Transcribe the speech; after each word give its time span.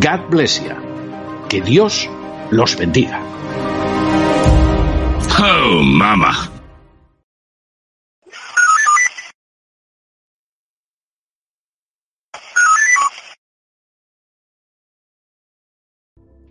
God 0.00 0.30
bless 0.30 0.58
you. 0.62 0.72
Que 1.50 1.60
Dios 1.60 2.08
los 2.50 2.76
bendiga. 2.78 3.20
Oh, 5.38 5.82
mama. 5.82 6.50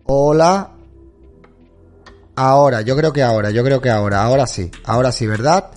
Hola. 0.06 0.69
Ahora, 2.36 2.81
yo 2.81 2.95
creo 2.95 3.12
que 3.12 3.23
ahora, 3.23 3.50
yo 3.50 3.64
creo 3.64 3.81
que 3.81 3.89
ahora, 3.89 4.23
ahora 4.23 4.45
sí, 4.45 4.69
ahora 4.86 5.12
sí, 5.12 5.25
¿verdad? 5.25 5.72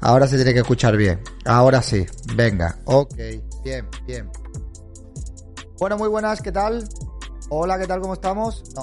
Ahora 0.00 0.26
se 0.26 0.34
tiene 0.34 0.52
que 0.52 0.60
escuchar 0.60 0.96
bien. 0.96 1.20
Ahora 1.44 1.82
sí, 1.82 2.04
venga, 2.34 2.78
ok, 2.84 3.14
bien, 3.64 3.88
bien. 4.06 4.28
Bueno, 5.78 5.98
muy 5.98 6.08
buenas, 6.08 6.40
¿qué 6.40 6.50
tal? 6.50 6.88
Hola, 7.50 7.78
¿qué 7.78 7.86
tal? 7.86 8.00
¿Cómo 8.00 8.14
estamos? 8.14 8.64
No, 8.74 8.82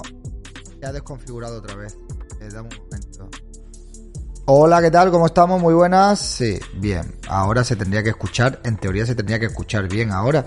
se 0.78 0.86
ha 0.86 0.92
desconfigurado 0.92 1.58
otra 1.58 1.74
vez. 1.74 1.98
Eh, 2.40 2.48
dame 2.52 2.68
un 2.68 2.84
momento. 2.84 3.28
Hola, 4.46 4.80
¿qué 4.80 4.92
tal? 4.92 5.10
¿Cómo 5.10 5.26
estamos? 5.26 5.60
Muy 5.60 5.74
buenas. 5.74 6.20
Sí, 6.20 6.56
bien. 6.76 7.16
Ahora 7.28 7.64
se 7.64 7.74
tendría 7.74 8.04
que 8.04 8.10
escuchar, 8.10 8.60
en 8.62 8.76
teoría 8.76 9.04
se 9.06 9.16
tendría 9.16 9.40
que 9.40 9.46
escuchar 9.46 9.88
bien 9.88 10.12
ahora. 10.12 10.44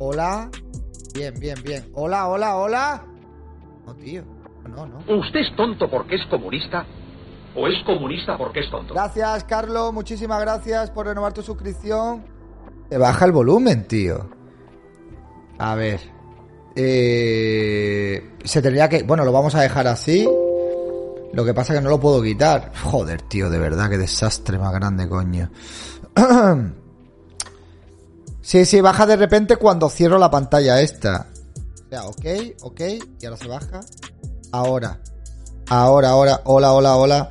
Hola. 0.00 0.50
Bien, 1.14 1.34
bien, 1.38 1.58
bien. 1.62 1.88
Hola, 1.94 2.26
hola, 2.26 2.56
hola. 2.56 3.06
No, 3.86 3.94
tío. 3.94 4.24
No, 4.68 4.86
no. 4.86 4.98
¿Usted 4.98 5.38
es 5.38 5.56
tonto 5.56 5.88
porque 5.88 6.16
es 6.16 6.26
comunista? 6.28 6.84
¿O 7.54 7.68
es 7.68 7.80
comunista 7.84 8.36
porque 8.36 8.60
es 8.60 8.70
tonto? 8.70 8.94
Gracias, 8.94 9.44
Carlos. 9.44 9.92
Muchísimas 9.92 10.40
gracias 10.40 10.90
por 10.90 11.06
renovar 11.06 11.32
tu 11.32 11.42
suscripción. 11.42 12.24
Te 12.88 12.98
baja 12.98 13.24
el 13.24 13.30
volumen, 13.30 13.86
tío. 13.86 14.39
A 15.60 15.74
ver. 15.74 16.00
Eh, 16.74 18.38
se 18.42 18.62
tendría 18.62 18.88
que... 18.88 19.02
Bueno, 19.02 19.24
lo 19.26 19.32
vamos 19.32 19.54
a 19.54 19.60
dejar 19.60 19.86
así. 19.86 20.26
Lo 21.34 21.44
que 21.44 21.52
pasa 21.52 21.74
es 21.74 21.78
que 21.78 21.84
no 21.84 21.90
lo 21.90 22.00
puedo 22.00 22.22
quitar. 22.22 22.72
Joder, 22.82 23.20
tío, 23.22 23.50
de 23.50 23.58
verdad, 23.58 23.90
qué 23.90 23.98
desastre 23.98 24.58
más 24.58 24.72
grande, 24.72 25.06
coño. 25.06 25.50
sí, 28.40 28.64
sí, 28.64 28.80
baja 28.80 29.04
de 29.04 29.16
repente 29.16 29.56
cuando 29.56 29.90
cierro 29.90 30.18
la 30.18 30.30
pantalla 30.30 30.80
esta. 30.80 31.26
O 31.74 31.88
sea, 31.90 32.04
ok, 32.04 32.24
ok, 32.62 32.80
y 33.20 33.26
ahora 33.26 33.36
se 33.36 33.48
baja. 33.48 33.80
Ahora. 34.52 34.98
Ahora, 35.68 36.08
ahora, 36.08 36.40
hola, 36.44 36.72
hola, 36.72 36.96
hola. 36.96 37.28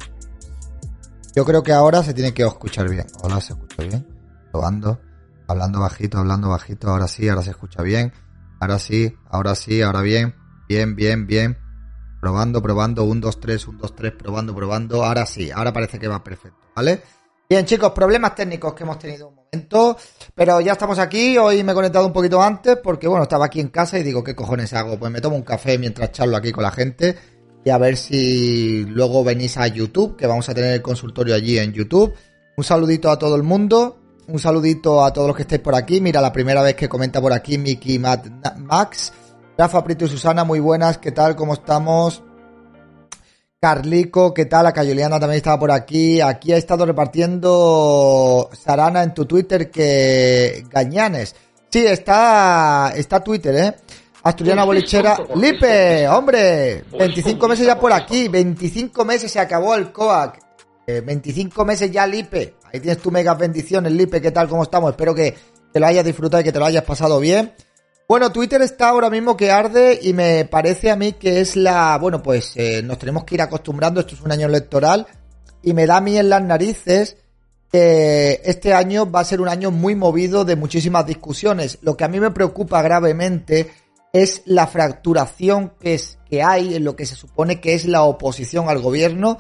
Yo 1.36 1.46
creo 1.46 1.64
que 1.64 1.74
ahora 1.74 2.04
se 2.04 2.14
tiene 2.14 2.32
que 2.32 2.44
escuchar 2.44 2.88
bien. 2.88 3.08
Hola, 3.24 3.42
se 3.42 3.54
escucha 3.54 3.82
bien. 3.82 4.08
Probando. 4.52 5.09
Hablando 5.50 5.80
bajito, 5.80 6.20
hablando 6.20 6.50
bajito. 6.50 6.90
Ahora 6.90 7.08
sí, 7.08 7.28
ahora 7.28 7.42
se 7.42 7.50
escucha 7.50 7.82
bien. 7.82 8.14
Ahora 8.60 8.78
sí, 8.78 9.18
ahora 9.32 9.56
sí, 9.56 9.82
ahora 9.82 10.02
bien. 10.02 10.36
Bien, 10.68 10.96
bien, 10.96 11.26
bien. 11.26 11.58
Probando, 12.22 12.62
probando. 12.62 13.04
1, 13.04 13.20
2, 13.20 13.40
3, 13.40 13.68
1, 13.68 13.80
2, 13.82 13.96
3. 13.96 14.12
Probando, 14.14 14.54
probando. 14.54 15.04
Ahora 15.04 15.26
sí, 15.26 15.50
ahora 15.50 15.74
parece 15.74 15.98
que 15.98 16.08
va 16.08 16.24
perfecto. 16.24 16.60
¿Vale? 16.76 17.02
Bien, 17.50 17.66
chicos, 17.66 17.92
problemas 17.94 18.36
técnicos 18.36 18.76
que 18.76 18.84
hemos 18.84 19.00
tenido 19.00 19.30
un 19.30 19.36
momento. 19.38 19.98
Pero 20.36 20.62
ya 20.62 20.74
estamos 20.74 21.00
aquí. 21.00 21.36
Hoy 21.40 21.64
me 21.64 21.72
he 21.72 21.76
conectado 21.76 22.06
un 22.06 22.14
poquito 22.14 22.40
antes 22.40 22.78
porque, 22.78 23.08
bueno, 23.08 23.24
estaba 23.24 23.48
aquí 23.48 23.60
en 23.60 23.70
casa 23.70 23.98
y 23.98 24.04
digo, 24.04 24.24
¿qué 24.24 24.36
cojones 24.36 24.72
hago? 24.74 25.00
Pues 25.00 25.12
me 25.12 25.20
tomo 25.20 25.36
un 25.36 25.42
café 25.42 25.80
mientras 25.80 26.12
charlo 26.12 26.38
aquí 26.38 26.52
con 26.52 26.62
la 26.62 26.72
gente 26.72 27.18
y 27.66 27.72
a 27.72 27.78
ver 27.78 27.98
si 27.98 28.86
luego 28.86 29.24
venís 29.24 29.58
a 29.58 29.68
YouTube, 29.68 30.16
que 30.16 30.28
vamos 30.28 30.48
a 30.48 30.54
tener 30.54 30.76
el 30.76 30.82
consultorio 30.82 31.34
allí 31.34 31.58
en 31.58 31.74
YouTube. 31.74 32.14
Un 32.56 32.64
saludito 32.64 33.10
a 33.10 33.18
todo 33.18 33.36
el 33.36 33.44
mundo, 33.44 33.99
un 34.32 34.40
saludito 34.40 35.04
a 35.04 35.12
todos 35.12 35.28
los 35.28 35.36
que 35.36 35.44
estéis 35.44 35.62
por 35.62 35.76
aquí. 35.76 36.02
Mira, 36.02 36.22
la 36.22 36.32
primera 36.32 36.62
vez 36.62 36.76
que 36.76 36.90
comenta 36.90 37.22
por 37.22 37.34
aquí 37.34 37.58
Miki 37.58 38.00
Matt 38.00 38.28
Max, 38.58 39.12
Rafa 39.58 39.84
Prieto 39.84 40.06
y 40.06 40.10
Susana, 40.10 40.44
muy 40.44 40.60
buenas, 40.60 40.98
¿qué 40.98 41.12
tal? 41.12 41.36
¿Cómo 41.36 41.54
estamos? 41.54 42.24
Carlico, 43.60 44.34
¿qué 44.34 44.46
tal? 44.46 44.68
Acá 44.68 44.86
Juliana 44.86 45.20
también 45.20 45.38
estaba 45.38 45.60
por 45.60 45.72
aquí. 45.72 46.22
Aquí 46.22 46.54
ha 46.54 46.58
estado 46.58 46.86
repartiendo 46.86 48.50
Sarana 48.54 49.04
en 49.04 49.14
tu 49.14 49.26
Twitter 49.26 49.70
que 49.70 50.64
Gañanes. 50.70 51.36
Sí, 51.70 51.86
está, 51.86 52.94
está 52.96 53.22
Twitter, 53.22 53.56
¿eh? 53.56 53.76
Asturiana 54.24 54.64
Bolichera. 54.64 55.18
Lipe, 55.36 56.08
hombre, 56.08 56.84
25 56.98 57.48
meses 57.48 57.66
ya 57.66 57.80
por 57.80 57.92
aquí, 57.92 58.28
25 58.28 59.06
meses 59.06 59.32
se 59.32 59.40
acabó 59.40 59.76
el 59.76 59.92
COAC. 59.92 60.49
Eh, 60.90 61.02
25 61.02 61.66
meses 61.66 61.92
ya, 61.92 62.08
Lipe. 62.08 62.56
Ahí 62.74 62.80
tienes 62.80 62.98
tu 62.98 63.12
mega 63.12 63.36
bendiciones, 63.36 63.92
Lipe, 63.92 64.20
¿qué 64.20 64.32
tal? 64.32 64.48
¿Cómo 64.48 64.64
estamos? 64.64 64.90
Espero 64.90 65.14
que 65.14 65.36
te 65.72 65.80
lo 65.80 65.86
hayas 65.86 66.04
disfrutado 66.04 66.42
y 66.42 66.44
que 66.44 66.52
te 66.52 66.58
lo 66.58 66.66
hayas 66.66 66.84
pasado 66.84 67.20
bien. 67.20 67.54
Bueno, 68.08 68.32
Twitter 68.32 68.60
está 68.64 68.90
ahora 68.90 69.12
mismo 69.12 69.38
que 69.38 69.52
arde 69.52 70.00
y 70.02 70.14
me 70.14 70.46
parece 70.46 70.90
a 70.90 70.96
mí 70.96 71.14
que 71.14 71.42
es 71.42 71.56
la... 71.56 71.96
Bueno, 72.00 72.24
pues 72.24 72.54
eh, 72.56 72.82
nos 72.82 72.98
tenemos 72.98 73.24
que 73.24 73.36
ir 73.36 73.42
acostumbrando, 73.44 74.00
esto 74.00 74.16
es 74.16 74.22
un 74.22 74.32
año 74.32 74.48
electoral 74.48 75.06
y 75.62 75.74
me 75.74 75.86
da 75.86 75.98
a 75.98 76.02
mí 76.02 76.18
en 76.18 76.28
las 76.28 76.42
narices 76.42 77.18
que 77.72 78.42
este 78.44 78.74
año 78.74 79.12
va 79.12 79.20
a 79.20 79.26
ser 79.26 79.42
un 79.42 79.48
año 79.48 79.70
muy 79.70 79.94
movido 79.94 80.44
de 80.44 80.56
muchísimas 80.56 81.06
discusiones. 81.06 81.78
Lo 81.84 81.96
que 81.96 82.06
a 82.06 82.08
mí 82.08 82.20
me 82.20 82.32
preocupa 82.32 82.82
gravemente 82.82 83.70
es 84.12 84.42
la 84.46 84.66
fracturación 84.66 85.74
que, 85.80 85.94
es, 85.94 86.18
que 86.28 86.42
hay 86.42 86.74
en 86.74 86.84
lo 86.84 86.96
que 86.96 87.06
se 87.06 87.16
supone 87.16 87.62
que 87.62 87.76
es 87.76 87.86
la 87.86 88.02
oposición 88.02 88.70
al 88.70 88.82
gobierno. 88.82 89.38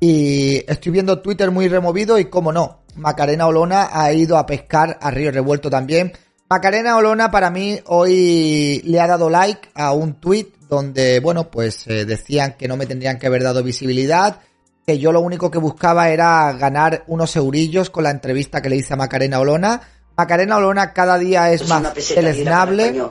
Y 0.00 0.64
estoy 0.70 0.92
viendo 0.92 1.20
Twitter 1.20 1.50
muy 1.50 1.68
removido 1.68 2.18
y 2.18 2.26
como 2.26 2.52
no, 2.52 2.82
Macarena 2.96 3.46
Olona 3.46 3.88
ha 3.92 4.12
ido 4.12 4.36
a 4.36 4.46
pescar 4.46 4.98
a 5.00 5.10
Río 5.10 5.30
Revuelto 5.30 5.70
también. 5.70 6.12
Macarena 6.48 6.96
Olona 6.96 7.30
para 7.30 7.50
mí 7.50 7.78
hoy 7.86 8.80
le 8.84 9.00
ha 9.00 9.06
dado 9.06 9.28
like 9.28 9.68
a 9.74 9.92
un 9.92 10.14
tweet 10.14 10.46
donde, 10.68 11.20
bueno, 11.20 11.50
pues 11.50 11.86
eh, 11.86 12.04
decían 12.04 12.54
que 12.58 12.68
no 12.68 12.76
me 12.76 12.86
tendrían 12.86 13.18
que 13.18 13.26
haber 13.26 13.42
dado 13.42 13.62
visibilidad, 13.62 14.40
que 14.86 14.98
yo 14.98 15.12
lo 15.12 15.20
único 15.20 15.50
que 15.50 15.58
buscaba 15.58 16.10
era 16.10 16.52
ganar 16.52 17.04
unos 17.06 17.36
eurillos 17.36 17.90
con 17.90 18.04
la 18.04 18.10
entrevista 18.10 18.62
que 18.62 18.68
le 18.68 18.76
hice 18.76 18.94
a 18.94 18.96
Macarena 18.96 19.40
Olona. 19.40 19.80
Macarena 20.16 20.56
Olona 20.56 20.92
cada 20.92 21.18
día 21.18 21.52
es, 21.52 21.62
Es 21.62 21.68
más 21.68 21.94
deleznable. 22.14 23.02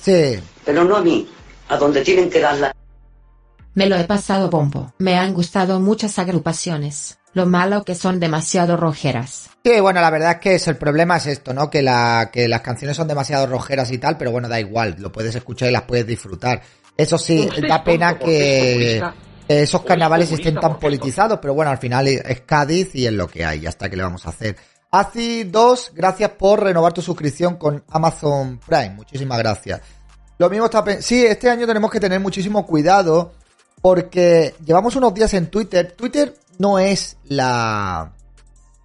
Sí, 0.00 0.38
Pero 0.64 0.84
no 0.84 0.96
a 0.96 1.02
mí, 1.02 1.28
a 1.68 1.76
donde 1.76 2.02
tienen 2.02 2.28
que 2.28 2.40
dar 2.40 2.56
la... 2.58 2.74
Me 3.74 3.86
lo 3.86 3.96
he 3.96 4.04
pasado 4.04 4.50
bombo. 4.50 4.92
Me 4.98 5.16
han 5.16 5.32
gustado 5.32 5.80
muchas 5.80 6.18
agrupaciones. 6.18 7.18
Lo 7.32 7.46
malo 7.46 7.84
que 7.84 7.94
son 7.94 8.20
demasiado 8.20 8.76
rojeras. 8.76 9.48
Sí, 9.64 9.80
bueno, 9.80 10.02
la 10.02 10.10
verdad 10.10 10.32
es 10.32 10.38
que 10.38 10.54
es, 10.56 10.68
el 10.68 10.76
problema 10.76 11.16
es 11.16 11.26
esto, 11.26 11.54
¿no? 11.54 11.70
Que, 11.70 11.80
la, 11.80 12.30
que 12.30 12.46
las 12.48 12.60
canciones 12.60 12.96
son 12.96 13.08
demasiado 13.08 13.46
rojeras 13.46 13.90
y 13.90 13.96
tal, 13.96 14.18
pero 14.18 14.30
bueno, 14.30 14.48
da 14.48 14.60
igual, 14.60 14.96
lo 14.98 15.10
puedes 15.10 15.34
escuchar 15.34 15.70
y 15.70 15.72
las 15.72 15.82
puedes 15.82 16.06
disfrutar. 16.06 16.60
Eso 16.94 17.16
sí, 17.16 17.48
da 17.66 17.82
pena 17.82 18.18
que 18.18 19.02
esos 19.48 19.80
¿O 19.80 19.84
es 19.84 19.88
carnavales 19.88 20.30
estén 20.30 20.60
tan 20.60 20.78
politizados, 20.78 21.38
pero 21.40 21.54
bueno, 21.54 21.70
al 21.70 21.78
final 21.78 22.06
es 22.08 22.40
Cádiz 22.42 22.94
y 22.94 23.06
es 23.06 23.12
lo 23.12 23.28
que 23.28 23.44
hay, 23.44 23.60
ya 23.60 23.70
está, 23.70 23.88
que 23.88 23.96
le 23.96 24.02
vamos 24.02 24.26
a 24.26 24.30
hacer? 24.30 24.56
Azi 24.90 25.44
2, 25.44 25.92
gracias 25.94 26.30
por 26.32 26.62
renovar 26.62 26.92
tu 26.92 27.00
suscripción 27.00 27.56
con 27.56 27.82
Amazon 27.88 28.60
Prime, 28.66 28.90
muchísimas 28.90 29.38
gracias. 29.38 29.80
Lo 30.38 30.50
mismo 30.50 30.66
está... 30.66 30.84
Sí, 31.00 31.24
este 31.24 31.48
año 31.48 31.66
tenemos 31.66 31.90
que 31.90 32.00
tener 32.00 32.20
muchísimo 32.20 32.66
cuidado 32.66 33.32
porque 33.82 34.54
llevamos 34.64 34.96
unos 34.96 35.12
días 35.12 35.34
en 35.34 35.48
Twitter. 35.48 35.92
Twitter 35.92 36.34
no 36.58 36.78
es 36.78 37.18
la... 37.24 38.12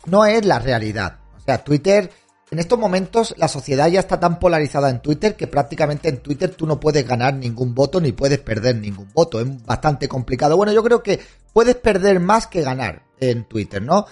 no 0.08 0.26
es 0.26 0.46
la 0.46 0.60
realidad. 0.60 1.20
O 1.38 1.40
sea, 1.40 1.64
Twitter... 1.64 2.12
En 2.50 2.60
estos 2.60 2.80
momentos 2.80 3.36
la 3.38 3.50
sociedad 3.50 3.90
ya 3.90 4.00
está 4.00 4.22
tan 4.22 4.40
polarizada 4.40 4.90
en 4.90 5.02
Twitter 5.02 5.36
que 5.36 5.48
prácticamente 5.48 6.08
en 6.08 6.20
Twitter 6.20 6.56
tú 6.56 6.66
no 6.66 6.80
puedes 6.80 7.06
ganar 7.06 7.34
ningún 7.34 7.76
voto 7.76 8.00
ni 8.00 8.14
puedes 8.14 8.40
perder 8.40 8.78
ningún 8.78 9.10
voto. 9.14 9.42
Es 9.42 9.66
bastante 9.66 10.08
complicado. 10.08 10.56
Bueno, 10.56 10.72
yo 10.72 10.82
creo 10.82 11.04
que 11.04 11.20
puedes 11.52 11.76
perder 11.76 12.22
más 12.22 12.48
que 12.48 12.62
ganar 12.62 13.04
en 13.20 13.44
Twitter, 13.44 13.82
¿no? 13.82 14.06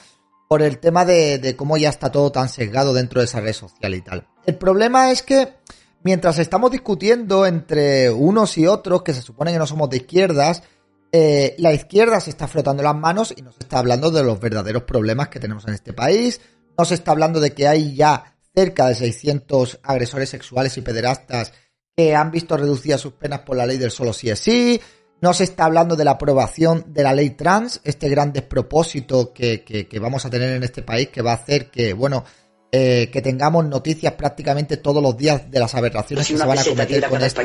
Por 0.49 0.61
el 0.61 0.79
tema 0.79 1.05
de, 1.05 1.55
cómo 1.57 1.77
ya 1.77 1.87
está 1.87 2.11
todo 2.11 2.29
tan 2.33 2.49
sesgado 2.49 2.93
dentro 2.93 3.21
de 3.21 3.25
esa 3.25 3.39
red 3.39 3.53
social 3.53 3.93
y 3.93 4.01
tal. 4.01 4.27
El 4.45 4.55
problema 4.55 5.11
es 5.11 5.21
que 5.23 5.53
mientras 6.03 6.37
estamos 6.37 6.71
discutiendo 6.71 7.45
entre 7.45 8.11
unos 8.11 8.57
y 8.57 8.67
otros, 8.67 9.03
que 9.03 9.13
se 9.13 9.21
supone 9.21 9.53
que 9.53 9.59
no 9.59 9.65
somos 9.65 9.89
de 9.89 9.97
izquierdas, 9.97 10.61
eh, 11.17 11.56
la 11.59 11.71
izquierda 11.71 12.19
se 12.19 12.29
está 12.29 12.45
frotando 12.47 12.83
las 12.83 12.95
manos 12.95 13.33
y 13.38 13.41
nos 13.41 13.56
está 13.57 13.79
hablando 13.79 14.12
de 14.12 14.21
los 14.23 14.38
verdaderos 14.39 14.83
problemas 14.83 15.29
que 15.29 15.39
tenemos 15.39 15.65
en 15.67 15.73
este 15.73 15.94
país. 15.94 16.41
Nos 16.77 16.91
está 16.91 17.12
hablando 17.12 17.39
de 17.39 17.53
que 17.53 17.67
hay 17.69 17.95
ya 17.95 18.35
cerca 18.53 18.88
de 18.88 18.95
600 18.95 19.79
agresores 19.83 20.27
sexuales 20.29 20.75
y 20.77 20.81
pederastas 20.81 21.53
que 21.95 22.13
han 22.15 22.31
visto 22.31 22.57
reducidas 22.57 23.00
sus 23.00 23.13
penas 23.13 23.39
por 23.41 23.56
la 23.56 23.65
ley 23.65 23.77
del 23.77 23.91
solo 23.91 24.12
sí 24.12 24.29
es 24.29 24.39
sí. 24.39 24.81
No 25.21 25.33
se 25.33 25.45
está 25.45 25.63
hablando 25.63 25.95
de 25.95 26.03
la 26.03 26.12
aprobación 26.12 26.83
de 26.89 27.03
la 27.03 27.13
ley 27.13 27.29
trans, 27.29 27.79
este 27.85 28.09
gran 28.09 28.33
despropósito 28.33 29.31
que, 29.33 29.63
que- 29.63 29.88
que 29.88 30.00
vamos 30.00 30.25
a 30.25 30.29
tener 30.29 30.51
en 30.51 30.63
este 30.63 30.81
país, 30.83 31.07
que 31.07 31.21
va 31.21 31.31
a 31.31 31.35
hacer 31.35 31.71
que, 31.71 31.94
bueno, 31.94 32.25
eh, 32.73 33.09
que 33.13 33.21
tengamos 33.21 33.65
noticias 33.65 34.11
prácticamente 34.13 34.75
todos 34.75 35.01
los 35.01 35.15
días 35.15 35.50
de 35.50 35.59
las 35.61 35.73
aberraciones 35.75 36.25
que 36.27 36.33
se 36.44 36.45
van 36.50 36.57
a 36.59 36.61
cometer 36.75 37.09
con 37.09 37.19
esta, 37.27 37.41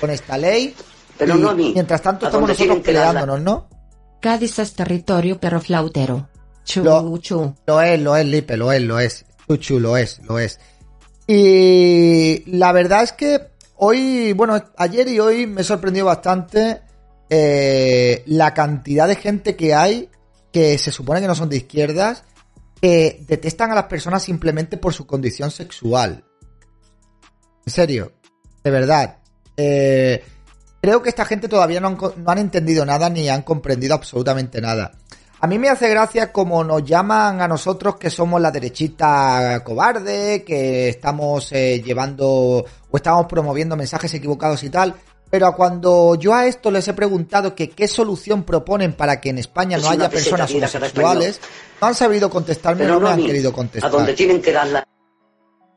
con 0.00 0.10
esta 0.10 0.36
ley. 0.36 0.74
Pero 1.18 1.36
Y 1.36 1.40
no 1.40 1.54
mí. 1.54 1.70
Mientras 1.74 2.02
tanto 2.02 2.26
estamos 2.26 2.48
nosotros 2.48 2.78
peleándonos, 2.80 3.40
¿no? 3.40 3.68
Cádiz 4.20 4.58
es 4.58 4.72
territorio 4.74 5.38
pero 5.40 5.60
flautero. 5.60 6.28
Chu, 6.64 6.82
Lo- 6.82 7.16
chu. 7.18 7.54
Lo 7.66 7.80
es, 7.80 8.00
lo 8.00 8.16
es, 8.16 8.26
Lipe, 8.26 8.56
lo 8.56 8.72
es, 8.72 8.82
lo 8.82 8.98
es. 8.98 9.24
Chuchu, 9.48 9.78
lo 9.78 9.96
es, 9.96 10.20
lo 10.24 10.38
es. 10.38 10.58
Y 11.26 12.42
la 12.56 12.72
verdad 12.72 13.02
es 13.02 13.12
que 13.12 13.40
hoy, 13.76 14.32
bueno, 14.32 14.60
ayer 14.76 15.08
y 15.08 15.20
hoy 15.20 15.46
me 15.46 15.62
sorprendió 15.64 16.04
bastante 16.04 16.82
eh, 17.30 18.22
la 18.26 18.54
cantidad 18.54 19.06
de 19.08 19.16
gente 19.16 19.56
que 19.56 19.74
hay 19.74 20.08
que 20.52 20.78
se 20.78 20.90
supone 20.90 21.20
que 21.20 21.26
no 21.26 21.34
son 21.34 21.48
de 21.50 21.58
izquierdas, 21.58 22.24
que 22.80 23.22
detestan 23.28 23.70
a 23.72 23.74
las 23.74 23.84
personas 23.84 24.22
simplemente 24.22 24.76
por 24.78 24.94
su 24.94 25.06
condición 25.06 25.50
sexual. 25.50 26.24
En 27.66 27.72
serio, 27.72 28.12
de 28.64 28.70
verdad. 28.70 29.18
Eh, 29.56 30.24
creo 30.86 31.02
que 31.02 31.08
esta 31.08 31.24
gente 31.24 31.48
todavía 31.48 31.80
no 31.80 31.88
han, 31.88 31.98
no 31.98 32.30
han 32.30 32.38
entendido 32.38 32.86
nada 32.86 33.10
ni 33.10 33.28
han 33.28 33.42
comprendido 33.42 33.96
absolutamente 33.96 34.60
nada. 34.60 34.92
A 35.40 35.48
mí 35.48 35.58
me 35.58 35.68
hace 35.68 35.88
gracia 35.88 36.30
como 36.30 36.62
nos 36.62 36.84
llaman 36.84 37.40
a 37.40 37.48
nosotros 37.48 37.96
que 37.96 38.08
somos 38.08 38.40
la 38.40 38.52
derechita 38.52 39.64
cobarde, 39.64 40.44
que 40.44 40.88
estamos 40.88 41.50
eh, 41.50 41.82
llevando 41.84 42.28
o 42.28 42.96
estamos 42.96 43.26
promoviendo 43.26 43.74
mensajes 43.76 44.14
equivocados 44.14 44.62
y 44.62 44.70
tal. 44.70 44.94
Pero 45.28 45.52
cuando 45.56 46.14
yo 46.14 46.32
a 46.32 46.46
esto 46.46 46.70
les 46.70 46.86
he 46.86 46.92
preguntado 46.92 47.52
que 47.56 47.68
qué 47.70 47.88
solución 47.88 48.44
proponen 48.44 48.92
para 48.92 49.20
que 49.20 49.30
en 49.30 49.38
España 49.38 49.78
no 49.78 49.86
Es 49.86 49.90
haya 49.90 50.08
personas 50.08 50.48
homosexuales, 50.54 51.40
no 51.80 51.88
han 51.88 51.96
sabido 51.96 52.30
contestarme, 52.30 52.84
Pero 52.84 52.94
no 52.94 53.00
me 53.00 53.04
no 53.06 53.10
a 53.10 53.14
han 53.14 53.26
querido 53.26 53.50
A 53.50 53.52
contestar. 53.52 53.90
donde 53.90 54.14
tienen 54.14 54.40
que 54.40 54.52
darla. 54.52 54.86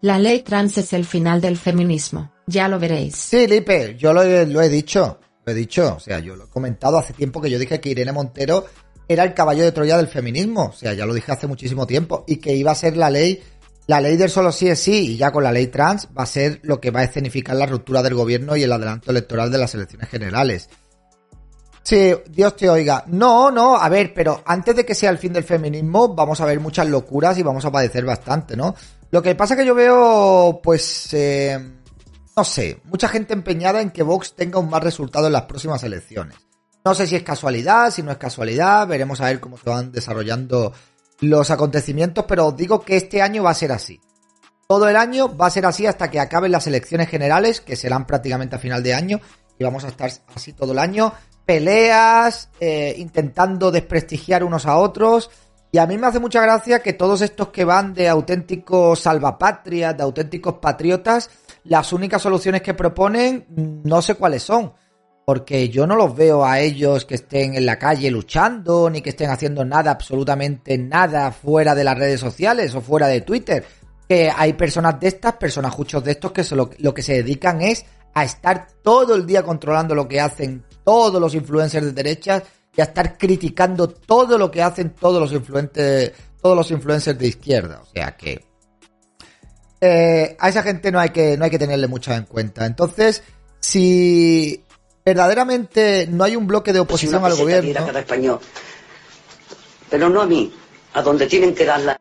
La 0.01 0.17
ley 0.17 0.41
trans 0.43 0.77
es 0.77 0.93
el 0.93 1.05
final 1.05 1.41
del 1.41 1.57
feminismo. 1.57 2.31
Ya 2.47 2.67
lo 2.67 2.79
veréis. 2.79 3.15
Sí, 3.15 3.47
Lipe, 3.47 3.95
yo 3.97 4.13
lo 4.13 4.23
lo 4.23 4.61
he 4.61 4.69
dicho, 4.69 5.19
lo 5.45 5.51
he 5.51 5.55
dicho, 5.55 5.95
o 5.97 5.99
sea, 5.99 6.19
yo 6.19 6.35
lo 6.35 6.45
he 6.45 6.49
comentado 6.49 6.97
hace 6.97 7.13
tiempo 7.13 7.41
que 7.41 7.49
yo 7.49 7.59
dije 7.59 7.81
que 7.81 7.89
Irene 7.89 8.13
Montero 8.13 8.65
era 9.09 9.23
el 9.23 9.33
caballo 9.33 9.63
de 9.63 9.71
Troya 9.71 9.97
del 9.97 10.07
feminismo, 10.07 10.67
o 10.67 10.71
sea, 10.71 10.93
ya 10.93 11.05
lo 11.05 11.13
dije 11.13 11.31
hace 11.31 11.47
muchísimo 11.47 11.85
tiempo, 11.85 12.23
y 12.27 12.37
que 12.37 12.55
iba 12.55 12.71
a 12.71 12.75
ser 12.75 12.95
la 12.95 13.09
ley, 13.09 13.41
la 13.87 13.99
ley 13.99 14.15
del 14.15 14.29
solo 14.29 14.51
sí 14.51 14.69
es 14.69 14.79
sí, 14.79 15.13
y 15.13 15.17
ya 15.17 15.31
con 15.31 15.43
la 15.43 15.51
ley 15.51 15.67
trans 15.67 16.07
va 16.17 16.23
a 16.23 16.27
ser 16.27 16.59
lo 16.63 16.79
que 16.79 16.91
va 16.91 17.01
a 17.01 17.03
escenificar 17.05 17.55
la 17.55 17.65
ruptura 17.65 18.01
del 18.01 18.13
gobierno 18.13 18.55
y 18.55 18.63
el 18.63 18.71
adelanto 18.71 19.11
electoral 19.11 19.51
de 19.51 19.57
las 19.57 19.73
elecciones 19.75 20.07
generales. 20.09 20.69
Sí, 21.81 22.13
Dios 22.29 22.55
te 22.55 22.69
oiga. 22.69 23.03
No, 23.07 23.49
no, 23.49 23.75
a 23.75 23.89
ver, 23.89 24.13
pero 24.13 24.43
antes 24.45 24.75
de 24.75 24.85
que 24.85 24.93
sea 24.93 25.09
el 25.09 25.17
fin 25.17 25.33
del 25.33 25.43
feminismo, 25.43 26.13
vamos 26.13 26.39
a 26.39 26.45
ver 26.45 26.59
muchas 26.59 26.87
locuras 26.87 27.37
y 27.39 27.43
vamos 27.43 27.65
a 27.65 27.71
padecer 27.71 28.05
bastante, 28.05 28.55
¿no? 28.55 28.75
Lo 29.11 29.21
que 29.21 29.35
pasa 29.35 29.55
que 29.55 29.65
yo 29.65 29.73
veo, 29.73 30.59
pues, 30.61 31.13
eh, 31.13 31.57
no 32.35 32.43
sé, 32.43 32.81
mucha 32.85 33.07
gente 33.07 33.33
empeñada 33.33 33.81
en 33.81 33.91
que 33.91 34.03
Vox 34.03 34.35
tenga 34.35 34.59
un 34.59 34.69
mal 34.69 34.81
resultado 34.81 35.27
en 35.27 35.33
las 35.33 35.43
próximas 35.43 35.83
elecciones. 35.83 36.37
No 36.85 36.93
sé 36.93 37.07
si 37.07 37.15
es 37.15 37.23
casualidad, 37.23 37.91
si 37.91 38.03
no 38.03 38.11
es 38.11 38.17
casualidad, 38.17 38.87
veremos 38.87 39.19
a 39.19 39.25
ver 39.25 39.39
cómo 39.39 39.57
se 39.57 39.69
van 39.69 39.91
desarrollando 39.91 40.73
los 41.21 41.51
acontecimientos, 41.51 42.25
pero 42.27 42.47
os 42.47 42.55
digo 42.55 42.81
que 42.81 42.95
este 42.95 43.21
año 43.21 43.43
va 43.43 43.51
a 43.51 43.55
ser 43.55 43.71
así. 43.71 43.99
Todo 44.67 44.87
el 44.87 44.95
año 44.95 45.35
va 45.35 45.47
a 45.47 45.51
ser 45.51 45.65
así 45.65 45.87
hasta 45.87 46.09
que 46.11 46.19
acaben 46.19 46.51
las 46.51 46.67
elecciones 46.67 47.09
generales, 47.09 47.59
que 47.59 47.75
serán 47.75 48.05
prácticamente 48.05 48.55
a 48.55 48.59
final 48.59 48.83
de 48.83 48.93
año, 48.93 49.19
y 49.57 49.63
vamos 49.63 49.83
a 49.83 49.87
estar 49.89 50.11
así 50.33 50.53
todo 50.53 50.71
el 50.71 50.79
año. 50.79 51.11
Peleas, 51.45 52.49
eh, 52.59 52.93
intentando 52.97 53.71
desprestigiar 53.71 54.43
unos 54.43 54.67
a 54.67 54.77
otros. 54.77 55.31
Y 55.71 55.77
a 55.77 55.85
mí 55.85 55.97
me 55.97 56.07
hace 56.07 56.19
mucha 56.19 56.41
gracia 56.41 56.81
que 56.81 56.93
todos 56.93 57.21
estos 57.21 57.49
que 57.49 57.63
van 57.63 57.93
de 57.93 58.09
auténticos 58.09 59.01
salvapatrias, 59.01 59.95
de 59.95 60.03
auténticos 60.03 60.55
patriotas, 60.55 61.29
las 61.65 61.93
únicas 61.93 62.21
soluciones 62.21 62.61
que 62.61 62.73
proponen 62.73 63.45
no 63.83 64.01
sé 64.01 64.15
cuáles 64.15 64.41
son. 64.41 64.73
Porque 65.25 65.69
yo 65.69 65.85
no 65.85 65.95
los 65.95 66.15
veo 66.15 66.43
a 66.43 66.59
ellos 66.59 67.05
que 67.05 67.13
estén 67.13 67.53
en 67.53 67.67
la 67.67 67.77
calle 67.77 68.09
luchando, 68.09 68.89
ni 68.89 69.01
que 69.01 69.11
estén 69.11 69.29
haciendo 69.29 69.63
nada, 69.63 69.91
absolutamente 69.91 70.75
nada 70.79 71.31
fuera 71.31 71.75
de 71.75 71.83
las 71.83 71.99
redes 71.99 72.19
sociales 72.19 72.73
o 72.73 72.81
fuera 72.81 73.07
de 73.07 73.21
Twitter. 73.21 73.63
Que 74.07 74.31
hay 74.35 74.53
personas 74.53 74.99
de 74.99 75.07
estas, 75.07 75.33
personajuchos 75.33 76.03
de 76.03 76.13
estos, 76.13 76.31
que 76.31 76.43
lo, 76.55 76.71
lo 76.79 76.95
que 76.95 77.03
se 77.03 77.13
dedican 77.13 77.61
es 77.61 77.85
a 78.15 78.23
estar 78.23 78.65
todo 78.81 79.13
el 79.13 79.27
día 79.27 79.43
controlando 79.43 79.93
lo 79.93 80.07
que 80.07 80.19
hacen 80.19 80.63
todos 80.83 81.21
los 81.21 81.35
influencers 81.35 81.85
de 81.85 81.91
derecha 81.91 82.41
y 82.75 82.81
a 82.81 82.85
estar 82.85 83.17
criticando 83.17 83.89
todo 83.89 84.37
lo 84.37 84.51
que 84.51 84.61
hacen 84.61 84.91
todos 84.91 85.19
los 85.19 85.33
influentes, 85.33 86.13
todos 86.41 86.55
los 86.55 86.71
influencers 86.71 87.17
de 87.17 87.27
izquierda. 87.27 87.81
O 87.81 87.85
sea 87.85 88.15
que 88.15 88.45
eh, 89.81 90.35
a 90.39 90.49
esa 90.49 90.63
gente 90.63 90.91
no 90.91 90.99
hay 90.99 91.09
que 91.09 91.37
no 91.37 91.45
hay 91.45 91.51
que 91.51 91.59
tenerle 91.59 91.87
mucho 91.87 92.13
en 92.13 92.25
cuenta. 92.25 92.65
Entonces, 92.65 93.23
si 93.59 94.63
verdaderamente 95.05 96.07
no 96.07 96.23
hay 96.23 96.35
un 96.35 96.47
bloque 96.47 96.73
de 96.73 96.79
Si 96.79 96.83
oposición 96.83 97.25
al 97.25 97.35
gobierno, 97.35 97.73
cada 97.73 97.99
español. 97.99 98.39
Pero 99.89 100.09
no 100.09 100.21
a 100.21 100.25
mí. 100.25 100.53
A 100.93 101.01
donde 101.01 101.27
tienen 101.27 101.53
que 101.53 101.65
darla. 101.65 101.99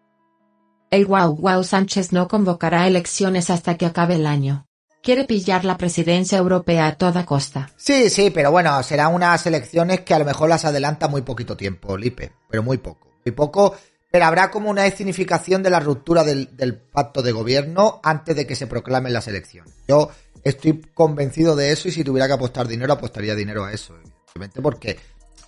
El 0.90 1.04
Guau 1.06 1.36
Guau 1.36 1.62
Sánchez 1.64 2.12
no 2.12 2.28
convocará 2.28 2.86
elecciones 2.86 3.50
hasta 3.50 3.76
que 3.76 3.86
acabe 3.86 4.14
el 4.14 4.26
año. 4.26 4.67
Quiere 5.02 5.24
pillar 5.24 5.64
la 5.64 5.78
presidencia 5.78 6.38
europea 6.38 6.86
a 6.86 6.94
toda 6.96 7.24
costa. 7.24 7.70
Sí, 7.76 8.10
sí, 8.10 8.30
pero 8.30 8.50
bueno, 8.50 8.82
serán 8.82 9.14
unas 9.14 9.46
elecciones 9.46 10.00
que 10.00 10.14
a 10.14 10.18
lo 10.18 10.24
mejor 10.24 10.48
las 10.48 10.64
adelanta 10.64 11.08
muy 11.08 11.22
poquito 11.22 11.56
tiempo, 11.56 11.96
Lipe, 11.96 12.32
pero 12.50 12.62
muy 12.62 12.78
poco. 12.78 13.08
Muy 13.24 13.32
poco, 13.32 13.76
pero 14.10 14.24
habrá 14.24 14.50
como 14.50 14.70
una 14.70 14.86
escenificación 14.86 15.62
de 15.62 15.70
la 15.70 15.80
ruptura 15.80 16.24
del, 16.24 16.56
del 16.56 16.76
pacto 16.76 17.22
de 17.22 17.32
gobierno 17.32 18.00
antes 18.02 18.36
de 18.36 18.46
que 18.46 18.56
se 18.56 18.66
proclamen 18.66 19.12
las 19.12 19.28
elecciones. 19.28 19.74
Yo 19.86 20.10
estoy 20.44 20.80
convencido 20.94 21.56
de 21.56 21.72
eso 21.72 21.88
y 21.88 21.92
si 21.92 22.04
tuviera 22.04 22.26
que 22.26 22.34
apostar 22.34 22.68
dinero, 22.68 22.92
apostaría 22.92 23.34
dinero 23.34 23.64
a 23.64 23.72
eso, 23.72 23.94
evidentemente, 23.96 24.60
porque 24.62 24.98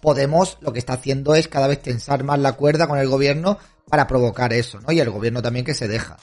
Podemos 0.01 0.57
lo 0.61 0.73
que 0.73 0.79
está 0.79 0.95
haciendo 0.95 1.35
es 1.35 1.49
cada 1.49 1.67
vez 1.67 1.83
tensar 1.83 2.25
más 2.25 2.39
la 2.39 2.55
cuerda 2.55 2.87
con 2.87 2.99
el 2.99 3.09
gobierno 3.09 3.59
para 3.89 4.07
provocar 4.07 4.53
eso, 4.53 4.81
¿no? 4.81 4.93
Y 4.93 5.01
el 5.01 5.11
gobierno 5.11 5.43
también 5.43 5.65
que 5.65 5.75
se 5.75 5.89
deja. 5.89 6.17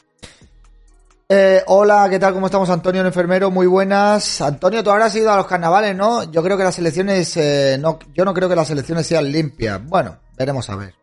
Eh, 1.29 1.61
hola, 1.67 2.07
¿qué 2.09 2.19
tal? 2.19 2.33
¿Cómo 2.33 2.45
estamos, 2.45 2.69
Antonio, 2.69 3.01
el 3.01 3.07
enfermero? 3.07 3.51
Muy 3.51 3.67
buenas. 3.67 4.39
Antonio, 4.39 4.81
tú 4.81 4.91
habrás 4.91 5.13
ido 5.13 5.29
a 5.29 5.35
los 5.35 5.45
carnavales, 5.45 5.93
¿no? 5.93 6.23
Yo 6.31 6.41
creo 6.41 6.57
que 6.57 6.63
las 6.63 6.79
elecciones, 6.79 7.35
eh, 7.35 7.77
no, 7.77 7.99
yo 8.13 8.23
no 8.23 8.33
creo 8.33 8.47
que 8.47 8.55
las 8.55 8.69
elecciones 8.69 9.07
sean 9.07 9.29
limpias. 9.29 9.85
Bueno, 9.85 10.19
veremos 10.37 10.69
a 10.69 10.77
ver. 10.77 10.95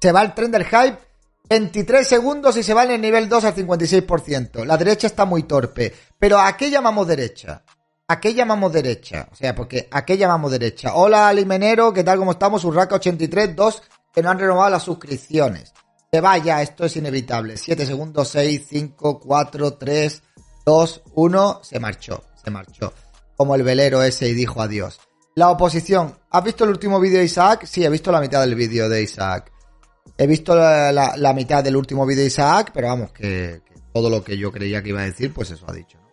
Se 0.00 0.10
va 0.10 0.22
el 0.22 0.34
tren 0.34 0.50
del 0.50 0.64
hype, 0.64 0.98
23 1.48 2.08
segundos 2.08 2.56
y 2.56 2.64
se 2.64 2.74
va 2.74 2.82
en 2.82 2.90
el 2.90 3.00
nivel 3.00 3.28
2 3.28 3.44
al 3.44 3.54
56%. 3.54 4.64
La 4.64 4.76
derecha 4.76 5.06
está 5.06 5.24
muy 5.24 5.44
torpe. 5.44 5.94
Pero 6.18 6.40
¿a 6.40 6.56
qué 6.56 6.68
llamamos 6.68 7.06
derecha? 7.06 7.62
¿A 8.08 8.18
qué 8.18 8.34
llamamos 8.34 8.72
derecha? 8.72 9.28
O 9.30 9.36
sea, 9.36 9.54
porque 9.54 9.86
¿a 9.92 10.04
qué 10.04 10.18
llamamos 10.18 10.50
derecha? 10.50 10.94
Hola, 10.96 11.32
Limenero, 11.32 11.92
¿qué 11.92 12.02
tal? 12.02 12.18
¿Cómo 12.18 12.32
estamos? 12.32 12.64
Urraca83, 12.64 13.54
dos 13.54 13.84
que 14.12 14.20
no 14.20 14.30
han 14.30 14.38
renovado 14.40 14.70
las 14.70 14.82
suscripciones. 14.82 15.72
Se 16.10 16.22
va 16.22 16.38
ya, 16.38 16.62
esto 16.62 16.86
es 16.86 16.96
inevitable. 16.96 17.58
7 17.58 17.84
segundos, 17.84 18.28
6, 18.30 18.66
5, 18.70 19.20
4, 19.20 19.74
3, 19.74 20.22
2, 20.64 21.02
1. 21.14 21.60
Se 21.62 21.78
marchó, 21.78 22.24
se 22.42 22.50
marchó. 22.50 22.94
Como 23.36 23.54
el 23.54 23.62
velero 23.62 24.02
ese 24.02 24.26
y 24.28 24.32
dijo 24.32 24.62
adiós. 24.62 25.00
La 25.34 25.50
oposición. 25.50 26.18
¿Has 26.30 26.42
visto 26.44 26.64
el 26.64 26.70
último 26.70 26.98
vídeo 26.98 27.18
de 27.18 27.26
Isaac? 27.26 27.66
Sí, 27.66 27.84
he 27.84 27.90
visto 27.90 28.10
la 28.10 28.22
mitad 28.22 28.40
del 28.40 28.54
vídeo 28.54 28.88
de 28.88 29.02
Isaac. 29.02 29.52
He 30.16 30.26
visto 30.26 30.56
la, 30.56 30.90
la- 30.92 31.14
la 31.18 31.32
mitad 31.34 31.62
del 31.62 31.76
último 31.76 32.06
vídeo 32.06 32.22
de 32.22 32.28
Isaac, 32.28 32.70
pero 32.72 32.88
vamos, 32.88 33.12
que, 33.12 33.60
que 33.66 33.74
todo 33.92 34.08
lo 34.08 34.24
que 34.24 34.38
yo 34.38 34.50
creía 34.50 34.82
que 34.82 34.88
iba 34.88 35.02
a 35.02 35.04
decir, 35.04 35.34
pues 35.34 35.50
eso 35.50 35.66
ha 35.68 35.74
dicho. 35.74 35.98
¿no? 35.98 36.08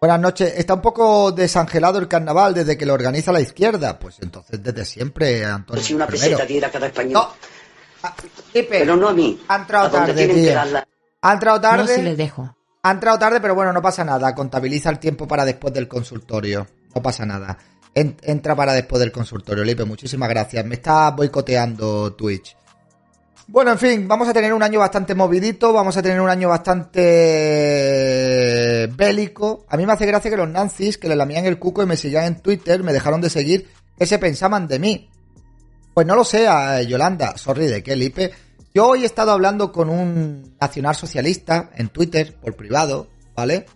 Buenas 0.00 0.18
noches. 0.20 0.52
Está 0.56 0.74
un 0.74 0.82
poco 0.82 1.30
desangelado 1.30 2.00
el 2.00 2.08
carnaval 2.08 2.54
desde 2.54 2.76
que 2.76 2.84
lo 2.86 2.92
organiza 2.94 3.30
la 3.30 3.40
izquierda. 3.40 4.00
Pues 4.00 4.16
entonces 4.20 4.60
desde 4.62 4.84
siempre, 4.84 5.44
Antonio. 5.44 5.80
Si 5.82 5.94
una 5.94 6.08
peseta 6.08 6.70
cada 6.72 6.88
español. 6.88 7.12
No. 7.12 7.28
Pipe, 8.52 8.66
Pero 8.70 8.96
no 8.96 9.08
a 9.08 9.12
mí. 9.12 9.40
Ha 9.48 9.56
entrado 9.56 9.90
tarde, 9.90 10.26
que 10.26 10.54
ha 11.20 11.32
entrado 11.32 11.60
No 11.76 11.86
si 11.86 11.96
le 11.96 12.02
tarde. 12.10 12.16
dejo. 12.16 12.54
Ha 12.82 12.90
entrado 12.92 13.18
tarde, 13.18 13.40
pero 13.40 13.54
bueno, 13.54 13.72
no 13.72 13.82
pasa 13.82 14.04
nada. 14.04 14.34
Contabiliza 14.34 14.90
el 14.90 14.98
tiempo 14.98 15.26
para 15.26 15.44
después 15.44 15.74
del 15.74 15.88
consultorio. 15.88 16.66
No 16.94 17.02
pasa 17.02 17.26
nada. 17.26 17.58
En- 17.94 18.16
entra 18.22 18.54
para 18.54 18.72
después 18.72 19.00
del 19.00 19.10
consultorio, 19.12 19.64
Lipe. 19.64 19.84
Muchísimas 19.84 20.28
gracias. 20.28 20.64
Me 20.64 20.76
está 20.76 21.10
boicoteando 21.10 22.14
Twitch. 22.14 22.56
Bueno, 23.48 23.72
en 23.72 23.78
fin, 23.78 24.06
vamos 24.06 24.28
a 24.28 24.32
tener 24.34 24.52
un 24.52 24.62
año 24.62 24.78
bastante 24.78 25.14
movidito, 25.14 25.72
vamos 25.72 25.96
a 25.96 26.02
tener 26.02 26.20
un 26.20 26.28
año 26.28 26.50
bastante 26.50 27.00
bélico. 28.94 29.64
A 29.68 29.76
mí 29.76 29.86
me 29.86 29.92
hace 29.94 30.06
gracia 30.06 30.30
que 30.30 30.36
los 30.36 30.48
nazis 30.48 30.98
que 30.98 31.08
le 31.08 31.16
lamían 31.16 31.46
el 31.46 31.58
cuco 31.58 31.82
y 31.82 31.86
me 31.86 31.96
seguían 31.96 32.24
en 32.24 32.40
Twitter 32.42 32.82
me 32.82 32.92
dejaron 32.92 33.20
de 33.22 33.30
seguir. 33.30 33.68
¿Qué 33.98 34.06
se 34.06 34.18
pensaban 34.18 34.68
de 34.68 34.78
mí? 34.78 35.10
Pues 35.98 36.06
no 36.06 36.14
lo 36.14 36.22
sé, 36.22 36.46
Yolanda. 36.86 37.36
Sorry, 37.36 37.66
¿de 37.66 37.82
qué, 37.82 37.96
Lipe? 37.96 38.30
Yo 38.72 38.86
hoy 38.86 39.02
he 39.02 39.04
estado 39.04 39.32
hablando 39.32 39.72
con 39.72 39.90
un 39.90 40.56
nacionalsocialista 40.60 41.70
en 41.74 41.88
Twitter, 41.88 42.36
por 42.36 42.54
privado, 42.54 43.08
¿vale? 43.34 43.66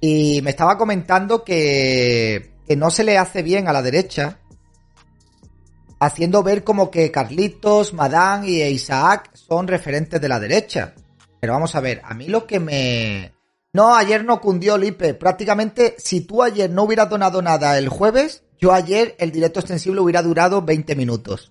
Y 0.00 0.40
me 0.42 0.50
estaba 0.50 0.78
comentando 0.78 1.42
que, 1.42 2.52
que 2.64 2.76
no 2.76 2.92
se 2.92 3.02
le 3.02 3.18
hace 3.18 3.42
bien 3.42 3.66
a 3.66 3.72
la 3.72 3.82
derecha 3.82 4.38
haciendo 5.98 6.44
ver 6.44 6.62
como 6.62 6.92
que 6.92 7.10
Carlitos, 7.10 7.92
Madame 7.92 8.50
y 8.50 8.62
Isaac 8.62 9.32
son 9.34 9.66
referentes 9.66 10.20
de 10.20 10.28
la 10.28 10.38
derecha. 10.38 10.94
Pero 11.40 11.54
vamos 11.54 11.74
a 11.74 11.80
ver, 11.80 12.02
a 12.04 12.14
mí 12.14 12.28
lo 12.28 12.46
que 12.46 12.60
me... 12.60 13.32
No, 13.72 13.96
ayer 13.96 14.24
no 14.24 14.40
cundió 14.40 14.78
Lipe. 14.78 15.14
Prácticamente, 15.14 15.96
si 15.98 16.20
tú 16.20 16.40
ayer 16.40 16.70
no 16.70 16.84
hubieras 16.84 17.10
donado 17.10 17.42
nada 17.42 17.76
el 17.76 17.88
jueves, 17.88 18.44
yo 18.60 18.72
ayer 18.72 19.16
el 19.18 19.32
directo 19.32 19.58
extensible 19.58 20.00
hubiera 20.00 20.22
durado 20.22 20.62
20 20.62 20.94
minutos. 20.94 21.50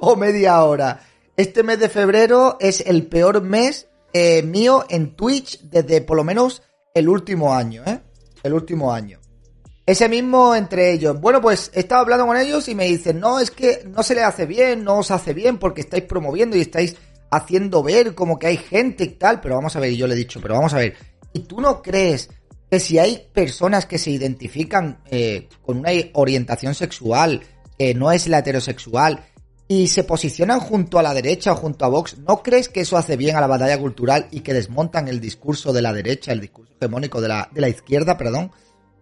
O 0.00 0.16
media 0.16 0.62
hora. 0.62 1.00
Este 1.36 1.62
mes 1.62 1.78
de 1.78 1.88
febrero 1.88 2.56
es 2.60 2.80
el 2.80 3.06
peor 3.06 3.42
mes 3.42 3.88
eh, 4.12 4.42
mío 4.42 4.84
en 4.88 5.16
Twitch 5.16 5.60
desde 5.62 6.00
por 6.00 6.16
lo 6.16 6.24
menos 6.24 6.62
el 6.94 7.08
último 7.08 7.54
año, 7.54 7.82
¿eh? 7.86 8.00
El 8.42 8.52
último 8.52 8.92
año. 8.92 9.18
Ese 9.86 10.08
mismo 10.08 10.54
entre 10.54 10.92
ellos. 10.92 11.20
Bueno, 11.20 11.40
pues 11.40 11.70
estaba 11.74 12.00
hablando 12.00 12.26
con 12.26 12.36
ellos 12.36 12.68
y 12.68 12.74
me 12.74 12.86
dicen, 12.86 13.20
no, 13.20 13.40
es 13.40 13.50
que 13.50 13.84
no 13.86 14.02
se 14.02 14.14
le 14.14 14.22
hace 14.22 14.46
bien, 14.46 14.84
no 14.84 14.98
os 14.98 15.10
hace 15.10 15.34
bien 15.34 15.58
porque 15.58 15.82
estáis 15.82 16.04
promoviendo 16.04 16.56
y 16.56 16.60
estáis 16.60 16.96
haciendo 17.30 17.82
ver 17.82 18.14
como 18.14 18.38
que 18.38 18.46
hay 18.46 18.56
gente 18.56 19.04
y 19.04 19.08
tal, 19.08 19.40
pero 19.40 19.56
vamos 19.56 19.74
a 19.74 19.80
ver, 19.80 19.90
y 19.90 19.96
yo 19.96 20.06
le 20.06 20.14
he 20.14 20.18
dicho, 20.18 20.40
pero 20.40 20.54
vamos 20.54 20.72
a 20.72 20.78
ver, 20.78 20.94
¿y 21.32 21.40
tú 21.40 21.60
no 21.60 21.82
crees 21.82 22.30
que 22.70 22.80
si 22.80 22.98
hay 22.98 23.28
personas 23.32 23.86
que 23.86 23.98
se 23.98 24.10
identifican 24.10 25.00
eh, 25.10 25.48
con 25.62 25.78
una 25.78 25.90
orientación 26.14 26.74
sexual 26.74 27.42
que 27.76 27.94
no 27.94 28.12
es 28.12 28.28
la 28.28 28.38
heterosexual 28.38 29.24
y 29.66 29.88
se 29.88 30.04
posicionan 30.04 30.60
junto 30.60 30.98
a 30.98 31.02
la 31.02 31.14
derecha 31.14 31.52
o 31.52 31.56
junto 31.56 31.84
a 31.84 31.88
Vox, 31.88 32.18
¿no 32.18 32.42
crees 32.42 32.68
que 32.68 32.80
eso 32.80 32.96
hace 32.96 33.16
bien 33.16 33.36
a 33.36 33.40
la 33.40 33.46
batalla 33.46 33.78
cultural 33.78 34.28
y 34.30 34.40
que 34.40 34.52
desmontan 34.52 35.08
el 35.08 35.20
discurso 35.20 35.72
de 35.72 35.82
la 35.82 35.92
derecha, 35.92 36.32
el 36.32 36.40
discurso 36.40 36.74
hegemónico 36.78 37.20
de 37.20 37.28
la, 37.28 37.48
de 37.52 37.60
la 37.60 37.68
izquierda, 37.68 38.18
perdón? 38.18 38.52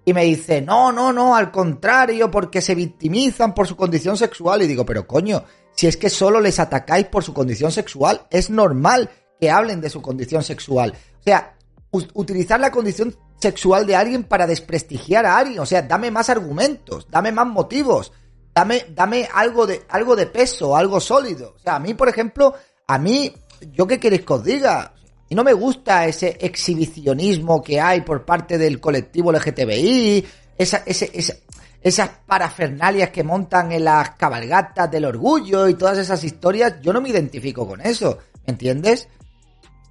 Y 0.04 0.12
me 0.12 0.25
dice, 0.25 0.62
no, 0.62 0.90
no, 0.92 1.12
no, 1.12 1.37
al 1.37 1.50
contrario, 1.50 2.31
porque 2.31 2.61
se 2.61 2.75
victimizan 2.75 3.54
por 3.54 3.69
su 3.69 3.76
condición 3.76 4.16
sexual. 4.16 4.62
Y 4.62 4.66
digo, 4.66 4.85
pero 4.85 5.07
coño, 5.07 5.45
si 5.76 5.87
es 5.87 5.97
que 5.97 6.11
solo 6.11 6.40
les 6.40 6.59
atacáis 6.59 7.07
por 7.07 7.23
su 7.23 7.33
condición 7.33 7.71
sexual, 7.71 8.26
es 8.31 8.50
normal 8.50 9.11
que 9.40 9.50
hablen 9.50 9.81
de 9.81 9.90
su 9.90 10.02
condición 10.02 10.42
sexual. 10.42 10.92
O 11.21 11.23
sea, 11.23 11.57
utilizar 12.14 12.59
la 12.59 12.73
condición 12.73 13.16
sexual 13.40 13.87
de 13.87 13.97
alguien 13.97 14.25
para 14.25 14.47
desprestigiar 14.47 15.25
a 15.25 15.38
alguien. 15.38 15.61
O 15.61 15.66
sea, 15.66 15.83
dame 15.83 16.11
más 16.11 16.31
argumentos, 16.31 17.07
dame 17.11 17.31
más 17.31 17.47
motivos, 17.47 18.12
dame, 18.55 18.87
dame 18.91 19.29
algo 19.33 19.67
de, 19.67 19.83
algo 19.89 20.17
de 20.17 20.27
peso, 20.27 20.77
algo 20.77 21.01
sólido. 21.01 21.55
O 21.57 21.59
sea, 21.59 21.77
a 21.77 21.79
mí, 21.81 21.95
por 21.95 22.09
ejemplo, 22.09 22.55
a 22.87 22.99
mí, 22.99 23.33
¿yo 23.73 23.87
qué 23.87 23.99
queréis 23.99 24.23
que 24.27 24.33
os 24.33 24.45
diga? 24.45 24.93
Y 25.29 25.35
no 25.35 25.45
me 25.45 25.53
gusta 25.55 26.07
ese 26.07 26.37
exhibicionismo 26.41 27.63
que 27.63 27.81
hay 27.81 28.03
por 28.03 28.25
parte 28.25 28.59
del 28.59 28.81
colectivo 28.81 29.33
LGTBI, 29.33 30.27
esa, 30.59 30.83
ese, 30.85 31.11
esa- 31.15 31.37
esas 31.83 32.11
parafernalias 32.27 33.11
que 33.11 33.25
montan 33.25 33.73
en 33.73 33.85
las 33.85 34.11
cabalgatas 34.11 34.89
del 34.91 35.05
orgullo 35.05 35.69
y 35.69 35.75
todas 35.75 35.99
esas 35.99 36.23
historias, 36.23 36.75
yo 36.81 36.93
no 36.93 37.01
me 37.01 37.09
identifico 37.09 37.67
con 37.67 37.81
eso, 37.81 38.19
¿me 38.47 38.53
entiendes? 38.53 39.09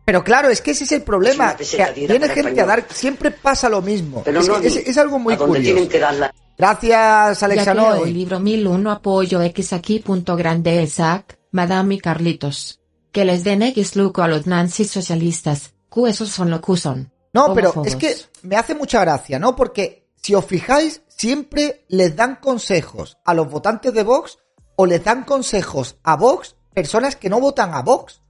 Pero 0.06 0.24
claro, 0.24 0.50
es 0.50 0.62
que 0.62 0.72
ese 0.72 0.86
es 0.86 0.92
el 0.94 1.02
problema, 1.04 1.56
Es 1.60 1.72
que 1.76 2.08
viene 2.08 2.30
gente 2.30 2.62
a 2.62 2.66
dar, 2.66 2.86
siempre 2.94 3.32
pasa 3.32 3.68
lo 3.70 3.82
mismo, 3.82 4.22
Pero 4.24 4.40
es, 4.40 4.48
no 4.48 5.02
algo 5.02 5.20
muy 5.20 5.34
a 5.34 5.38
curioso. 5.38 5.62
tienen 5.62 5.90
que 5.90 6.00
darla. 6.00 6.34
Gracias, 6.62 7.42
Alexa 7.42 7.66
ya 7.66 7.72
creo 7.72 7.96
Noy. 7.96 8.10
el 8.10 8.14
libro 8.14 8.40
1001 8.40 8.92
apoyo 8.92 9.42
X 9.42 9.74
aquí 9.74 9.98
punto 9.98 10.36
grande 10.36 10.84
Isaac, 10.84 11.40
Madame 11.50 11.96
y 11.96 11.98
Carlitos. 11.98 12.80
Que 13.12 13.26
les 13.26 13.44
den 13.44 13.64
X 13.64 13.96
luco 13.96 14.22
a 14.22 14.28
los 14.28 14.46
nazis 14.46 14.92
socialistas, 14.92 15.74
Q 15.90 16.06
esos 16.06 16.30
son 16.30 16.52
lo 16.52 16.62
que 16.62 16.78
son. 16.78 17.12
No, 17.34 17.56
pero 17.56 17.82
es 17.84 17.96
que 17.96 18.16
me 18.44 18.58
hace 18.58 18.76
mucha 18.76 19.02
gracia, 19.02 19.40
¿no? 19.40 19.56
Porque 19.56 20.08
si 20.22 20.36
os 20.36 20.46
fijáis, 20.46 21.02
siempre 21.08 21.84
les 21.88 22.16
dan 22.16 22.36
consejos 22.36 23.18
a 23.26 23.34
los 23.34 23.50
votantes 23.50 23.92
de 23.92 24.04
Vox 24.04 24.38
o 24.76 24.86
les 24.86 25.04
dan 25.04 25.24
consejos 25.24 25.98
a 26.04 26.16
Vox 26.16 26.58
personas 26.76 27.16
que 27.16 27.32
no 27.32 27.40
votan 27.40 27.74
a 27.74 27.82
Vox. 27.82 28.22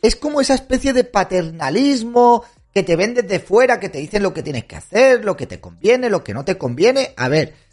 Es 0.00 0.14
como 0.14 0.40
esa 0.40 0.54
especie 0.54 0.92
de 0.92 1.02
paternalismo 1.02 2.44
que 2.72 2.84
te 2.84 2.94
ven 2.94 3.14
desde 3.14 3.40
fuera, 3.40 3.80
que 3.80 3.88
te 3.88 3.98
dicen 3.98 4.22
lo 4.22 4.32
que 4.32 4.44
tienes 4.44 4.64
que 4.64 4.76
hacer, 4.76 5.24
lo 5.24 5.36
que 5.36 5.46
te 5.46 5.60
conviene, 5.60 6.10
lo 6.10 6.22
que 6.22 6.34
no 6.34 6.44
te 6.44 6.58
conviene. 6.58 7.14
A 7.16 7.28
ver, 7.28 7.63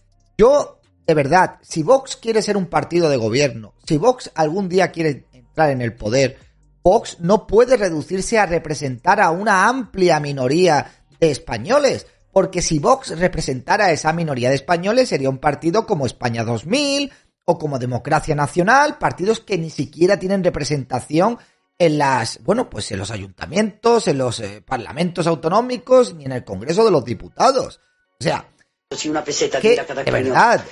yo, 0.41 0.79
de 1.05 1.13
verdad, 1.13 1.59
si 1.61 1.83
Vox 1.83 2.15
quiere 2.15 2.41
ser 2.41 2.57
un 2.57 2.65
partido 2.65 3.11
de 3.11 3.17
gobierno, 3.17 3.75
si 3.85 3.97
Vox 3.97 4.31
algún 4.33 4.69
día 4.69 4.91
quiere 4.91 5.27
entrar 5.33 5.69
en 5.69 5.83
el 5.83 5.93
poder, 5.93 6.39
Vox 6.83 7.19
no 7.19 7.45
puede 7.45 7.77
reducirse 7.77 8.39
a 8.39 8.47
representar 8.47 9.21
a 9.21 9.29
una 9.29 9.67
amplia 9.67 10.19
minoría 10.19 11.03
de 11.19 11.29
españoles, 11.29 12.07
porque 12.33 12.63
si 12.63 12.79
Vox 12.79 13.19
representara 13.19 13.85
a 13.85 13.91
esa 13.91 14.13
minoría 14.13 14.49
de 14.49 14.55
españoles 14.55 15.09
sería 15.09 15.29
un 15.29 15.37
partido 15.37 15.85
como 15.85 16.07
España 16.07 16.43
2000 16.43 17.11
o 17.45 17.59
como 17.59 17.77
Democracia 17.77 18.33
Nacional, 18.33 18.97
partidos 18.97 19.41
que 19.41 19.59
ni 19.59 19.69
siquiera 19.69 20.17
tienen 20.17 20.43
representación 20.43 21.37
en 21.77 21.99
las, 21.99 22.43
bueno, 22.43 22.67
pues 22.67 22.91
en 22.91 22.97
los 22.97 23.11
ayuntamientos, 23.11 24.07
en 24.07 24.17
los 24.17 24.39
eh, 24.39 24.63
parlamentos 24.65 25.27
autonómicos, 25.27 26.15
ni 26.15 26.25
en 26.25 26.31
el 26.31 26.43
Congreso 26.43 26.83
de 26.83 26.89
los 26.89 27.05
Diputados. 27.05 27.79
O 28.19 28.23
sea, 28.23 28.51
Si 28.91 29.09
una 29.09 29.23
peseta 29.23 29.59
tira 29.59 29.85
cada 29.85 30.03
verdad, 30.03 30.63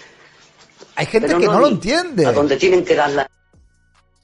hay 0.95 1.05
gente 1.05 1.27
Pero 1.27 1.39
que 1.39 1.45
no 1.45 1.59
lo 1.59 1.67
entiende. 1.67 2.25
A 2.25 2.31
donde 2.33 2.57
tienen 2.57 2.83
que 2.83 2.95
darla. 2.95 3.29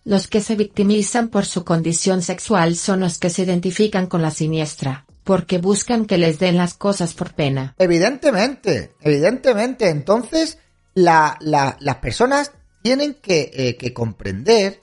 Los 0.04 0.28
que 0.28 0.42
se 0.42 0.56
victimizan 0.56 1.30
por 1.30 1.46
su 1.46 1.64
condición 1.64 2.22
sexual 2.22 2.76
son 2.76 3.00
los 3.00 3.18
que 3.18 3.30
se 3.30 3.44
identifican 3.44 4.06
con 4.08 4.22
la 4.22 4.30
siniestra, 4.32 5.06
porque 5.24 5.58
buscan 5.58 6.06
que 6.06 6.18
les 6.18 6.38
den 6.38 6.58
las 6.58 6.74
cosas 6.76 7.14
por 7.14 7.34
pena. 7.34 7.74
Evidentemente, 7.80 8.94
evidentemente. 9.02 9.90
Entonces, 9.90 10.60
la, 10.94 11.38
la- 11.40 11.78
las 11.80 11.96
personas 11.98 12.52
tienen 12.84 13.16
que, 13.16 13.50
eh, 13.54 13.78
que 13.78 13.94
comprender. 13.94 14.82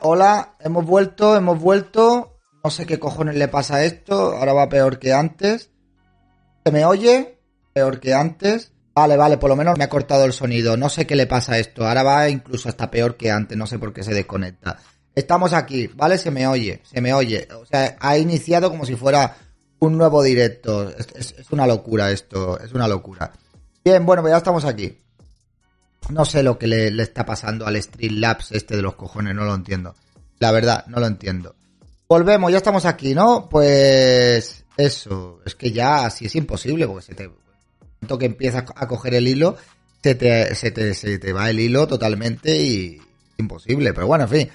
Hola, 0.00 0.54
hemos 0.60 0.84
vuelto, 0.86 1.36
hemos 1.36 1.58
vuelto. 1.58 2.38
No 2.62 2.70
sé 2.70 2.86
qué 2.86 2.98
cojones 2.98 3.36
le 3.36 3.48
pasa 3.48 3.76
a 3.76 3.84
esto. 3.84 4.36
Ahora 4.36 4.52
va 4.52 4.68
peor 4.68 4.98
que 4.98 5.12
antes. 5.12 5.70
¿Se 6.64 6.72
me 6.72 6.84
oye? 6.84 7.40
Peor 7.72 8.00
que 8.00 8.14
antes. 8.14 8.72
Vale, 8.94 9.16
vale, 9.16 9.38
por 9.38 9.48
lo 9.50 9.56
menos 9.56 9.78
me 9.78 9.84
ha 9.84 9.88
cortado 9.88 10.24
el 10.24 10.32
sonido. 10.32 10.76
No 10.76 10.88
sé 10.88 11.06
qué 11.06 11.16
le 11.16 11.26
pasa 11.26 11.54
a 11.54 11.58
esto. 11.58 11.86
Ahora 11.86 12.02
va 12.02 12.28
incluso 12.28 12.68
hasta 12.68 12.90
peor 12.90 13.16
que 13.16 13.30
antes. 13.30 13.56
No 13.56 13.66
sé 13.66 13.78
por 13.78 13.92
qué 13.92 14.02
se 14.02 14.14
desconecta. 14.14 14.78
Estamos 15.14 15.52
aquí, 15.52 15.88
¿vale? 15.94 16.18
Se 16.18 16.30
me 16.30 16.46
oye, 16.46 16.80
se 16.84 17.00
me 17.00 17.12
oye. 17.12 17.48
O 17.60 17.66
sea, 17.66 17.96
ha 18.00 18.18
iniciado 18.18 18.70
como 18.70 18.84
si 18.84 18.94
fuera 18.96 19.36
un 19.80 19.96
nuevo 19.98 20.22
directo. 20.22 20.88
Es, 20.90 21.34
es- 21.38 21.50
una 21.50 21.66
locura 21.66 22.10
esto, 22.10 22.58
es 22.60 22.72
una 22.72 22.86
locura. 22.86 23.32
Bien, 23.84 24.04
bueno, 24.04 24.22
pues 24.22 24.32
ya 24.32 24.38
estamos 24.38 24.64
aquí. 24.64 24.96
No 26.10 26.24
sé 26.24 26.42
lo 26.42 26.58
que 26.58 26.66
le, 26.66 27.02
está 27.02 27.24
pasando 27.26 27.66
al 27.66 27.80
Streamlabs 27.80 28.52
este 28.52 28.76
de 28.76 28.82
los 28.82 28.94
cojones, 28.94 29.34
no 29.34 29.44
lo 29.44 29.54
entiendo. 29.54 29.94
La 30.38 30.52
verdad, 30.52 30.86
no 30.86 31.00
lo 31.00 31.06
entiendo. 31.06 31.54
Volvemos, 32.08 32.50
ya 32.50 32.58
estamos 32.58 32.86
aquí, 32.86 33.14
¿no? 33.14 33.48
Pues 33.50 34.64
eso, 34.76 35.40
es 35.44 35.54
que 35.54 35.72
ya 35.72 36.06
así 36.06 36.26
es 36.26 36.34
imposible, 36.36 36.86
porque 36.86 37.06
se 37.06 37.14
te... 37.14 37.30
que 38.18 38.26
empiezas 38.26 38.64
a 38.74 38.86
coger 38.88 39.14
el 39.14 39.28
hilo, 39.28 39.56
se 40.02 40.14
te, 40.14 40.54
se 40.54 40.70
te, 40.70 40.94
se 40.94 41.18
te 41.18 41.32
va 41.32 41.50
el 41.50 41.60
hilo 41.60 41.86
totalmente 41.86 42.56
y 42.56 43.00
imposible. 43.36 43.92
Pero 43.92 44.06
bueno, 44.06 44.24
en 44.24 44.30
fin, 44.30 44.50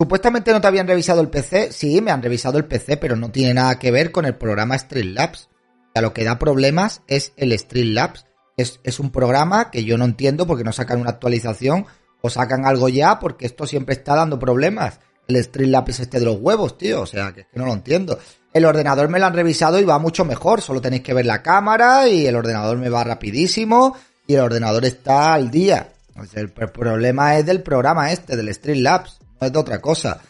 Supuestamente 0.00 0.50
no 0.52 0.62
te 0.62 0.66
habían 0.66 0.88
revisado 0.88 1.20
el 1.20 1.28
PC. 1.28 1.72
Sí, 1.72 2.00
me 2.00 2.10
han 2.10 2.22
revisado 2.22 2.56
el 2.56 2.64
PC, 2.64 2.96
pero 2.96 3.16
no 3.16 3.30
tiene 3.30 3.52
nada 3.52 3.78
que 3.78 3.90
ver 3.90 4.12
con 4.12 4.24
el 4.24 4.34
programa 4.34 4.78
Streamlabs. 4.78 5.50
O 5.94 6.00
lo 6.00 6.14
que 6.14 6.24
da 6.24 6.38
problemas 6.38 7.02
es 7.06 7.34
el 7.36 7.56
Streamlabs. 7.58 8.24
Es, 8.60 9.00
un 9.00 9.10
programa 9.10 9.70
que 9.70 9.84
yo 9.84 9.98
no 9.98 10.04
entiendo 10.04 10.46
porque 10.46 10.64
no 10.64 10.72
sacan 10.72 11.00
una 11.00 11.10
actualización 11.10 11.86
o 12.20 12.30
sacan 12.30 12.66
algo 12.66 12.88
ya 12.88 13.18
porque 13.18 13.46
esto 13.46 13.66
siempre 13.66 13.94
está 13.94 14.14
dando 14.14 14.38
problemas. 14.38 15.00
El 15.28 15.42
Streamlabs 15.42 15.90
es 15.90 16.00
este 16.00 16.18
de 16.18 16.26
los 16.26 16.38
huevos, 16.40 16.76
tío. 16.76 17.02
O 17.02 17.06
sea, 17.06 17.32
que, 17.32 17.44
que 17.44 17.58
no 17.58 17.66
lo 17.66 17.72
entiendo. 17.72 18.18
El 18.52 18.64
ordenador 18.64 19.08
me 19.08 19.18
lo 19.18 19.26
han 19.26 19.34
revisado 19.34 19.78
y 19.78 19.84
va 19.84 19.98
mucho 19.98 20.24
mejor. 20.24 20.60
Solo 20.60 20.80
tenéis 20.80 21.02
que 21.02 21.14
ver 21.14 21.26
la 21.26 21.42
cámara 21.42 22.08
y 22.08 22.26
el 22.26 22.36
ordenador 22.36 22.78
me 22.78 22.88
va 22.88 23.04
rapidísimo 23.04 23.96
y 24.26 24.34
el 24.34 24.40
ordenador 24.40 24.84
está 24.84 25.34
al 25.34 25.50
día. 25.50 25.92
el 26.34 26.50
problema 26.50 27.36
es 27.36 27.46
del 27.46 27.62
programa 27.62 28.12
este, 28.12 28.36
del 28.36 28.54
Streamlabs, 28.54 29.18
no 29.40 29.46
es 29.46 29.52
de 29.52 29.58
otra 29.58 29.80
cosa. 29.80 30.20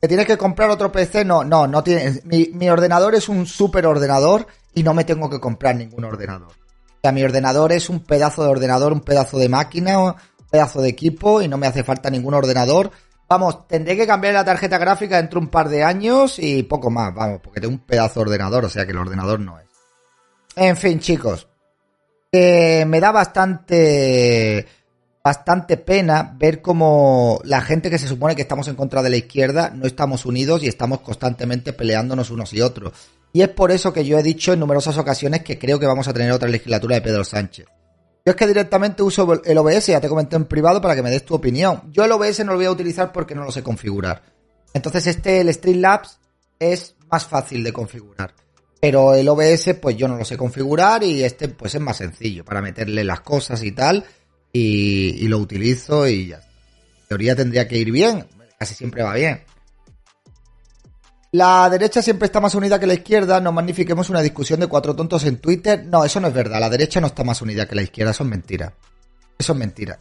¿Que 0.00 0.08
tienes 0.08 0.26
que 0.26 0.38
comprar 0.38 0.70
otro 0.70 0.90
PC? 0.90 1.26
No, 1.26 1.44
no, 1.44 1.66
no 1.66 1.84
tiene. 1.84 2.22
Mi, 2.24 2.70
ordenador 2.70 3.14
es 3.14 3.28
un 3.28 3.44
super 3.46 3.84
ordenador 3.84 4.46
y 4.74 4.82
no 4.82 4.94
me 4.94 5.04
tengo 5.04 5.28
que 5.28 5.38
comprar 5.38 5.76
ningún 5.76 6.04
ordenador. 6.04 6.52
O 7.00 7.02
sea, 7.02 7.12
mi 7.12 7.22
ordenador 7.22 7.72
es 7.72 7.88
un 7.88 8.00
pedazo 8.00 8.44
de 8.44 8.50
ordenador, 8.50 8.92
un 8.92 9.00
pedazo 9.00 9.38
de 9.38 9.48
máquina, 9.48 9.98
un 9.98 10.14
pedazo 10.50 10.82
de 10.82 10.90
equipo 10.90 11.40
y 11.40 11.48
no 11.48 11.56
me 11.56 11.66
hace 11.66 11.82
falta 11.82 12.10
ningún 12.10 12.34
ordenador. 12.34 12.90
Vamos, 13.26 13.66
tendré 13.66 13.96
que 13.96 14.06
cambiar 14.06 14.34
la 14.34 14.44
tarjeta 14.44 14.76
gráfica 14.76 15.16
dentro 15.16 15.40
de 15.40 15.46
un 15.46 15.50
par 15.50 15.70
de 15.70 15.82
años 15.82 16.38
y 16.38 16.62
poco 16.64 16.90
más, 16.90 17.14
vamos, 17.14 17.40
porque 17.42 17.60
tengo 17.60 17.72
un 17.72 17.86
pedazo 17.86 18.20
de 18.20 18.24
ordenador, 18.26 18.66
o 18.66 18.68
sea 18.68 18.84
que 18.84 18.92
el 18.92 18.98
ordenador 18.98 19.40
no 19.40 19.58
es. 19.58 19.66
En 20.56 20.76
fin, 20.76 21.00
chicos, 21.00 21.48
me 22.30 23.00
da 23.00 23.12
bastante 23.12 24.66
bastante 25.22 25.76
pena 25.76 26.34
ver 26.38 26.62
cómo 26.62 27.40
la 27.44 27.60
gente 27.60 27.90
que 27.90 27.98
se 27.98 28.08
supone 28.08 28.34
que 28.34 28.42
estamos 28.42 28.68
en 28.68 28.76
contra 28.76 29.02
de 29.02 29.10
la 29.10 29.16
izquierda 29.16 29.70
no 29.74 29.86
estamos 29.86 30.24
unidos 30.24 30.62
y 30.62 30.68
estamos 30.68 31.00
constantemente 31.00 31.72
peleándonos 31.72 32.30
unos 32.30 32.52
y 32.52 32.60
otros. 32.60 32.92
Y 33.32 33.42
es 33.42 33.48
por 33.48 33.70
eso 33.70 33.92
que 33.92 34.04
yo 34.04 34.18
he 34.18 34.22
dicho 34.22 34.52
en 34.52 34.60
numerosas 34.60 34.98
ocasiones 34.98 35.42
que 35.42 35.58
creo 35.58 35.78
que 35.78 35.86
vamos 35.86 36.08
a 36.08 36.12
tener 36.12 36.32
otra 36.32 36.48
legislatura 36.48 36.96
de 36.96 37.02
Pedro 37.02 37.24
Sánchez. 37.24 37.66
Yo 38.24 38.32
es 38.32 38.36
que 38.36 38.46
directamente 38.46 39.02
uso 39.02 39.40
el 39.44 39.58
OBS, 39.58 39.86
ya 39.86 40.00
te 40.00 40.08
comenté 40.08 40.36
en 40.36 40.44
privado 40.44 40.80
para 40.80 40.94
que 40.94 41.02
me 41.02 41.10
des 41.10 41.24
tu 41.24 41.34
opinión. 41.34 41.82
Yo 41.90 42.04
el 42.04 42.12
OBS 42.12 42.44
no 42.44 42.52
lo 42.52 42.58
voy 42.58 42.66
a 42.66 42.70
utilizar 42.70 43.12
porque 43.12 43.34
no 43.34 43.44
lo 43.44 43.52
sé 43.52 43.62
configurar. 43.62 44.22
Entonces 44.74 45.06
este, 45.06 45.40
el 45.40 45.52
Streamlabs, 45.52 46.18
es 46.58 46.94
más 47.10 47.26
fácil 47.26 47.64
de 47.64 47.72
configurar. 47.72 48.34
Pero 48.80 49.14
el 49.14 49.28
OBS, 49.28 49.74
pues 49.80 49.96
yo 49.96 50.08
no 50.08 50.16
lo 50.16 50.24
sé 50.24 50.36
configurar 50.36 51.02
y 51.02 51.22
este, 51.22 51.48
pues 51.48 51.74
es 51.74 51.80
más 51.80 51.96
sencillo 51.96 52.44
para 52.44 52.62
meterle 52.62 53.04
las 53.04 53.20
cosas 53.20 53.62
y 53.62 53.72
tal. 53.72 54.04
Y, 54.52 55.28
lo 55.28 55.38
utilizo 55.38 56.08
y 56.08 56.28
ya 56.28 56.36
está. 56.36 56.48
En 56.48 57.08
teoría 57.08 57.36
tendría 57.36 57.68
que 57.68 57.78
ir 57.78 57.90
bien. 57.90 58.26
Casi 58.58 58.74
siempre 58.74 59.02
va 59.02 59.14
bien. 59.14 59.42
La 61.32 61.70
derecha 61.70 62.02
siempre 62.02 62.26
está 62.26 62.40
más 62.40 62.54
unida 62.54 62.78
que 62.80 62.86
la 62.86 62.94
izquierda. 62.94 63.40
No 63.40 63.52
magnifiquemos 63.52 64.10
una 64.10 64.20
discusión 64.20 64.60
de 64.60 64.66
cuatro 64.66 64.96
tontos 64.96 65.24
en 65.24 65.38
Twitter. 65.38 65.84
No, 65.86 66.04
eso 66.04 66.20
no 66.20 66.28
es 66.28 66.34
verdad. 66.34 66.60
La 66.60 66.68
derecha 66.68 67.00
no 67.00 67.06
está 67.06 67.22
más 67.22 67.40
unida 67.40 67.66
que 67.66 67.76
la 67.76 67.82
izquierda. 67.82 68.10
Eso 68.10 68.24
es 68.24 68.30
mentira. 68.30 68.74
Eso 69.38 69.52
es 69.52 69.58
mentira. 69.58 69.98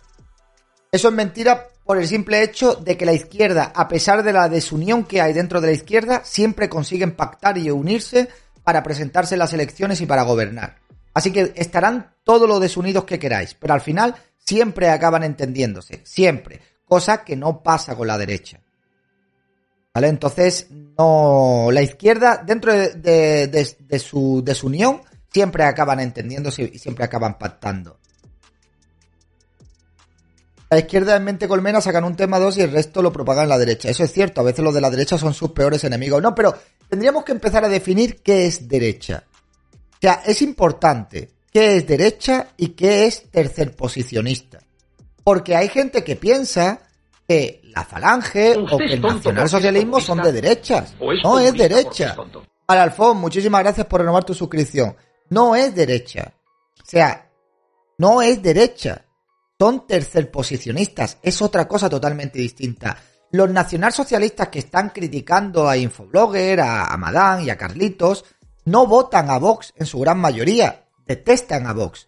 Eso 0.91 1.08
es 1.10 1.13
mentira 1.13 1.68
por 1.86 1.98
el 1.98 2.08
simple 2.08 2.44
hecho 2.44 2.75
de 2.75 2.98
que 2.98 3.06
la 3.06 3.13
izquierda, 3.13 3.72
a 3.75 3.88
pesar 3.88 4.24
de 4.24 4.34
la 4.34 4.50
desunión 4.50 5.03
que 5.06 5.22
hay 5.22 5.34
dentro 5.34 5.62
de 5.62 5.68
la 5.68 5.74
izquierda, 5.74 6.22
siempre 6.24 6.70
consiguen 6.70 7.15
pactar 7.15 7.58
y 7.58 7.70
unirse 7.70 8.27
para 8.63 8.84
presentarse 8.84 9.36
en 9.36 9.39
las 9.39 9.53
elecciones 9.53 10.01
y 10.01 10.06
para 10.06 10.24
gobernar. 10.24 10.77
Así 11.13 11.32
que 11.32 11.53
estarán 11.56 12.13
todos 12.24 12.48
los 12.48 12.62
desunidos 12.62 13.06
que 13.06 13.20
queráis, 13.20 13.56
pero 13.56 13.74
al 13.74 13.82
final 13.82 14.15
siempre 14.50 14.89
acaban 14.89 15.24
entendiéndose, 15.24 16.01
siempre, 16.03 16.60
cosa 16.84 17.24
que 17.24 17.36
no 17.36 17.62
pasa 17.62 17.96
con 17.96 18.08
la 18.08 18.18
derecha. 18.18 18.60
¿Vale? 19.94 20.08
Entonces, 20.08 20.68
no, 20.72 21.70
la 21.72 21.84
izquierda, 21.84 22.41
dentro 22.44 22.74
de, 22.74 24.00
su 24.00 24.41
desunión, 24.44 25.01
siempre 25.32 25.63
acaban 25.65 26.00
entendiéndose 26.00 26.63
y 26.74 26.79
siempre 26.79 27.06
acaban 27.06 27.38
pactando. 27.38 28.00
La 30.72 30.79
izquierda 30.79 31.16
en 31.16 31.24
mente 31.24 31.48
colmena 31.48 31.79
sacan 31.79 32.03
un 32.03 32.16
tema 32.16 32.40
2 32.40 32.57
y 32.57 32.62
el 32.62 32.72
resto 32.72 33.03
lo 33.03 33.14
propagan 33.14 33.50
la 33.50 33.57
derecha. 33.59 33.90
Eso 33.90 34.03
es 34.03 34.12
cierto, 34.12 34.42
a 34.42 34.46
veces 34.46 34.64
los 34.64 34.74
de 34.74 34.81
la 34.81 34.90
derecha 34.90 35.20
son 35.20 35.35
sus 35.35 35.51
peores 35.51 35.83
enemigos. 35.83 36.24
No, 36.24 36.33
pero 36.33 36.55
tendríamos 36.88 37.24
que 37.24 37.33
empezar 37.33 37.64
a 37.66 37.70
definir 37.70 38.24
qué 38.24 38.48
es 38.48 38.68
derecha. 38.68 39.25
O 39.94 39.98
sea, 40.01 40.24
es 40.25 40.42
importante 40.42 41.39
qué 41.51 41.77
es 41.77 41.88
derecha 41.88 42.50
y 42.57 42.70
qué 42.70 43.05
es 43.05 43.29
tercer 43.31 43.75
posicionista. 43.75 44.59
Porque 45.24 45.55
hay 45.55 45.70
gente 45.70 46.03
que 46.03 46.16
piensa 46.16 46.81
que 47.27 47.62
la 47.64 47.83
falange 47.83 48.55
o 48.57 48.77
que 48.77 48.94
el 48.94 49.01
nacionalsocialismo 49.01 50.00
son 50.00 50.22
de 50.22 50.31
derechas. 50.31 50.96
No 51.24 51.40
es 51.40 51.53
derecha. 51.53 52.16
Para 52.66 52.83
Alfón, 52.83 53.18
muchísimas 53.18 53.62
gracias 53.62 53.85
por 53.88 54.01
renovar 54.01 54.24
tu 54.24 54.33
suscripción. 54.33 54.96
No 55.29 55.55
es 55.55 55.75
derecha. 55.75 56.33
O 56.81 56.85
sea, 56.85 57.29
no 57.98 58.22
es 58.22 58.42
derecha 58.42 59.05
son 59.59 59.85
tercerposicionistas. 59.85 61.18
Es 61.22 61.42
otra 61.42 61.68
cosa 61.68 61.90
totalmente 61.90 62.40
distinta. 62.40 62.98
Los 63.31 63.50
nacionalsocialistas 63.50 64.48
que 64.48 64.59
están 64.59 64.90
criticando 64.90 65.68
a 65.68 65.75
Infoblogger, 65.75 66.62
a, 66.62 66.85
a 66.85 66.98
Madame 66.98 67.44
y 67.44 67.50
a 67.50 67.57
Carlitos, 67.57 68.24
no 68.64 68.88
votan 68.88 69.29
a 69.29 69.38
Vox 69.38 69.74
en 69.75 69.85
su 69.85 70.00
gran 70.00 70.18
mayoría. 70.18 70.85
Detestan 71.09 71.65
a 71.65 71.74
Vox. 71.74 72.07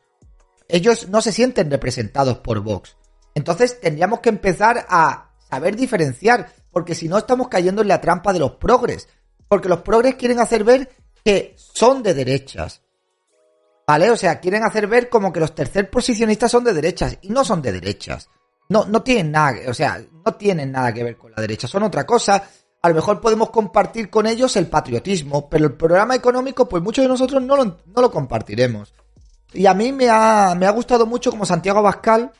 Ellos 0.67 1.09
no 1.09 1.21
se 1.21 1.31
sienten 1.31 1.71
representados 1.71 2.37
por 2.37 2.59
Vox. 2.59 2.95
Entonces 3.33 3.81
tendríamos 3.81 4.19
que 4.19 4.29
empezar 4.29 4.85
a 4.87 5.31
saber 5.49 5.75
diferenciar, 5.75 6.53
porque 6.71 6.93
si 6.93 7.09
no 7.09 7.17
estamos 7.17 7.47
cayendo 7.47 7.81
en 7.81 7.87
la 7.87 7.99
trampa 7.99 8.31
de 8.31 8.37
los 8.37 8.57
progres. 8.57 9.09
Porque 9.47 9.69
los 9.69 9.81
progres 9.81 10.15
quieren 10.15 10.39
hacer 10.39 10.63
ver 10.63 10.91
que 11.25 11.55
son 11.57 12.03
de 12.03 12.13
derechas, 12.13 12.83
¿Vale? 13.87 14.11
O 14.11 14.15
sea, 14.15 14.39
quieren 14.39 14.63
hacer 14.63 14.85
ver 14.87 15.09
como 15.09 15.33
que 15.33 15.39
los 15.39 15.55
tercer 15.55 15.89
posicionistas 15.89 16.51
son 16.51 16.63
de 16.63 16.71
derechas 16.71 17.17
y 17.23 17.29
no 17.29 17.43
son 17.43 17.61
de 17.61 17.71
derechas. 17.71 18.29
No, 18.69 18.85
no 18.85 19.01
tienen 19.01 19.31
nada, 19.31 19.57
o 19.67 19.73
sea, 19.73 20.01
no 20.23 20.33
tienen 20.35 20.71
nada 20.71 20.93
que 20.93 21.03
ver 21.03 21.17
con 21.17 21.31
la 21.31 21.41
derecha, 21.41 21.67
son 21.67 21.83
otra 21.83 22.05
cosa. 22.05 22.41
A 22.81 22.89
lo 22.89 22.95
mejor 22.95 23.21
podemos 23.21 23.51
compartir 23.51 24.09
con 24.09 24.25
ellos 24.25 24.55
el 24.55 24.67
patriotismo, 24.67 25.49
pero 25.49 25.65
el 25.65 25.73
programa 25.73 26.15
económico, 26.15 26.67
pues 26.67 26.81
muchos 26.81 27.03
de 27.03 27.09
nosotros 27.09 27.41
no 27.43 27.55
lo, 27.55 27.65
no 27.65 28.01
lo 28.01 28.11
compartiremos. 28.11 28.93
Y 29.53 29.65
a 29.65 29.73
mí 29.73 29.91
me 29.91 30.09
ha, 30.09 30.55
me 30.57 30.65
ha 30.65 30.71
gustado 30.71 31.05
mucho 31.05 31.29
como 31.29 31.45
Santiago 31.45 31.79
Abascal 31.79 32.31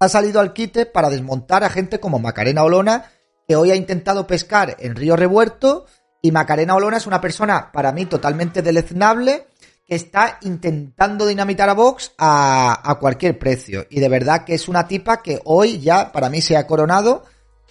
ha 0.00 0.08
salido 0.08 0.40
al 0.40 0.54
quite 0.54 0.86
para 0.86 1.10
desmontar 1.10 1.62
a 1.62 1.68
gente 1.68 2.00
como 2.00 2.18
Macarena 2.18 2.64
Olona, 2.64 3.04
que 3.46 3.54
hoy 3.54 3.70
ha 3.70 3.76
intentado 3.76 4.26
pescar 4.26 4.76
en 4.80 4.96
Río 4.96 5.14
Revuelto, 5.14 5.86
y 6.22 6.32
Macarena 6.32 6.74
Olona 6.74 6.96
es 6.96 7.06
una 7.06 7.20
persona 7.20 7.70
para 7.70 7.92
mí 7.92 8.06
totalmente 8.06 8.62
deleznable, 8.62 9.46
está 9.86 10.38
intentando 10.42 11.26
dinamitar 11.26 11.68
a 11.68 11.74
Vox 11.74 12.12
a, 12.16 12.96
cualquier 12.98 13.38
precio. 13.38 13.86
Y 13.90 14.00
de 14.00 14.08
verdad 14.08 14.44
que 14.44 14.54
es 14.54 14.68
una 14.68 14.86
tipa 14.86 15.20
que 15.20 15.40
hoy 15.44 15.80
ya 15.80 16.12
para 16.12 16.30
mí 16.30 16.40
se 16.40 16.56
ha 16.56 16.66
coronado. 16.66 17.24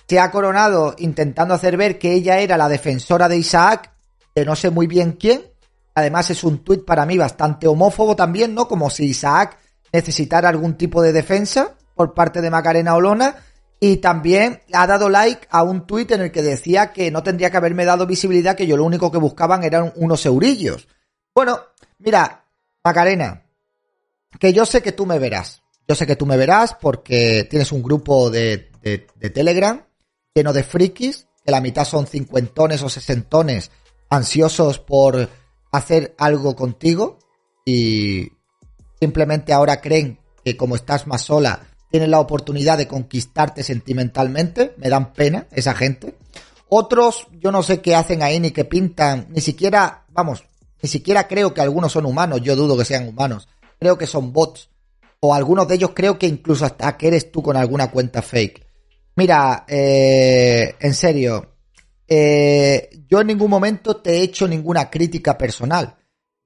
Se 0.10 0.20
ha 0.20 0.32
coronado 0.32 0.96
intentando 0.98 1.54
hacer 1.54 1.78
ver 1.78 2.00
que 2.00 2.14
ella 2.14 2.40
era 2.40 2.58
la 2.58 2.68
defensora 2.68 3.30
de 3.30 3.38
Isaac, 3.38 3.94
de 4.36 4.44
no 4.44 4.56
sé 4.56 4.72
muy 4.72 4.88
bien 4.88 5.14
quién. 5.14 5.44
Además 5.94 6.32
es 6.32 6.44
un 6.44 6.64
tuit 6.64 6.84
para 6.84 7.06
mí 7.06 7.18
bastante 7.18 7.68
homófobo 7.68 8.16
también, 8.16 8.56
¿no? 8.56 8.68
Como 8.68 8.90
si 8.90 9.06
Isaac 9.06 9.58
necesitara 9.94 10.50
algún 10.50 10.76
tipo 10.76 11.02
de 11.02 11.14
defensa 11.14 11.76
por 11.96 12.14
parte 12.14 12.42
de 12.42 12.50
Macarena 12.50 12.96
Olona. 12.96 13.36
Y 13.80 13.98
también 13.98 14.62
ha 14.74 14.88
dado 14.88 15.10
like 15.10 15.48
a 15.52 15.64
un 15.64 15.86
tuit 15.86 16.12
en 16.12 16.22
el 16.22 16.32
que 16.32 16.42
decía 16.42 16.92
que 16.92 17.12
no 17.12 17.24
tendría 17.24 17.50
que 17.50 17.58
haberme 17.58 17.86
dado 17.86 18.06
visibilidad, 18.06 18.56
que 18.56 18.68
yo 18.68 18.76
lo 18.76 18.84
único 18.84 19.12
que 19.12 19.18
buscaban 19.20 19.64
eran 19.64 19.94
unos 19.96 20.26
eurillos. 20.26 20.88
Bueno, 21.34 21.60
Mira, 22.00 22.46
Macarena, 22.84 23.44
que 24.40 24.54
yo 24.54 24.66
sé 24.66 24.82
que 24.82 24.94
tú 24.94 25.06
me 25.06 25.20
verás. 25.20 25.62
Yo 25.88 25.96
sé 25.96 26.08
que 26.08 26.16
tú 26.16 26.26
me 26.26 26.38
verás 26.38 26.76
porque 26.80 27.46
tienes 27.50 27.72
un 27.72 27.84
grupo 27.84 28.30
de, 28.30 28.72
de, 28.82 29.30
Telegram 29.30 29.84
lleno 30.40 30.54
de 30.54 30.64
frikis, 30.64 31.28
que 31.44 31.52
la 31.52 31.62
mitad 31.62 31.86
son 31.86 32.08
cincuentones 32.08 32.82
o 32.82 32.90
sesentones 32.90 33.72
ansiosos 34.10 34.80
por 34.80 35.30
hacer 35.72 36.16
algo 36.18 36.56
contigo 36.56 37.20
y 37.66 38.32
simplemente 39.00 39.54
ahora 39.54 39.82
creen 39.82 40.20
que 40.44 40.58
como 40.58 40.76
estás 40.76 41.08
más 41.08 41.24
sola 41.24 41.68
tienen 41.92 42.12
la 42.12 42.20
oportunidad 42.20 42.78
de 42.78 42.88
conquistarte 42.88 43.64
sentimentalmente. 43.64 44.74
Me 44.78 44.90
dan 44.90 45.14
pena 45.14 45.48
esa 45.52 45.74
gente. 45.74 46.16
Otros, 46.70 47.28
yo 47.40 47.52
no 47.52 47.64
sé 47.64 47.82
qué 47.82 47.96
hacen 47.96 48.22
ahí 48.22 48.40
ni 48.40 48.52
qué 48.52 48.64
pintan, 48.64 49.28
ni 49.30 49.42
siquiera, 49.42 50.06
vamos, 50.10 50.46
ni 50.82 50.88
siquiera 50.88 51.28
creo 51.28 51.54
que 51.54 51.62
algunos 51.62 51.92
son 51.92 52.06
humanos, 52.06 52.42
yo 52.42 52.56
dudo 52.56 52.78
que 52.78 52.86
sean 52.86 53.08
humanos. 53.08 53.50
Creo 53.80 53.98
que 53.98 54.08
son 54.08 54.32
bots. 54.32 54.70
O 55.20 55.34
algunos 55.34 55.68
de 55.68 55.76
ellos 55.76 55.92
creo 55.94 56.18
que 56.18 56.28
incluso 56.28 56.66
hasta 56.66 56.96
que 56.96 57.08
eres 57.08 57.32
tú 57.32 57.42
con 57.42 57.58
alguna 57.58 57.92
cuenta 57.92 58.22
fake. 58.22 58.69
Mira, 59.20 59.66
eh, 59.68 60.76
en 60.80 60.94
serio, 60.94 61.58
eh, 62.08 62.90
yo 63.06 63.20
en 63.20 63.28
ningún 63.28 63.50
momento 63.50 63.98
te 63.98 64.12
he 64.12 64.22
hecho 64.22 64.48
ninguna 64.48 64.90
crítica 64.90 65.38
personal. 65.38 65.94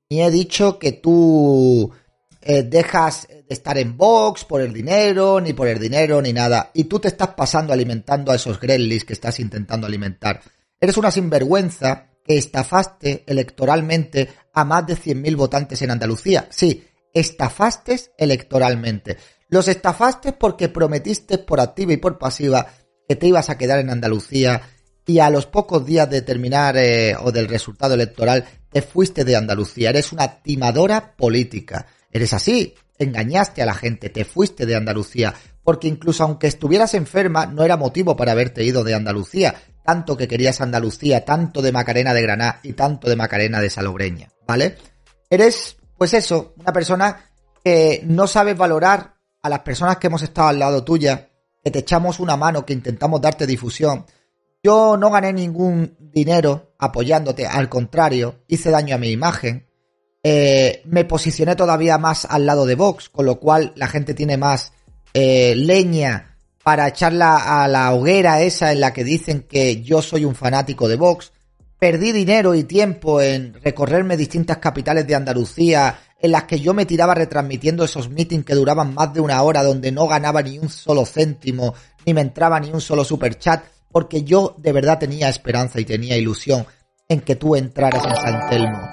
Ni 0.10 0.24
he 0.24 0.32
dicho 0.32 0.80
que 0.80 0.94
tú 0.94 1.92
eh, 2.42 2.64
dejas 2.64 3.28
de 3.28 3.46
estar 3.48 3.78
en 3.78 3.96
Vox 3.96 4.46
por 4.46 4.60
el 4.60 4.74
dinero, 4.74 5.40
ni 5.40 5.54
por 5.54 5.68
el 5.68 5.78
dinero, 5.78 6.20
ni 6.20 6.34
nada. 6.34 6.72
Y 6.74 6.86
tú 6.86 6.98
te 7.00 7.10
estás 7.10 7.36
pasando 7.36 7.74
alimentando 7.74 8.32
a 8.32 8.38
esos 8.38 8.60
gremlins 8.60 9.06
que 9.06 9.14
estás 9.14 9.40
intentando 9.40 9.86
alimentar. 9.86 10.42
Eres 10.82 10.98
una 10.98 11.12
sinvergüenza 11.12 12.08
que 12.26 12.40
estafaste 12.40 13.24
electoralmente 13.28 14.30
a 14.52 14.66
más 14.66 14.88
de 14.88 14.96
100.000 14.96 15.36
votantes 15.36 15.80
en 15.84 15.92
Andalucía. 15.92 16.48
Sí, 16.50 16.84
estafaste 17.14 18.00
electoralmente. 18.18 19.18
Los 19.54 19.68
estafaste 19.68 20.34
porque 20.34 20.68
prometiste 20.68 21.38
por 21.38 21.62
activa 21.62 21.94
y 21.94 21.98
por 21.98 22.18
pasiva 22.18 22.66
que 23.08 23.16
te 23.16 23.28
ibas 23.28 23.52
a 23.52 23.58
quedar 23.60 23.78
en 23.78 23.92
Andalucía 23.92 24.64
y 25.06 25.20
a 25.20 25.30
los 25.30 25.46
pocos 25.46 25.86
días 25.86 26.10
de 26.10 26.24
terminar 26.24 26.76
eh, 26.76 27.16
o 27.16 27.32
del 27.32 27.48
resultado 27.48 27.94
electoral 27.94 28.44
te 28.72 28.82
fuiste 28.82 29.24
de 29.24 29.36
Andalucía. 29.36 29.92
Eres 29.92 30.12
una 30.12 30.42
timadora 30.42 31.16
política. 31.16 31.86
Eres 32.12 32.34
así. 32.34 32.74
Engañaste 32.98 33.62
a 33.62 33.68
la 33.68 33.76
gente, 33.76 34.10
te 34.10 34.26
fuiste 34.26 34.66
de 34.66 34.76
Andalucía, 34.76 35.36
porque 35.64 35.88
incluso 35.88 36.24
aunque 36.24 36.48
estuvieras 36.48 36.96
enferma, 36.96 37.46
no 37.46 37.64
era 37.64 37.78
motivo 37.78 38.16
para 38.16 38.32
haberte 38.32 38.64
ido 38.64 38.84
de 38.84 38.96
Andalucía. 38.96 39.54
Tanto 39.86 40.18
que 40.18 40.28
querías 40.28 40.62
Andalucía, 40.62 41.26
tanto 41.26 41.62
de 41.62 41.72
Macarena 41.72 42.16
de 42.16 42.24
Granada 42.24 42.60
y 42.64 42.74
tanto 42.74 43.08
de 43.08 43.16
Macarena 43.16 43.62
de 43.62 43.70
Salobreña, 43.70 44.30
¿vale? 44.48 44.78
Eres, 45.30 45.78
pues 45.96 46.16
eso, 46.16 46.56
una 46.58 46.74
persona 46.74 47.30
que 47.64 48.02
no 48.04 48.26
sabes 48.26 48.58
valorar 48.58 49.13
a 49.44 49.50
las 49.50 49.60
personas 49.60 49.98
que 49.98 50.08
hemos 50.08 50.24
estado 50.24 50.48
al 50.48 50.60
lado 50.60 50.84
tuya, 50.84 51.30
que 51.64 51.70
te 51.70 51.80
echamos 51.80 52.20
una 52.20 52.38
mano, 52.38 52.66
que 52.66 52.74
intentamos 52.74 53.22
darte 53.22 53.46
difusión. 53.46 54.06
Yo 54.64 54.96
no 54.98 55.12
gané 55.12 55.34
ningún 55.34 55.96
dinero 56.00 56.74
apoyándote, 56.80 57.46
al 57.46 57.68
contrario, 57.68 58.44
hice 58.48 58.72
daño 58.72 58.96
a 58.96 59.00
mi 59.00 59.10
imagen. 59.10 59.68
Eh, 60.24 60.82
me 60.86 61.04
posicioné 61.04 61.58
todavía 61.58 61.98
más 61.98 62.26
al 62.26 62.46
lado 62.46 62.66
de 62.66 62.76
Vox, 62.76 63.10
con 63.10 63.26
lo 63.26 63.42
cual 63.42 63.74
la 63.76 63.88
gente 63.88 64.14
tiene 64.14 64.38
más 64.38 64.72
eh, 65.14 65.54
leña 65.58 66.38
para 66.64 66.88
echarla 66.88 67.62
a 67.62 67.68
la 67.68 67.94
hoguera 67.94 68.42
esa 68.42 68.72
en 68.72 68.80
la 68.80 68.94
que 68.94 69.04
dicen 69.04 69.42
que 69.42 69.82
yo 69.82 70.02
soy 70.02 70.24
un 70.24 70.36
fanático 70.36 70.88
de 70.88 70.96
Vox. 70.96 71.34
Perdí 71.78 72.14
dinero 72.14 72.56
y 72.56 72.64
tiempo 72.64 73.22
en 73.22 73.56
recorrerme 73.62 74.16
distintas 74.16 74.60
capitales 74.60 75.06
de 75.06 75.16
Andalucía, 75.16 76.00
en 76.24 76.32
las 76.32 76.46
que 76.46 76.62
yo 76.62 76.74
me 76.74 76.86
tiraba 76.86 77.14
retransmitiendo 77.14 77.84
esos 77.84 78.10
meetings 78.10 78.46
que 78.46 78.56
duraban 78.56 78.94
más 78.94 79.14
de 79.14 79.20
una 79.20 79.42
hora, 79.42 79.62
donde 79.62 79.92
no 79.92 80.08
ganaba 80.08 80.42
ni 80.42 80.58
un 80.58 80.70
solo 80.70 81.06
céntimo, 81.06 81.76
ni 82.06 82.14
me 82.14 82.22
entraba 82.22 82.62
ni 82.62 82.72
un 82.72 82.80
solo 82.80 83.04
superchat, 83.04 83.66
porque 83.92 84.24
yo 84.24 84.56
de 84.58 84.72
verdad 84.72 85.00
tenía 85.00 85.28
esperanza 85.28 85.82
y 85.82 85.86
tenía 85.86 86.16
ilusión 86.16 86.66
en 87.10 87.20
que 87.20 87.36
tú 87.36 87.58
entraras 87.58 88.06
en 88.06 88.16
San 88.16 88.50
Telmo. 88.50 88.88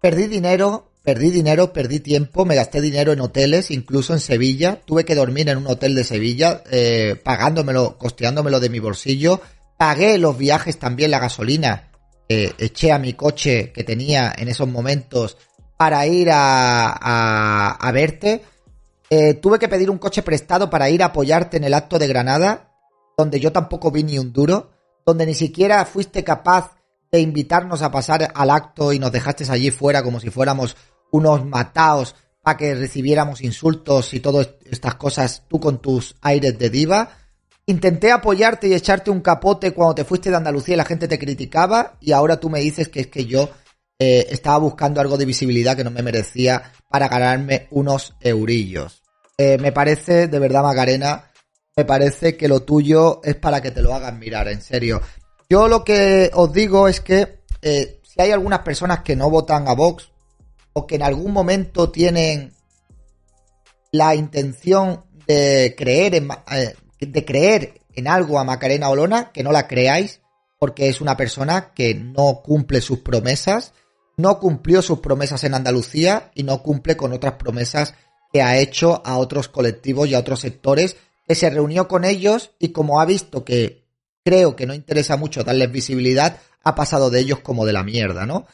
Perdí 0.00 0.28
dinero, 0.28 0.92
perdí 1.04 1.30
dinero, 1.30 1.74
perdí 1.74 2.00
tiempo, 2.00 2.46
me 2.46 2.54
gasté 2.54 2.80
dinero 2.80 3.12
en 3.12 3.20
hoteles, 3.20 3.70
incluso 3.70 4.14
en 4.14 4.20
Sevilla. 4.20 4.80
Tuve 4.86 5.04
que 5.04 5.14
dormir 5.14 5.50
en 5.50 5.58
un 5.58 5.66
hotel 5.66 5.94
de 5.94 6.04
Sevilla, 6.04 6.64
eh, 6.70 7.20
pagándomelo, 7.22 7.98
costeándomelo 7.98 8.60
de 8.60 8.70
mi 8.70 8.78
bolsillo. 8.78 9.42
Pagué 9.76 10.16
los 10.16 10.38
viajes 10.38 10.78
también, 10.78 11.10
la 11.10 11.18
gasolina. 11.18 11.86
eché 12.32 12.92
a 12.92 12.98
mi 13.00 13.14
coche 13.14 13.72
que 13.72 13.82
tenía 13.82 14.32
en 14.38 14.46
esos 14.46 14.68
momentos 14.68 15.36
para 15.80 16.06
ir 16.06 16.28
a, 16.30 17.72
a, 17.72 17.90
verte. 17.92 18.42
Eh, 19.08 19.32
tuve 19.32 19.58
que 19.58 19.66
pedir 19.66 19.88
un 19.88 19.96
coche 19.96 20.20
prestado 20.20 20.68
para 20.68 20.90
ir 20.90 21.02
a 21.02 21.06
apoyarte 21.06 21.56
en 21.56 21.64
el 21.64 21.72
acto 21.72 21.98
de 21.98 22.06
Granada, 22.06 22.74
donde 23.16 23.40
yo 23.40 23.50
tampoco 23.50 23.90
vi 23.90 24.02
ni 24.02 24.18
un 24.18 24.30
duro, 24.30 24.72
donde 25.06 25.24
ni 25.24 25.32
siquiera 25.32 25.82
fuiste 25.86 26.22
capaz 26.22 26.72
de 27.10 27.20
invitarnos 27.20 27.80
a 27.80 27.90
pasar 27.90 28.30
al 28.34 28.50
acto 28.50 28.92
y 28.92 28.98
nos 28.98 29.10
dejaste 29.10 29.50
allí 29.50 29.70
fuera 29.70 30.02
como 30.02 30.20
si 30.20 30.28
fuéramos 30.28 30.76
unos 31.12 31.46
mataos 31.46 32.14
para 32.42 32.58
que 32.58 32.74
recibiéramos 32.74 33.40
insultos 33.40 34.12
y 34.12 34.20
todas 34.20 34.50
estas 34.70 34.96
cosas 34.96 35.44
tú 35.48 35.60
con 35.60 35.78
tus 35.78 36.14
aires 36.20 36.58
de 36.58 36.68
diva. 36.68 37.08
Intenté 37.64 38.12
apoyarte 38.12 38.68
y 38.68 38.74
echarte 38.74 39.10
un 39.10 39.22
capote 39.22 39.72
cuando 39.72 39.94
te 39.94 40.04
fuiste 40.04 40.28
de 40.28 40.36
Andalucía 40.36 40.74
y 40.74 40.76
la 40.76 40.84
gente 40.84 41.08
te 41.08 41.18
criticaba 41.18 41.96
y 42.00 42.12
ahora 42.12 42.38
tú 42.38 42.50
me 42.50 42.60
dices 42.60 42.88
que 42.88 43.00
es 43.00 43.06
que 43.06 43.24
yo 43.24 43.48
eh, 44.02 44.28
estaba 44.30 44.56
buscando 44.56 44.98
algo 45.02 45.18
de 45.18 45.26
visibilidad 45.26 45.76
que 45.76 45.84
no 45.84 45.90
me 45.90 46.02
merecía 46.02 46.72
para 46.88 47.06
ganarme 47.06 47.68
unos 47.70 48.14
eurillos. 48.22 49.02
Eh, 49.36 49.58
me 49.58 49.72
parece, 49.72 50.26
de 50.26 50.38
verdad, 50.38 50.62
Macarena, 50.62 51.30
me 51.76 51.84
parece 51.84 52.34
que 52.34 52.48
lo 52.48 52.62
tuyo 52.62 53.20
es 53.22 53.36
para 53.36 53.60
que 53.60 53.70
te 53.70 53.82
lo 53.82 53.92
hagan 53.92 54.18
mirar, 54.18 54.48
en 54.48 54.62
serio. 54.62 55.02
Yo 55.50 55.68
lo 55.68 55.84
que 55.84 56.30
os 56.32 56.50
digo 56.50 56.88
es 56.88 57.02
que 57.02 57.42
eh, 57.60 58.00
si 58.02 58.22
hay 58.22 58.30
algunas 58.30 58.60
personas 58.60 59.00
que 59.00 59.16
no 59.16 59.28
votan 59.28 59.68
a 59.68 59.74
Vox 59.74 60.08
o 60.72 60.86
que 60.86 60.94
en 60.94 61.02
algún 61.02 61.34
momento 61.34 61.90
tienen 61.90 62.54
la 63.92 64.14
intención 64.14 65.04
de 65.26 65.74
creer 65.76 66.14
en, 66.14 66.28
de 67.00 67.24
creer 67.26 67.82
en 67.92 68.08
algo 68.08 68.38
a 68.38 68.44
Macarena 68.44 68.88
Olona, 68.88 69.30
que 69.30 69.42
no 69.42 69.52
la 69.52 69.68
creáis, 69.68 70.22
porque 70.58 70.88
es 70.88 71.02
una 71.02 71.18
persona 71.18 71.74
que 71.74 71.94
no 71.94 72.40
cumple 72.42 72.80
sus 72.80 73.00
promesas 73.00 73.74
no 74.16 74.38
cumplió 74.38 74.82
sus 74.82 75.00
promesas 75.00 75.44
en 75.44 75.54
Andalucía 75.54 76.30
y 76.34 76.42
no 76.42 76.62
cumple 76.62 76.96
con 76.96 77.12
otras 77.12 77.34
promesas 77.34 77.94
que 78.32 78.42
ha 78.42 78.58
hecho 78.58 79.02
a 79.04 79.18
otros 79.18 79.48
colectivos 79.48 80.08
y 80.08 80.14
a 80.14 80.18
otros 80.18 80.40
sectores, 80.40 80.96
que 81.26 81.34
se 81.34 81.50
reunió 81.50 81.88
con 81.88 82.04
ellos 82.04 82.52
y 82.58 82.68
como 82.68 83.00
ha 83.00 83.04
visto 83.04 83.44
que 83.44 83.84
creo 84.24 84.56
que 84.56 84.66
no 84.66 84.74
interesa 84.74 85.16
mucho 85.16 85.42
darles 85.42 85.72
visibilidad, 85.72 86.38
ha 86.62 86.74
pasado 86.74 87.10
de 87.10 87.20
ellos 87.20 87.40
como 87.40 87.66
de 87.66 87.72
la 87.72 87.82
mierda, 87.82 88.26
¿no? 88.26 88.46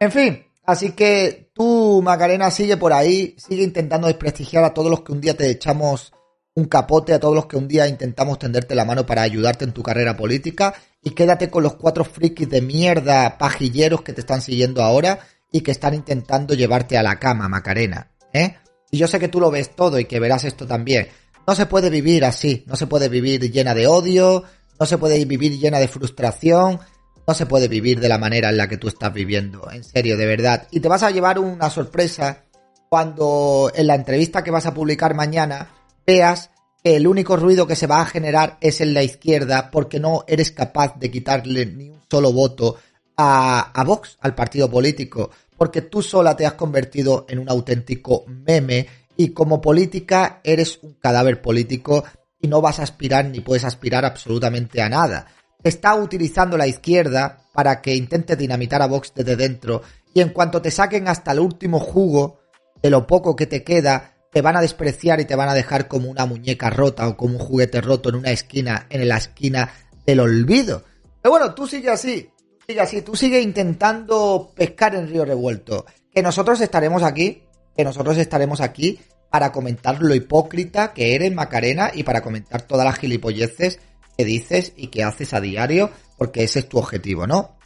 En 0.00 0.10
fin, 0.10 0.46
así 0.64 0.92
que 0.92 1.50
tú, 1.54 2.00
Macarena, 2.02 2.50
sigue 2.50 2.76
por 2.76 2.92
ahí, 2.92 3.36
sigue 3.38 3.62
intentando 3.62 4.08
desprestigiar 4.08 4.64
a 4.64 4.74
todos 4.74 4.90
los 4.90 5.02
que 5.02 5.12
un 5.12 5.20
día 5.20 5.36
te 5.36 5.50
echamos 5.50 6.12
un 6.56 6.66
capote 6.66 7.12
a 7.12 7.20
todos 7.20 7.34
los 7.34 7.46
que 7.46 7.56
un 7.56 7.66
día 7.66 7.88
intentamos 7.88 8.38
tenderte 8.38 8.74
la 8.74 8.84
mano 8.84 9.04
para 9.04 9.22
ayudarte 9.22 9.64
en 9.64 9.72
tu 9.72 9.82
carrera 9.82 10.16
política 10.16 10.74
y 11.02 11.10
quédate 11.10 11.50
con 11.50 11.62
los 11.62 11.74
cuatro 11.74 12.04
frikis 12.04 12.48
de 12.48 12.62
mierda 12.62 13.38
pajilleros 13.38 14.02
que 14.02 14.12
te 14.12 14.20
están 14.20 14.40
siguiendo 14.40 14.82
ahora 14.82 15.18
y 15.50 15.62
que 15.62 15.72
están 15.72 15.94
intentando 15.94 16.54
llevarte 16.54 16.96
a 16.96 17.02
la 17.02 17.18
cama, 17.18 17.48
Macarena, 17.48 18.10
¿eh? 18.32 18.56
Y 18.90 18.98
yo 18.98 19.08
sé 19.08 19.18
que 19.18 19.28
tú 19.28 19.40
lo 19.40 19.50
ves 19.50 19.74
todo 19.74 19.98
y 19.98 20.04
que 20.04 20.20
verás 20.20 20.44
esto 20.44 20.66
también. 20.66 21.08
No 21.46 21.54
se 21.56 21.66
puede 21.66 21.90
vivir 21.90 22.24
así, 22.24 22.64
no 22.66 22.76
se 22.76 22.86
puede 22.86 23.08
vivir 23.08 23.50
llena 23.50 23.74
de 23.74 23.88
odio, 23.88 24.44
no 24.78 24.86
se 24.86 24.98
puede 24.98 25.24
vivir 25.24 25.58
llena 25.58 25.80
de 25.80 25.88
frustración, 25.88 26.78
no 27.26 27.34
se 27.34 27.46
puede 27.46 27.66
vivir 27.68 28.00
de 28.00 28.08
la 28.08 28.18
manera 28.18 28.50
en 28.50 28.56
la 28.56 28.68
que 28.68 28.76
tú 28.76 28.86
estás 28.86 29.12
viviendo, 29.12 29.68
en 29.70 29.82
serio, 29.82 30.16
de 30.16 30.26
verdad. 30.26 30.68
Y 30.70 30.80
te 30.80 30.88
vas 30.88 31.02
a 31.02 31.10
llevar 31.10 31.40
una 31.40 31.70
sorpresa 31.70 32.44
cuando 32.88 33.72
en 33.74 33.88
la 33.88 33.96
entrevista 33.96 34.44
que 34.44 34.52
vas 34.52 34.66
a 34.66 34.74
publicar 34.74 35.14
mañana 35.14 35.68
veas 36.06 36.50
que 36.82 36.96
el 36.96 37.06
único 37.06 37.36
ruido 37.36 37.66
que 37.66 37.76
se 37.76 37.86
va 37.86 38.00
a 38.00 38.06
generar 38.06 38.58
es 38.60 38.80
en 38.80 38.94
la 38.94 39.02
izquierda 39.02 39.70
porque 39.70 40.00
no 40.00 40.24
eres 40.26 40.52
capaz 40.52 40.98
de 40.98 41.10
quitarle 41.10 41.66
ni 41.66 41.90
un 41.90 42.00
solo 42.10 42.32
voto 42.32 42.76
a, 43.16 43.72
a 43.72 43.84
Vox, 43.84 44.18
al 44.20 44.34
partido 44.34 44.70
político, 44.70 45.30
porque 45.56 45.82
tú 45.82 46.02
sola 46.02 46.36
te 46.36 46.46
has 46.46 46.54
convertido 46.54 47.26
en 47.28 47.38
un 47.38 47.48
auténtico 47.48 48.24
meme 48.26 48.86
y 49.16 49.30
como 49.30 49.60
política 49.60 50.40
eres 50.42 50.78
un 50.82 50.94
cadáver 50.94 51.40
político 51.40 52.04
y 52.40 52.48
no 52.48 52.60
vas 52.60 52.78
a 52.78 52.82
aspirar 52.82 53.24
ni 53.24 53.40
puedes 53.40 53.64
aspirar 53.64 54.04
absolutamente 54.04 54.82
a 54.82 54.88
nada. 54.88 55.26
Está 55.62 55.94
utilizando 55.94 56.58
la 56.58 56.66
izquierda 56.66 57.38
para 57.54 57.80
que 57.80 57.94
intente 57.94 58.36
dinamitar 58.36 58.82
a 58.82 58.86
Vox 58.86 59.12
desde 59.14 59.36
dentro 59.36 59.82
y 60.12 60.20
en 60.20 60.30
cuanto 60.30 60.60
te 60.60 60.70
saquen 60.70 61.08
hasta 61.08 61.32
el 61.32 61.40
último 61.40 61.80
jugo 61.80 62.40
de 62.82 62.90
lo 62.90 63.06
poco 63.06 63.34
que 63.34 63.46
te 63.46 63.64
queda, 63.64 64.13
te 64.34 64.42
van 64.42 64.56
a 64.56 64.60
despreciar 64.60 65.20
y 65.20 65.26
te 65.26 65.36
van 65.36 65.48
a 65.48 65.54
dejar 65.54 65.86
como 65.86 66.10
una 66.10 66.26
muñeca 66.26 66.68
rota 66.68 67.06
o 67.06 67.16
como 67.16 67.38
un 67.38 67.38
juguete 67.38 67.80
roto 67.80 68.08
en 68.08 68.16
una 68.16 68.32
esquina, 68.32 68.88
en 68.90 69.08
la 69.08 69.16
esquina 69.16 69.72
del 70.04 70.18
olvido. 70.18 70.82
Pero 71.22 71.30
bueno, 71.30 71.54
tú 71.54 71.68
sigue 71.68 71.88
así, 71.88 72.28
sigue 72.66 72.80
así, 72.80 73.02
tú 73.02 73.14
sigue 73.14 73.40
intentando 73.40 74.50
pescar 74.56 74.96
en 74.96 75.06
río 75.06 75.24
revuelto. 75.24 75.86
Que 76.12 76.20
nosotros 76.20 76.60
estaremos 76.60 77.04
aquí, 77.04 77.44
que 77.76 77.84
nosotros 77.84 78.18
estaremos 78.18 78.60
aquí 78.60 78.98
para 79.30 79.52
comentar 79.52 80.02
lo 80.02 80.16
hipócrita 80.16 80.92
que 80.92 81.14
eres, 81.14 81.32
Macarena, 81.32 81.92
y 81.94 82.02
para 82.02 82.20
comentar 82.20 82.62
todas 82.62 82.84
las 82.84 82.98
gilipolleces 82.98 83.78
que 84.18 84.24
dices 84.24 84.72
y 84.76 84.88
que 84.88 85.04
haces 85.04 85.32
a 85.32 85.40
diario, 85.40 85.90
porque 86.18 86.42
ese 86.42 86.58
es 86.58 86.68
tu 86.68 86.78
objetivo, 86.78 87.28
¿no? 87.28 87.56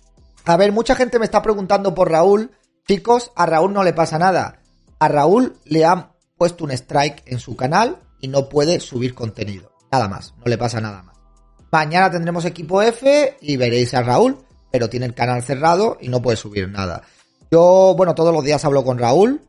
A 0.45 0.59
ver, 0.59 0.73
mucha 0.73 0.95
gente 0.95 1.19
me 1.19 1.25
está 1.25 1.41
preguntando 1.41 1.95
por 1.95 2.11
Raúl. 2.11 2.51
Chicos, 2.87 3.33
a 3.37 3.47
Raúl 3.47 3.73
no 3.73 3.83
le 3.85 3.95
pasa 3.95 4.19
nada. 4.19 4.61
A 4.99 5.09
Raúl 5.09 5.57
le 5.65 5.87
han 5.87 6.18
puesto 6.39 6.65
un 6.65 6.71
strike 6.71 7.25
en 7.27 7.41
su 7.41 7.57
canal 7.57 7.99
y 8.21 8.29
no 8.29 8.49
puede 8.49 8.81
subir 8.81 9.15
contenido. 9.15 9.73
Nada 9.91 10.09
más, 10.09 10.35
no 10.39 10.45
le 10.47 10.57
pasa 10.57 10.81
nada 10.81 11.03
más. 11.03 11.17
Mañana 11.71 12.11
tendremos 12.11 12.45
equipo 12.45 12.81
F 12.81 13.37
y 13.41 13.57
veréis 13.57 13.93
a 13.93 14.03
Raúl, 14.03 14.39
pero 14.71 14.89
tiene 14.89 15.07
el 15.07 15.15
canal 15.15 15.43
cerrado 15.43 15.99
y 16.01 16.09
no 16.09 16.23
puede 16.23 16.37
subir 16.37 16.69
nada. 16.69 17.03
Yo, 17.51 17.95
bueno, 17.97 18.15
todos 18.15 18.33
los 18.33 18.45
días 18.45 18.65
hablo 18.65 18.85
con 18.85 18.99
Raúl. 18.99 19.43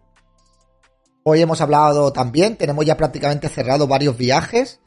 Hoy 1.24 1.42
hemos 1.42 1.62
hablado 1.62 2.12
también, 2.12 2.56
tenemos 2.56 2.86
ya 2.86 2.98
prácticamente 2.98 3.50
cerrado 3.50 3.88
varios 3.88 4.18
viajes. 4.18 4.80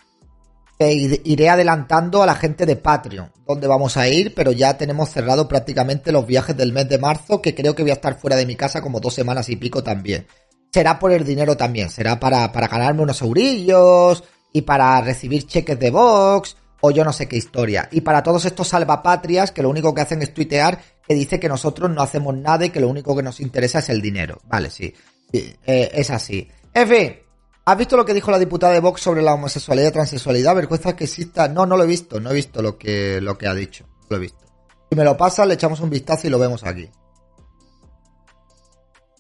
E 0.79 1.21
iré 1.25 1.49
adelantando 1.49 2.23
a 2.23 2.27
la 2.27 2.35
gente 2.35 2.67
de 2.67 2.75
Patreon, 2.75 3.31
donde 3.47 3.69
vamos 3.69 3.97
a 3.97 4.09
ir, 4.09 4.35
pero 4.35 4.51
ya 4.51 4.77
tenemos 4.77 5.11
cerrado 5.11 5.47
prácticamente 5.47 6.11
los 6.11 6.27
viajes 6.27 6.57
del 6.57 6.73
mes 6.73 6.89
de 6.89 6.99
marzo, 6.99 7.41
que 7.41 7.55
creo 7.55 7.77
que 7.77 7.83
voy 7.83 7.91
a 7.91 7.95
estar 7.95 8.19
fuera 8.19 8.37
de 8.37 8.47
mi 8.47 8.57
casa 8.57 8.83
como 8.83 8.99
dos 8.99 9.15
semanas 9.15 9.49
y 9.49 9.57
pico 9.57 9.85
también. 9.85 10.27
Será 10.73 10.99
por 10.99 11.13
el 11.13 11.25
dinero 11.25 11.57
también. 11.57 11.91
Será 11.91 12.19
para, 12.19 12.51
para 12.51 12.69
ganarme 12.69 13.03
unos 13.03 13.21
eurillos 13.23 14.25
y 14.53 14.63
para 14.63 15.01
recibir 15.01 15.47
cheques 15.47 15.79
de 15.79 15.91
Vox 15.91 16.57
o 16.81 16.91
yo 16.91 17.05
no 17.05 17.13
sé 17.13 17.29
qué 17.29 17.37
historia. 17.37 17.89
Y 17.93 18.01
para 18.01 18.23
todos 18.23 18.45
estos 18.45 18.69
salvapatrias 18.69 19.53
que 19.53 19.63
lo 19.63 19.71
único 19.71 19.95
que 19.95 20.01
hacen 20.01 20.23
es 20.23 20.35
tuitear 20.35 20.81
que 21.07 21.15
dice 21.15 21.39
que 21.39 21.49
nosotros 21.49 21.91
no 21.91 22.03
hacemos 22.03 22.37
nada 22.37 22.65
y 22.65 22.71
que 22.71 22.81
lo 22.81 22.89
único 22.89 23.15
que 23.15 23.23
nos 23.23 23.41
interesa 23.41 23.81
es 23.81 23.89
el 23.89 24.01
dinero. 24.01 24.41
Vale, 24.47 24.71
sí. 24.71 24.93
eh, 25.33 25.91
es 25.93 26.11
así. 26.11 26.49
En 26.75 26.89
fin, 26.89 27.17
¿has 27.65 27.79
visto 27.79 27.97
lo 27.97 28.05
que 28.05 28.15
dijo 28.15 28.31
la 28.31 28.39
diputada 28.39 28.73
de 28.73 28.81
Vox 28.81 29.01
sobre 29.01 29.23
la 29.23 29.35
homosexualidad 29.35 29.91
y 29.91 29.93
transexualidad? 29.93 30.57
Vergüenza 30.57 30.97
que 30.97 31.05
exista. 31.05 31.49
No, 31.49 31.67
no 31.67 31.77
lo 31.77 31.85
he 31.85 31.87
visto. 31.87 32.19
No 32.19 32.31
he 32.31 32.35
visto 32.35 32.63
lo 32.63 32.79
que, 32.79 33.21
lo 33.21 33.39
que 33.39 33.47
ha 33.47 33.55
dicho. 33.55 33.87
No 33.87 34.07
lo 34.11 34.17
he 34.17 34.21
visto. 34.21 34.45
Si 34.91 34.97
me 34.97 35.05
lo 35.05 35.17
pasa, 35.17 35.47
le 35.47 35.55
echamos 35.55 35.81
un 35.81 35.91
vistazo 35.91 36.27
y 36.27 36.31
lo 36.31 36.39
vemos 36.39 36.65
aquí. 36.65 36.91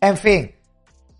En 0.00 0.16
fin, 0.16 0.52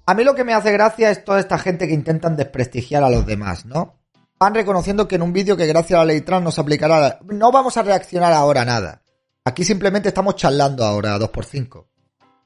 a 0.04 0.14
mí 0.14 0.24
lo 0.24 0.34
que 0.34 0.44
me 0.44 0.54
hace 0.54 0.72
gracia 0.72 1.10
es 1.10 1.24
toda 1.24 1.40
esta 1.40 1.58
gente 1.58 1.86
que 1.86 1.94
intentan 1.94 2.36
desprestigiar 2.36 3.04
a 3.04 3.10
los 3.10 3.26
demás, 3.26 3.64
¿no? 3.66 4.00
Van 4.38 4.54
reconociendo 4.54 5.06
que 5.06 5.14
en 5.14 5.22
un 5.22 5.32
vídeo 5.32 5.56
que 5.56 5.66
gracias 5.66 5.96
a 5.96 6.00
la 6.00 6.06
ley 6.06 6.22
trans 6.22 6.42
nos 6.42 6.58
aplicará... 6.58 7.20
No 7.22 7.52
vamos 7.52 7.76
a 7.76 7.82
reaccionar 7.82 8.32
ahora 8.32 8.62
a 8.62 8.64
nada. 8.64 9.02
Aquí 9.44 9.64
simplemente 9.64 10.08
estamos 10.08 10.34
charlando 10.34 10.84
ahora, 10.84 11.16
2x5. 11.18 11.86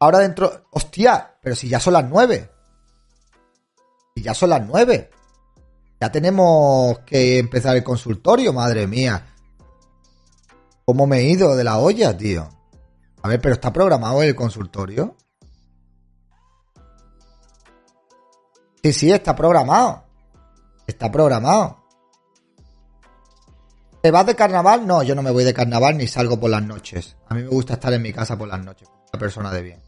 Ahora 0.01 0.19
dentro... 0.19 0.67
¡Hostia! 0.73 1.39
Pero 1.41 1.57
si 1.57 1.69
ya 1.69 1.81
son 1.81 1.95
las 1.95 2.05
9. 2.05 2.51
Si 4.15 4.23
ya 4.23 4.35
son 4.35 4.51
las 4.51 4.67
9. 4.67 5.11
Ya 5.99 6.13
tenemos 6.13 6.99
que 7.01 7.39
empezar 7.39 7.75
el 7.75 7.83
consultorio, 7.83 8.53
madre 8.53 8.87
mía. 8.87 9.27
¿Cómo 10.85 11.07
me 11.07 11.21
he 11.21 11.31
ido 11.31 11.57
de 11.57 11.65
la 11.65 11.79
olla, 11.79 12.15
tío? 12.15 12.49
A 13.23 13.29
ver, 13.29 13.41
pero 13.41 13.55
está 13.55 13.73
programado 13.73 14.23
el 14.23 14.37
consultorio. 14.37 15.17
Sí, 18.87 18.93
sí, 18.93 19.11
está 19.11 19.35
programado. 19.35 20.05
Está 20.87 21.11
programado. 21.11 21.83
¿Te 24.01 24.13
vas 24.13 24.25
de 24.25 24.37
carnaval? 24.37 24.87
No, 24.87 25.03
yo 25.03 25.17
no 25.17 25.25
me 25.25 25.33
voy 25.33 25.43
de 25.43 25.53
carnaval 25.53 25.99
ni 25.99 26.07
salgo 26.07 26.39
por 26.39 26.51
las 26.51 26.63
noches. 26.63 27.17
A 27.27 27.35
mí 27.35 27.43
me 27.43 27.49
gusta 27.49 27.73
estar 27.73 27.93
en 27.93 28.01
mi 28.01 28.13
casa 28.13 28.39
por 28.39 28.47
las 28.47 28.65
noches, 28.65 28.89
una 29.13 29.19
persona 29.19 29.51
de 29.51 29.63
bien. 29.63 29.81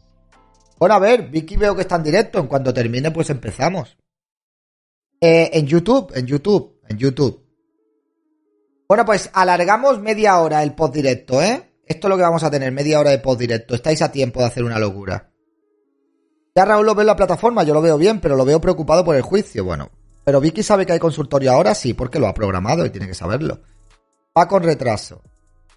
Bueno, 0.77 0.95
a 0.95 0.99
ver, 0.99 1.29
Vicky 1.29 1.55
veo 1.55 1.73
que 1.75 1.83
está 1.83 1.95
en 1.95 2.03
directo. 2.03 2.39
En 2.39 2.47
cuanto 2.47 2.73
termine, 2.73 3.09
pues 3.11 3.29
empezamos. 3.29 3.95
Eh, 5.21 5.49
en 5.53 5.65
YouTube, 5.65 6.11
en 6.13 6.25
YouTube, 6.25 6.81
en 6.89 6.97
YouTube. 6.97 7.47
Bueno, 8.85 9.05
pues 9.05 9.29
alargamos 9.31 10.01
media 10.01 10.41
hora 10.41 10.61
el 10.61 10.75
post 10.75 10.93
directo, 10.93 11.41
¿eh? 11.41 11.71
Esto 11.85 12.07
es 12.07 12.09
lo 12.09 12.17
que 12.17 12.23
vamos 12.23 12.43
a 12.43 12.51
tener, 12.51 12.73
media 12.73 12.99
hora 12.99 13.11
de 13.11 13.19
post 13.19 13.39
directo. 13.39 13.75
Estáis 13.75 14.01
a 14.01 14.11
tiempo 14.11 14.41
de 14.41 14.47
hacer 14.47 14.65
una 14.65 14.77
locura. 14.77 15.28
Ya 16.59 16.65
Raúl 16.65 16.85
lo 16.85 16.93
ve 16.93 17.03
en 17.03 17.07
la 17.07 17.15
plataforma, 17.15 17.63
yo 17.63 17.73
lo 17.73 17.81
veo 17.81 17.97
bien, 17.97 18.19
pero 18.19 18.35
lo 18.35 18.43
veo 18.43 18.59
preocupado 18.59 19.05
por 19.05 19.15
el 19.15 19.21
juicio. 19.21 19.63
Bueno, 19.63 19.89
pero 20.25 20.41
Vicky 20.41 20.61
sabe 20.61 20.85
que 20.85 20.91
hay 20.91 20.99
consultorio 20.99 21.53
ahora, 21.53 21.73
sí, 21.73 21.93
porque 21.93 22.19
lo 22.19 22.27
ha 22.27 22.33
programado 22.33 22.85
y 22.85 22.89
tiene 22.89 23.07
que 23.07 23.13
saberlo. 23.13 23.61
Va 24.37 24.45
con 24.45 24.61
retraso. 24.61 25.21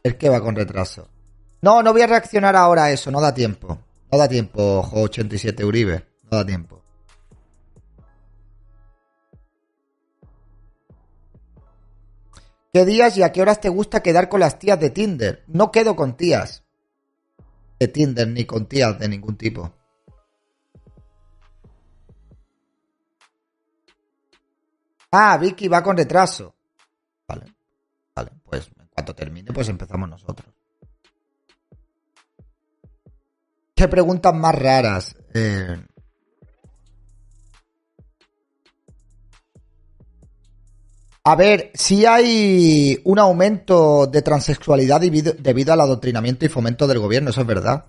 ¿El 0.03 0.17
qué 0.17 0.29
va 0.29 0.41
con 0.41 0.57
retraso? 0.57 1.07
No, 1.61 1.85
no 1.85 1.93
voy 1.93 2.03
a 2.03 2.09
reaccionar 2.09 2.57
ahora 2.57 2.87
a 2.87 2.91
eso, 2.91 3.13
no 3.13 3.21
da 3.21 3.33
tiempo. 3.33 3.79
No 4.11 4.19
da 4.19 4.27
tiempo, 4.27 4.83
Jo 4.83 5.03
87 5.03 5.65
Uribe. 5.65 6.05
No 6.29 6.39
da 6.39 6.45
tiempo. 6.45 6.83
¿Qué 12.73 12.85
días 12.85 13.17
y 13.19 13.23
a 13.23 13.31
qué 13.31 13.41
horas 13.41 13.61
te 13.61 13.69
gusta 13.69 14.03
quedar 14.03 14.29
con 14.29 14.41
las 14.41 14.59
tías 14.59 14.81
de 14.81 14.91
Tinder? 14.91 15.45
No 15.47 15.71
quedo 15.71 15.95
con 15.95 16.17
tías 16.17 16.65
de 17.79 17.87
Tinder 17.87 18.27
ni 18.27 18.47
con 18.47 18.67
tías 18.67 18.99
de 18.99 19.09
ningún 19.09 19.37
tipo. 19.37 19.73
Ah, 25.13 25.37
Vicky 25.37 25.69
va 25.69 25.83
con 25.83 25.97
retraso. 25.97 26.55
Vale. 27.29 27.45
Vale, 28.15 28.31
pues 28.43 28.71
en 28.79 28.89
cuanto 28.89 29.15
termine, 29.15 29.53
pues 29.53 29.69
empezamos 29.69 30.09
nosotros. 30.09 30.53
¿Qué 33.75 33.89
preguntas 33.89 34.35
más 34.35 34.55
raras? 34.55 35.17
Eh... 35.35 35.85
A 41.25 41.37
ver, 41.37 41.71
si 41.75 42.05
hay 42.05 43.01
un 43.05 43.19
aumento 43.19 44.09
de 44.09 44.23
transexualidad 44.23 45.01
debido, 45.01 45.73
al 45.73 45.81
adoctrinamiento 45.81 46.45
y 46.45 46.49
fomento 46.49 46.89
del 46.89 46.99
gobierno, 46.99 47.31
eso 47.31 47.43
es 47.43 47.47
verdad. 47.47 47.87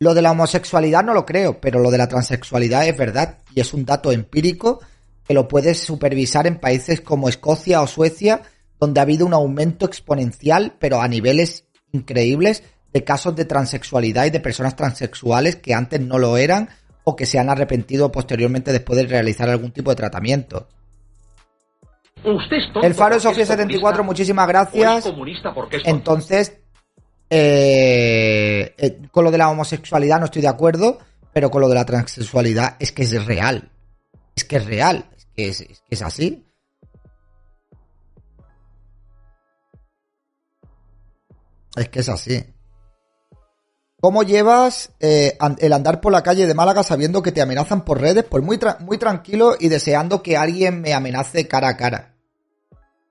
Lo 0.00 0.14
de 0.14 0.22
la 0.22 0.32
homosexualidad 0.32 1.04
no 1.04 1.14
lo 1.14 1.24
creo, 1.24 1.60
pero 1.60 1.78
lo 1.78 1.92
de 1.92 1.98
la 1.98 2.08
transexualidad 2.08 2.88
es 2.88 2.96
verdad 2.96 3.38
y 3.54 3.60
es 3.60 3.72
un 3.72 3.84
dato 3.84 4.10
empírico 4.10 4.80
que 5.26 5.34
lo 5.34 5.48
puedes 5.48 5.78
supervisar 5.78 6.46
en 6.46 6.58
países 6.58 7.00
como 7.00 7.28
Escocia 7.28 7.82
o 7.82 7.86
Suecia, 7.86 8.42
donde 8.80 9.00
ha 9.00 9.04
habido 9.04 9.26
un 9.26 9.34
aumento 9.34 9.86
exponencial, 9.86 10.74
pero 10.78 11.00
a 11.00 11.08
niveles 11.08 11.66
increíbles, 11.92 12.64
de 12.92 13.04
casos 13.04 13.34
de 13.34 13.44
transexualidad 13.44 14.26
y 14.26 14.30
de 14.30 14.40
personas 14.40 14.76
transexuales 14.76 15.56
que 15.56 15.74
antes 15.74 16.00
no 16.00 16.18
lo 16.18 16.36
eran 16.36 16.68
o 17.04 17.16
que 17.16 17.26
se 17.26 17.38
han 17.38 17.50
arrepentido 17.50 18.12
posteriormente 18.12 18.72
después 18.72 18.98
de 18.98 19.06
realizar 19.06 19.48
algún 19.48 19.72
tipo 19.72 19.90
de 19.90 19.96
tratamiento. 19.96 20.68
el 22.82 22.94
Faro 22.94 23.16
de 23.16 23.20
Sofía 23.20 23.46
74, 23.46 24.04
muchísimas 24.04 24.46
gracias. 24.46 25.04
Entonces, 25.84 26.58
eh, 27.28 28.74
eh, 28.76 28.98
con 29.10 29.24
lo 29.24 29.30
de 29.30 29.38
la 29.38 29.48
homosexualidad 29.48 30.18
no 30.18 30.26
estoy 30.26 30.42
de 30.42 30.48
acuerdo, 30.48 30.98
pero 31.32 31.50
con 31.50 31.62
lo 31.62 31.68
de 31.68 31.74
la 31.74 31.84
transexualidad 31.84 32.76
es 32.78 32.92
que 32.92 33.02
es 33.02 33.26
real. 33.26 33.71
Es 34.34 34.44
que 34.44 34.56
es 34.56 34.66
real 34.66 35.08
que 35.34 35.48
es, 35.48 36.02
así. 36.02 36.46
Es 41.76 41.88
que 41.88 42.00
es 42.00 42.08
así. 42.08 42.44
¿Cómo 44.00 44.24
llevas 44.24 44.90
eh, 44.98 45.38
el 45.58 45.72
andar 45.72 46.00
por 46.00 46.12
la 46.12 46.22
calle 46.22 46.46
de 46.46 46.54
Málaga 46.54 46.82
sabiendo 46.82 47.22
que 47.22 47.32
te 47.32 47.40
amenazan 47.40 47.84
por 47.84 48.00
redes? 48.00 48.24
Pues 48.24 48.42
muy, 48.42 48.58
muy 48.80 48.98
tranquilo 48.98 49.56
y 49.58 49.68
deseando 49.68 50.22
que 50.22 50.36
alguien 50.36 50.80
me 50.80 50.92
amenace 50.92 51.46
cara 51.46 51.68
a 51.68 51.76
cara. 51.76 52.14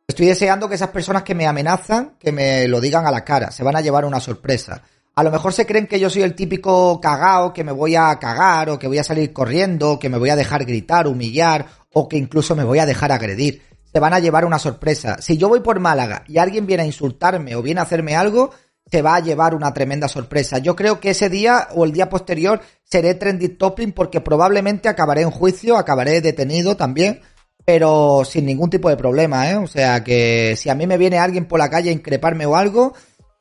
Estoy 0.05 0.27
deseando 0.27 0.67
que 0.67 0.75
esas 0.75 0.89
personas 0.89 1.23
que 1.23 1.33
me 1.33 1.47
amenazan, 1.47 2.17
que 2.19 2.33
me 2.33 2.67
lo 2.67 2.81
digan 2.81 3.07
a 3.07 3.11
la 3.11 3.23
cara. 3.23 3.51
Se 3.51 3.63
van 3.63 3.77
a 3.77 3.81
llevar 3.81 4.03
una 4.03 4.19
sorpresa. 4.19 4.83
A 5.21 5.23
lo 5.23 5.29
mejor 5.29 5.53
se 5.53 5.67
creen 5.67 5.85
que 5.85 5.99
yo 5.99 6.09
soy 6.09 6.23
el 6.23 6.33
típico 6.33 6.99
cagao, 6.99 7.53
que 7.53 7.63
me 7.63 7.71
voy 7.71 7.95
a 7.95 8.17
cagar, 8.17 8.71
o 8.71 8.79
que 8.79 8.87
voy 8.87 8.97
a 8.97 9.03
salir 9.03 9.31
corriendo, 9.31 9.99
que 9.99 10.09
me 10.09 10.17
voy 10.17 10.31
a 10.31 10.35
dejar 10.35 10.65
gritar, 10.65 11.05
humillar, 11.05 11.67
o 11.93 12.09
que 12.09 12.17
incluso 12.17 12.55
me 12.55 12.63
voy 12.63 12.79
a 12.79 12.87
dejar 12.87 13.11
agredir. 13.11 13.61
Se 13.93 13.99
van 13.99 14.15
a 14.15 14.19
llevar 14.19 14.45
una 14.45 14.57
sorpresa. 14.57 15.21
Si 15.21 15.37
yo 15.37 15.47
voy 15.47 15.59
por 15.59 15.79
Málaga 15.79 16.23
y 16.27 16.39
alguien 16.39 16.65
viene 16.65 16.81
a 16.81 16.87
insultarme 16.87 17.55
o 17.55 17.61
viene 17.61 17.81
a 17.81 17.83
hacerme 17.83 18.15
algo, 18.15 18.49
se 18.91 19.03
va 19.03 19.13
a 19.13 19.19
llevar 19.19 19.53
una 19.53 19.71
tremenda 19.71 20.07
sorpresa. 20.07 20.57
Yo 20.57 20.75
creo 20.75 20.99
que 20.99 21.11
ese 21.11 21.29
día 21.29 21.67
o 21.75 21.85
el 21.85 21.91
día 21.91 22.09
posterior 22.09 22.59
seré 22.83 23.13
trending 23.13 23.59
topping 23.59 23.91
porque 23.91 24.21
probablemente 24.21 24.89
acabaré 24.89 25.21
en 25.21 25.29
juicio, 25.29 25.77
acabaré 25.77 26.21
detenido 26.21 26.75
también, 26.75 27.21
pero 27.63 28.23
sin 28.25 28.47
ningún 28.47 28.71
tipo 28.71 28.89
de 28.89 28.97
problema, 28.97 29.51
¿eh? 29.51 29.57
O 29.57 29.67
sea 29.67 30.03
que 30.03 30.55
si 30.57 30.69
a 30.71 30.75
mí 30.75 30.87
me 30.87 30.97
viene 30.97 31.19
alguien 31.19 31.47
por 31.47 31.59
la 31.59 31.69
calle 31.69 31.91
a 31.91 31.93
increparme 31.93 32.47
o 32.47 32.55
algo, 32.55 32.93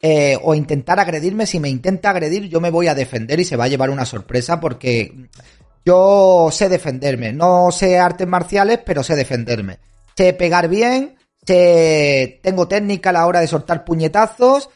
eh, 0.03 0.39
o 0.43 0.55
intentar 0.55 0.99
agredirme, 0.99 1.47
si 1.47 1.61
me 1.61 1.69
intenta 1.69 2.11
agredir, 2.11 2.49
yo 2.49 2.61
me 2.61 2.71
voy 2.71 2.89
a 2.89 2.95
defender 2.95 3.39
y 3.39 3.45
se 3.45 3.57
va 3.57 3.65
a 3.65 3.69
llevar 3.69 3.91
una 3.91 4.07
sorpresa 4.07 4.59
porque 4.59 5.29
yo 5.85 6.49
sé 6.51 6.69
defenderme. 6.69 7.33
No 7.33 7.71
sé 7.71 7.99
artes 7.99 8.27
marciales, 8.27 8.81
pero 8.85 9.03
sé 9.03 9.15
defenderme. 9.15 9.79
Sé 10.17 10.33
pegar 10.33 10.69
bien, 10.69 11.17
sé... 11.47 12.41
tengo 12.43 12.67
técnica 12.69 13.11
a 13.11 13.15
la 13.15 13.27
hora 13.27 13.41
de 13.41 13.47
soltar 13.47 13.85
puñetazos, 13.85 14.71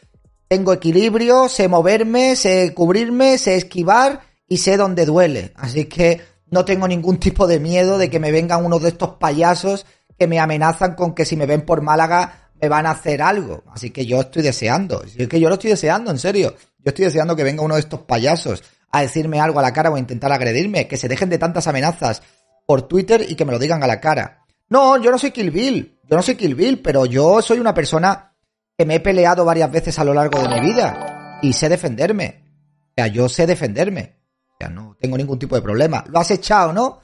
tengo 0.48 0.72
equilibrio, 0.72 1.48
sé 1.48 1.68
moverme, 1.68 2.36
sé 2.36 2.74
cubrirme, 2.74 3.38
sé 3.38 3.56
esquivar 3.56 4.20
y 4.46 4.58
sé 4.58 4.76
dónde 4.76 5.06
duele. 5.06 5.52
Así 5.56 5.86
que 5.86 6.20
no 6.50 6.64
tengo 6.64 6.86
ningún 6.86 7.18
tipo 7.18 7.46
de 7.46 7.60
miedo 7.60 7.96
de 7.96 8.10
que 8.10 8.20
me 8.20 8.30
vengan 8.30 8.64
uno 8.64 8.78
de 8.78 8.90
estos 8.90 9.14
payasos 9.14 9.86
que 10.18 10.26
me 10.26 10.38
amenazan 10.38 10.94
con 10.94 11.14
que 11.14 11.24
si 11.24 11.36
me 11.36 11.46
ven 11.46 11.62
por 11.62 11.80
Málaga 11.80 12.43
me 12.60 12.68
van 12.68 12.86
a 12.86 12.90
hacer 12.90 13.22
algo. 13.22 13.64
Así 13.72 13.90
que 13.90 14.06
yo 14.06 14.20
estoy 14.20 14.42
deseando. 14.42 15.02
Es 15.02 15.28
que 15.28 15.40
yo 15.40 15.48
lo 15.48 15.54
estoy 15.54 15.70
deseando, 15.70 16.10
en 16.10 16.18
serio. 16.18 16.54
Yo 16.78 16.90
estoy 16.90 17.06
deseando 17.06 17.34
que 17.34 17.44
venga 17.44 17.62
uno 17.62 17.74
de 17.74 17.80
estos 17.80 18.00
payasos 18.00 18.62
a 18.90 19.00
decirme 19.00 19.40
algo 19.40 19.58
a 19.58 19.62
la 19.62 19.72
cara 19.72 19.90
o 19.90 19.96
a 19.96 19.98
intentar 19.98 20.30
agredirme, 20.32 20.86
que 20.86 20.96
se 20.96 21.08
dejen 21.08 21.28
de 21.28 21.38
tantas 21.38 21.66
amenazas 21.66 22.22
por 22.66 22.82
Twitter 22.82 23.26
y 23.28 23.34
que 23.34 23.44
me 23.44 23.52
lo 23.52 23.58
digan 23.58 23.82
a 23.82 23.86
la 23.86 24.00
cara. 24.00 24.44
No, 24.68 25.02
yo 25.02 25.10
no 25.10 25.18
soy 25.18 25.30
Kill 25.30 25.50
Bill, 25.50 25.98
yo 26.08 26.16
no 26.16 26.22
soy 26.22 26.36
Kill 26.36 26.54
Bill, 26.54 26.80
pero 26.80 27.04
yo 27.06 27.42
soy 27.42 27.58
una 27.58 27.74
persona 27.74 28.34
que 28.76 28.84
me 28.84 28.96
he 28.96 29.00
peleado 29.00 29.44
varias 29.44 29.70
veces 29.70 29.98
a 29.98 30.04
lo 30.04 30.14
largo 30.14 30.40
de 30.40 30.48
mi 30.48 30.60
vida 30.60 31.38
y 31.42 31.52
sé 31.52 31.68
defenderme. 31.68 32.44
O 32.90 32.92
sea, 32.96 33.06
yo 33.08 33.28
sé 33.28 33.46
defenderme. 33.46 34.16
O 34.52 34.56
sea, 34.58 34.68
no 34.68 34.96
tengo 35.00 35.16
ningún 35.16 35.38
tipo 35.38 35.56
de 35.56 35.62
problema. 35.62 36.04
¿Lo 36.08 36.20
has 36.20 36.30
echado, 36.30 36.72
no? 36.72 37.00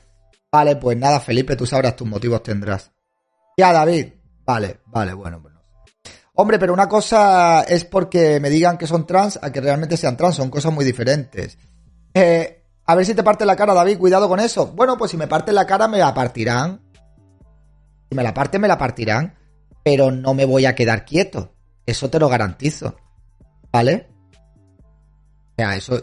Vale, 0.52 0.76
pues 0.76 0.96
nada, 0.96 1.20
Felipe, 1.20 1.56
tú 1.56 1.66
sabrás 1.66 1.96
tus 1.96 2.08
motivos 2.08 2.42
tendrás. 2.42 2.92
Ya, 3.56 3.72
David. 3.72 4.06
Vale, 4.50 4.80
vale, 4.86 5.12
bueno, 5.14 5.40
pues 5.40 5.54
Hombre, 6.34 6.58
pero 6.58 6.72
una 6.72 6.88
cosa 6.88 7.62
es 7.62 7.84
porque 7.84 8.40
me 8.40 8.50
digan 8.50 8.78
que 8.78 8.86
son 8.86 9.06
trans 9.06 9.38
a 9.42 9.52
que 9.52 9.60
realmente 9.60 9.96
sean 9.96 10.16
trans, 10.16 10.34
son 10.36 10.50
cosas 10.50 10.72
muy 10.72 10.84
diferentes. 10.84 11.56
Eh, 12.14 12.64
A 12.86 12.96
ver 12.96 13.06
si 13.06 13.14
te 13.14 13.22
parte 13.22 13.46
la 13.46 13.54
cara, 13.54 13.74
David, 13.74 13.98
cuidado 13.98 14.28
con 14.28 14.40
eso. 14.40 14.66
Bueno, 14.68 14.96
pues 14.98 15.12
si 15.12 15.16
me 15.16 15.28
parte 15.28 15.52
la 15.52 15.66
cara, 15.66 15.86
me 15.86 15.98
la 15.98 16.12
partirán. 16.12 16.80
Si 18.08 18.16
me 18.16 18.24
la 18.24 18.34
parte, 18.34 18.58
me 18.58 18.66
la 18.66 18.76
partirán. 18.76 19.36
Pero 19.84 20.10
no 20.10 20.34
me 20.34 20.44
voy 20.46 20.66
a 20.66 20.74
quedar 20.74 21.04
quieto. 21.04 21.54
Eso 21.86 22.10
te 22.10 22.18
lo 22.18 22.28
garantizo. 22.28 22.96
¿Vale? 23.70 24.08
O 25.52 25.54
sea, 25.58 25.76
eso, 25.76 26.02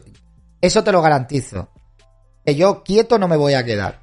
eso 0.61 0.83
te 0.83 0.93
lo 0.93 1.01
garantizo. 1.01 1.67
Que 2.45 2.55
yo 2.55 2.83
quieto 2.83 3.19
no 3.19 3.27
me 3.27 3.35
voy 3.35 3.55
a 3.55 3.65
quedar. 3.65 3.99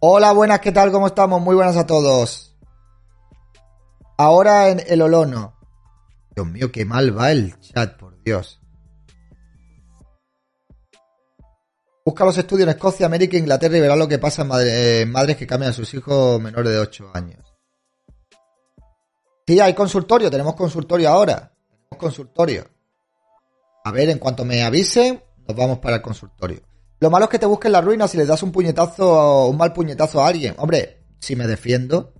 Hola, 0.00 0.32
buenas, 0.32 0.60
¿qué 0.60 0.72
tal? 0.72 0.90
¿Cómo 0.92 1.08
estamos? 1.08 1.42
Muy 1.42 1.54
buenas 1.54 1.76
a 1.76 1.86
todos. 1.86 2.53
Ahora 4.16 4.68
en 4.68 4.80
el 4.86 5.02
Olono. 5.02 5.56
Dios 6.34 6.46
mío, 6.46 6.72
qué 6.72 6.84
mal 6.84 7.16
va 7.16 7.30
el 7.32 7.58
chat, 7.60 7.96
por 7.96 8.20
Dios. 8.22 8.60
Busca 12.04 12.24
los 12.24 12.36
estudios 12.36 12.68
en 12.68 12.74
Escocia, 12.74 13.06
América, 13.06 13.36
Inglaterra 13.38 13.76
y 13.78 13.80
verás 13.80 13.96
lo 13.98 14.06
que 14.08 14.18
pasa 14.18 14.42
en 14.42 14.48
madre- 14.48 15.06
madres 15.06 15.36
que 15.36 15.46
cambian 15.46 15.70
a 15.70 15.74
sus 15.74 15.92
hijos 15.94 16.40
menores 16.40 16.70
de 16.72 16.78
8 16.78 17.10
años. 17.14 17.54
Sí, 19.46 19.58
hay 19.60 19.74
consultorio, 19.74 20.30
tenemos 20.30 20.54
consultorio 20.54 21.08
ahora. 21.08 21.52
Tenemos 21.68 21.98
consultorio. 21.98 22.64
A 23.84 23.90
ver, 23.92 24.10
en 24.10 24.18
cuanto 24.18 24.44
me 24.44 24.62
avisen, 24.62 25.22
nos 25.46 25.56
vamos 25.56 25.78
para 25.78 25.96
el 25.96 26.02
consultorio. 26.02 26.60
Lo 27.00 27.10
malo 27.10 27.24
es 27.24 27.30
que 27.30 27.38
te 27.38 27.46
busquen 27.46 27.72
la 27.72 27.80
ruina 27.82 28.08
si 28.08 28.16
le 28.16 28.24
das 28.26 28.42
un 28.42 28.52
puñetazo, 28.52 29.46
un 29.48 29.56
mal 29.56 29.72
puñetazo 29.72 30.22
a 30.22 30.28
alguien. 30.28 30.54
Hombre, 30.58 31.04
si 31.20 31.36
me 31.36 31.46
defiendo, 31.46 32.13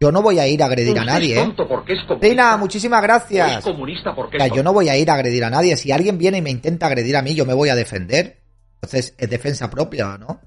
yo 0.00 0.10
no 0.10 0.22
voy 0.22 0.38
a 0.38 0.48
ir 0.48 0.62
a 0.62 0.66
agredir 0.66 0.98
a 0.98 1.04
nadie, 1.04 1.34
es 1.34 1.38
¿eh? 1.38 1.44
tonto 1.44 1.68
porque 1.68 1.92
es 1.92 1.98
comunista. 2.06 2.26
Reina, 2.26 2.56
muchísimas 2.56 2.98
o 2.98 3.00
es 3.00 3.06
gracias. 3.06 3.62
comunista 3.64 4.14
porque 4.14 4.36
O 4.36 4.40
sea, 4.40 4.46
es 4.46 4.50
yo 4.52 4.56
tonto. 4.56 4.70
no 4.70 4.72
voy 4.72 4.88
a 4.88 4.96
ir 4.96 5.10
a 5.10 5.14
agredir 5.14 5.44
a 5.44 5.50
nadie. 5.50 5.76
Si 5.76 5.92
alguien 5.92 6.16
viene 6.16 6.38
y 6.38 6.42
me 6.42 6.50
intenta 6.50 6.86
agredir 6.86 7.16
a 7.16 7.22
mí, 7.22 7.34
yo 7.34 7.44
me 7.44 7.52
voy 7.54 7.68
a 7.68 7.74
defender. 7.74 8.40
Entonces, 8.76 9.14
es 9.18 9.28
defensa 9.28 9.68
propia, 9.68 10.16
¿no? 10.18 10.40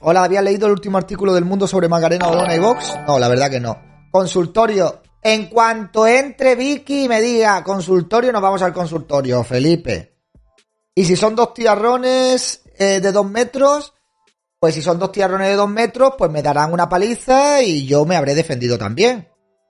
Hola, 0.00 0.22
¿había 0.22 0.40
leído 0.40 0.66
el 0.66 0.72
último 0.74 0.98
artículo 0.98 1.34
del 1.34 1.44
mundo 1.44 1.66
sobre 1.66 1.88
Macarena 1.88 2.28
Olona 2.28 2.54
y 2.54 2.60
Vox? 2.60 2.96
No, 3.08 3.18
la 3.18 3.26
verdad 3.28 3.50
que 3.50 3.58
no. 3.58 3.76
Consultorio. 4.12 5.02
En 5.20 5.46
cuanto 5.46 6.06
entre 6.06 6.54
Vicky 6.54 7.06
y 7.06 7.08
me 7.08 7.20
diga 7.20 7.64
consultorio, 7.64 8.30
nos 8.30 8.40
vamos 8.40 8.62
al 8.62 8.72
consultorio, 8.72 9.42
Felipe. 9.42 10.14
Y 10.94 11.04
si 11.04 11.16
son 11.16 11.34
dos 11.34 11.52
tiarrones 11.54 12.62
eh, 12.78 13.00
de 13.00 13.10
dos 13.10 13.28
metros, 13.28 13.94
pues 14.60 14.74
si 14.74 14.82
son 14.82 14.98
dos 14.98 15.12
tiarrones 15.12 15.48
de 15.48 15.54
dos 15.54 15.68
metros, 15.68 16.14
pues 16.18 16.30
me 16.30 16.42
darán 16.42 16.72
una 16.72 16.88
paliza 16.88 17.62
y 17.62 17.86
yo 17.86 18.04
me 18.04 18.16
habré 18.16 18.34
defendido 18.34 18.76
también. 18.78 19.28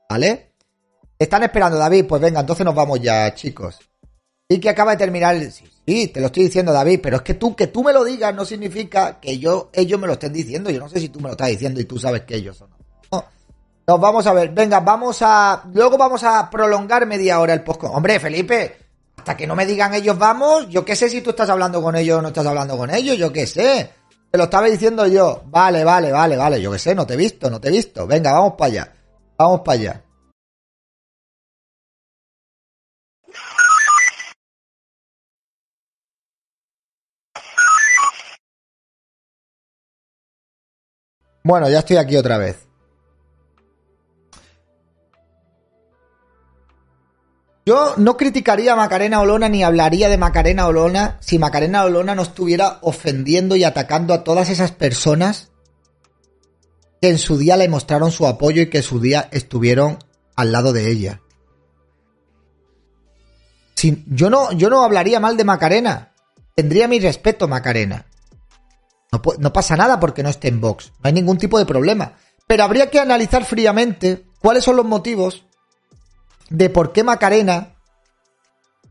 ¿Vale? 0.09 0.55
Están 1.19 1.43
esperando, 1.43 1.77
David. 1.79 2.07
Pues 2.07 2.23
venga, 2.23 2.41
entonces 2.41 2.65
nos 2.65 2.75
vamos 2.75 3.01
ya, 3.01 3.35
chicos. 3.35 3.79
Y 4.49 4.59
que 4.59 4.71
acaba 4.71 4.93
de 4.93 4.97
terminar. 4.99 5.35
el- 5.35 5.53
Sí, 5.53 6.09
te 6.09 6.21
lo 6.21 6.27
estoy 6.27 6.45
diciendo, 6.45 6.73
David, 6.73 7.01
pero 7.03 7.17
es 7.17 7.23
que 7.23 7.35
tú, 7.35 7.57
que 7.57 7.67
tú 7.69 7.83
me 7.83 7.93
lo 7.95 8.05
digas 8.05 8.35
no 8.35 8.45
significa 8.45 9.19
que 9.21 9.39
yo, 9.39 9.71
ellos 9.73 9.99
me 9.99 10.07
lo 10.07 10.15
estén 10.15 10.33
diciendo. 10.33 10.69
Yo 10.71 10.81
no 10.81 10.89
sé 10.89 11.01
si 11.01 11.09
tú 11.09 11.19
me 11.19 11.29
lo 11.29 11.33
estás 11.33 11.49
diciendo 11.49 11.81
y 11.81 11.85
tú 11.85 11.99
sabes 11.99 12.23
que 12.23 12.37
ellos 12.37 12.57
son. 12.59 12.71
No. 13.11 13.25
Nos 13.87 14.01
vamos 14.01 14.27
a 14.27 14.33
ver. 14.35 14.51
Venga, 14.51 14.81
vamos 14.81 15.19
a. 15.23 15.65
Luego 15.73 15.97
vamos 15.99 16.23
a 16.25 16.49
prolongar 16.51 17.07
media 17.07 17.41
hora 17.41 17.53
el 17.55 17.63
post. 17.63 17.85
Hombre, 17.85 18.21
Felipe, 18.21 18.77
hasta 19.17 19.37
que 19.37 19.47
no 19.47 19.55
me 19.57 19.65
digan 19.67 19.93
ellos 19.95 20.19
vamos, 20.19 20.69
yo 20.69 20.85
qué 20.85 20.95
sé 20.95 21.09
si 21.11 21.21
tú 21.23 21.31
estás 21.31 21.49
hablando 21.51 21.83
con 21.83 21.97
ellos 21.97 22.19
o 22.19 22.23
no 22.23 22.29
estás 22.29 22.47
hablando 22.47 22.77
con 22.77 22.91
ellos, 22.95 23.17
yo 23.19 23.33
qué 23.33 23.47
sé. 23.47 23.91
Te 24.31 24.37
lo 24.37 24.45
estaba 24.45 24.67
diciendo 24.67 25.07
yo. 25.07 25.43
Vale, 25.47 25.85
vale, 25.85 26.13
vale, 26.13 26.37
vale. 26.37 26.61
Yo 26.61 26.71
qué 26.71 26.79
sé, 26.79 26.95
no 26.95 27.07
te 27.07 27.15
he 27.15 27.17
visto, 27.17 27.49
no 27.49 27.61
te 27.61 27.69
he 27.69 27.73
visto. 27.73 28.07
Venga, 28.07 28.33
vamos 28.33 28.55
para 28.59 28.71
allá. 28.71 28.97
Vamos 29.39 29.61
para 29.61 29.79
allá. 29.79 30.05
Bueno, 41.43 41.71
ya 41.71 41.79
estoy 41.79 41.97
aquí 41.97 42.17
otra 42.17 42.37
vez. 42.37 42.68
Yo 47.69 47.93
no 47.99 48.17
criticaría 48.17 48.73
a 48.73 48.77
Macarena 48.77 49.21
Olona 49.21 49.51
ni 49.51 49.63
hablaría 49.63 50.09
de 50.09 50.17
Macarena 50.17 50.67
Olona 50.69 51.19
si 51.21 51.39
Macarena 51.39 51.85
Olona 51.85 52.15
no 52.15 52.23
estuviera 52.23 52.79
ofendiendo 52.81 53.57
y 53.57 53.65
atacando 53.65 54.15
a 54.15 54.25
todas 54.25 54.49
esas 54.49 54.73
personas 54.73 55.51
que 57.03 57.11
en 57.11 57.19
su 57.19 57.37
día 57.37 57.59
le 57.59 57.69
mostraron 57.69 58.11
su 58.11 58.27
apoyo 58.27 58.63
y 58.63 58.71
que 58.71 58.79
en 58.79 58.83
su 58.85 59.01
día 59.01 59.29
estuvieron 59.33 59.99
al 60.35 60.51
lado 60.51 60.73
de 60.73 60.91
ella. 60.91 61.21
Si- 63.75 64.03
yo, 64.07 64.31
no, 64.31 64.51
yo 64.53 64.71
no 64.71 64.83
hablaría 64.83 65.21
mal 65.21 65.37
de 65.37 65.45
Macarena. 65.45 66.15
Tendría 66.55 66.89
mi 66.89 66.99
respeto, 67.01 67.49
Macarena. 67.49 68.07
No, 69.13 69.21
no 69.39 69.53
pasa 69.53 69.77
nada 69.77 70.01
porque 70.01 70.23
no 70.23 70.31
esté 70.31 70.49
en 70.49 70.63
Vox. 70.63 70.91
No 71.01 71.09
hay 71.09 71.13
ningún 71.13 71.37
tipo 71.37 71.59
de 71.59 71.67
problema. 71.67 72.15
Pero 72.47 72.65
habría 72.65 72.89
que 72.89 72.99
analizar 72.99 73.45
fríamente 73.45 74.25
cuáles 74.41 74.65
son 74.65 74.77
los 74.77 74.87
motivos 74.87 75.45
de 76.49 76.71
por 76.71 76.93
qué 76.93 77.05
Macarena 77.05 77.75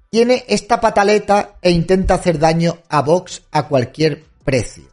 tiene 0.10 0.46
esta 0.48 0.80
pataleta 0.80 1.58
e 1.62 1.72
intenta 1.72 2.15
hacer 2.15 2.39
daño 2.39 2.80
a 2.89 3.02
Vox 3.02 3.43
a 3.52 3.67
cualquier 3.67 4.24
precio. 4.43 4.86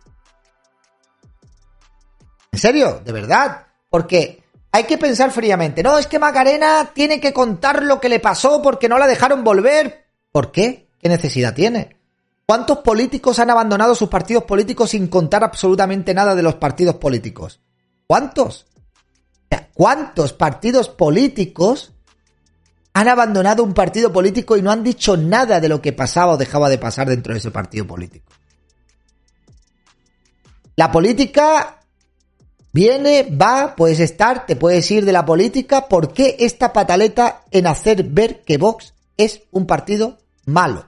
¿En 2.52 2.58
serio? 2.58 3.00
¿De 3.04 3.12
verdad? 3.12 3.66
Porque 3.90 4.42
hay 4.72 4.84
que 4.84 4.98
pensar 4.98 5.30
fríamente. 5.30 5.82
No, 5.82 5.98
es 5.98 6.06
que 6.06 6.18
Macarena 6.18 6.90
tiene 6.94 7.20
que 7.20 7.32
contar 7.32 7.82
lo 7.82 8.00
que 8.00 8.08
le 8.08 8.20
pasó 8.20 8.60
porque 8.60 8.88
no 8.88 8.98
la 8.98 9.06
dejaron 9.06 9.44
volver. 9.44 10.06
¿Por 10.32 10.50
qué? 10.50 10.88
¿Qué 11.00 11.08
necesidad 11.08 11.54
tiene? 11.54 11.96
¿Cuántos 12.46 12.78
políticos 12.78 13.38
han 13.38 13.50
abandonado 13.50 13.94
sus 13.94 14.08
partidos 14.08 14.44
políticos 14.44 14.90
sin 14.90 15.08
contar 15.08 15.44
absolutamente 15.44 16.12
nada 16.12 16.34
de 16.34 16.42
los 16.42 16.56
partidos 16.56 16.96
políticos? 16.96 17.60
¿Cuántos? 18.06 18.66
¿Cuántos 19.72 20.32
partidos 20.32 20.88
políticos 20.88 21.93
han 22.94 23.08
abandonado 23.08 23.64
un 23.64 23.74
partido 23.74 24.12
político 24.12 24.56
y 24.56 24.62
no 24.62 24.70
han 24.70 24.84
dicho 24.84 25.16
nada 25.16 25.60
de 25.60 25.68
lo 25.68 25.82
que 25.82 25.92
pasaba 25.92 26.32
o 26.32 26.36
dejaba 26.36 26.70
de 26.70 26.78
pasar 26.78 27.08
dentro 27.08 27.34
de 27.34 27.40
ese 27.40 27.50
partido 27.50 27.86
político? 27.86 28.32
La 30.76 30.90
política 30.90 31.80
viene, 32.72 33.28
va, 33.30 33.74
puedes 33.76 33.98
estar, 33.98 34.46
te 34.46 34.56
puedes 34.56 34.88
ir 34.92 35.04
de 35.04 35.12
la 35.12 35.24
política. 35.24 35.88
¿Por 35.88 36.12
qué 36.12 36.36
esta 36.38 36.72
pataleta 36.72 37.42
en 37.50 37.66
hacer 37.66 38.04
ver 38.04 38.42
que 38.42 38.58
Vox 38.58 38.94
es 39.16 39.42
un 39.50 39.66
partido 39.66 40.18
malo? 40.46 40.86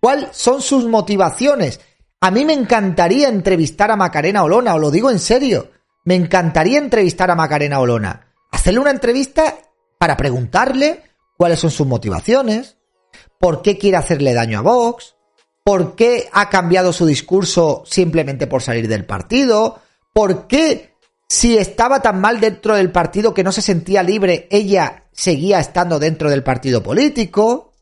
¿Cuáles 0.00 0.36
son 0.36 0.60
sus 0.60 0.86
motivaciones? 0.86 1.80
A 2.20 2.30
mí 2.30 2.44
me 2.44 2.52
encantaría 2.52 3.28
entrevistar 3.28 3.90
a 3.90 3.96
Macarena 3.96 4.44
Olona, 4.44 4.74
os 4.74 4.80
lo 4.80 4.90
digo 4.90 5.10
en 5.10 5.18
serio. 5.18 5.70
Me 6.04 6.14
encantaría 6.14 6.78
entrevistar 6.78 7.30
a 7.30 7.34
Macarena 7.34 7.80
Olona. 7.80 8.26
Hacerle 8.50 8.80
una 8.80 8.90
entrevista 8.90 9.56
para 9.98 10.18
preguntarle 10.18 11.02
cuáles 11.36 11.58
son 11.58 11.70
sus 11.70 11.86
motivaciones, 11.86 12.76
por 13.38 13.62
qué 13.62 13.78
quiere 13.78 13.96
hacerle 13.96 14.34
daño 14.34 14.58
a 14.58 14.62
Vox, 14.62 15.16
por 15.64 15.96
qué 15.96 16.28
ha 16.32 16.50
cambiado 16.50 16.92
su 16.92 17.06
discurso 17.06 17.82
simplemente 17.86 18.46
por 18.46 18.62
salir 18.62 18.88
del 18.88 19.06
partido, 19.06 19.80
por 20.12 20.46
qué 20.46 20.94
si 21.28 21.56
estaba 21.56 22.00
tan 22.00 22.20
mal 22.20 22.38
dentro 22.38 22.76
del 22.76 22.92
partido 22.92 23.34
que 23.34 23.44
no 23.44 23.50
se 23.50 23.62
sentía 23.62 24.02
libre, 24.02 24.46
ella 24.50 25.04
seguía 25.12 25.58
estando 25.58 25.98
dentro 25.98 26.30
del 26.30 26.42
partido 26.42 26.82
político. 26.82 27.72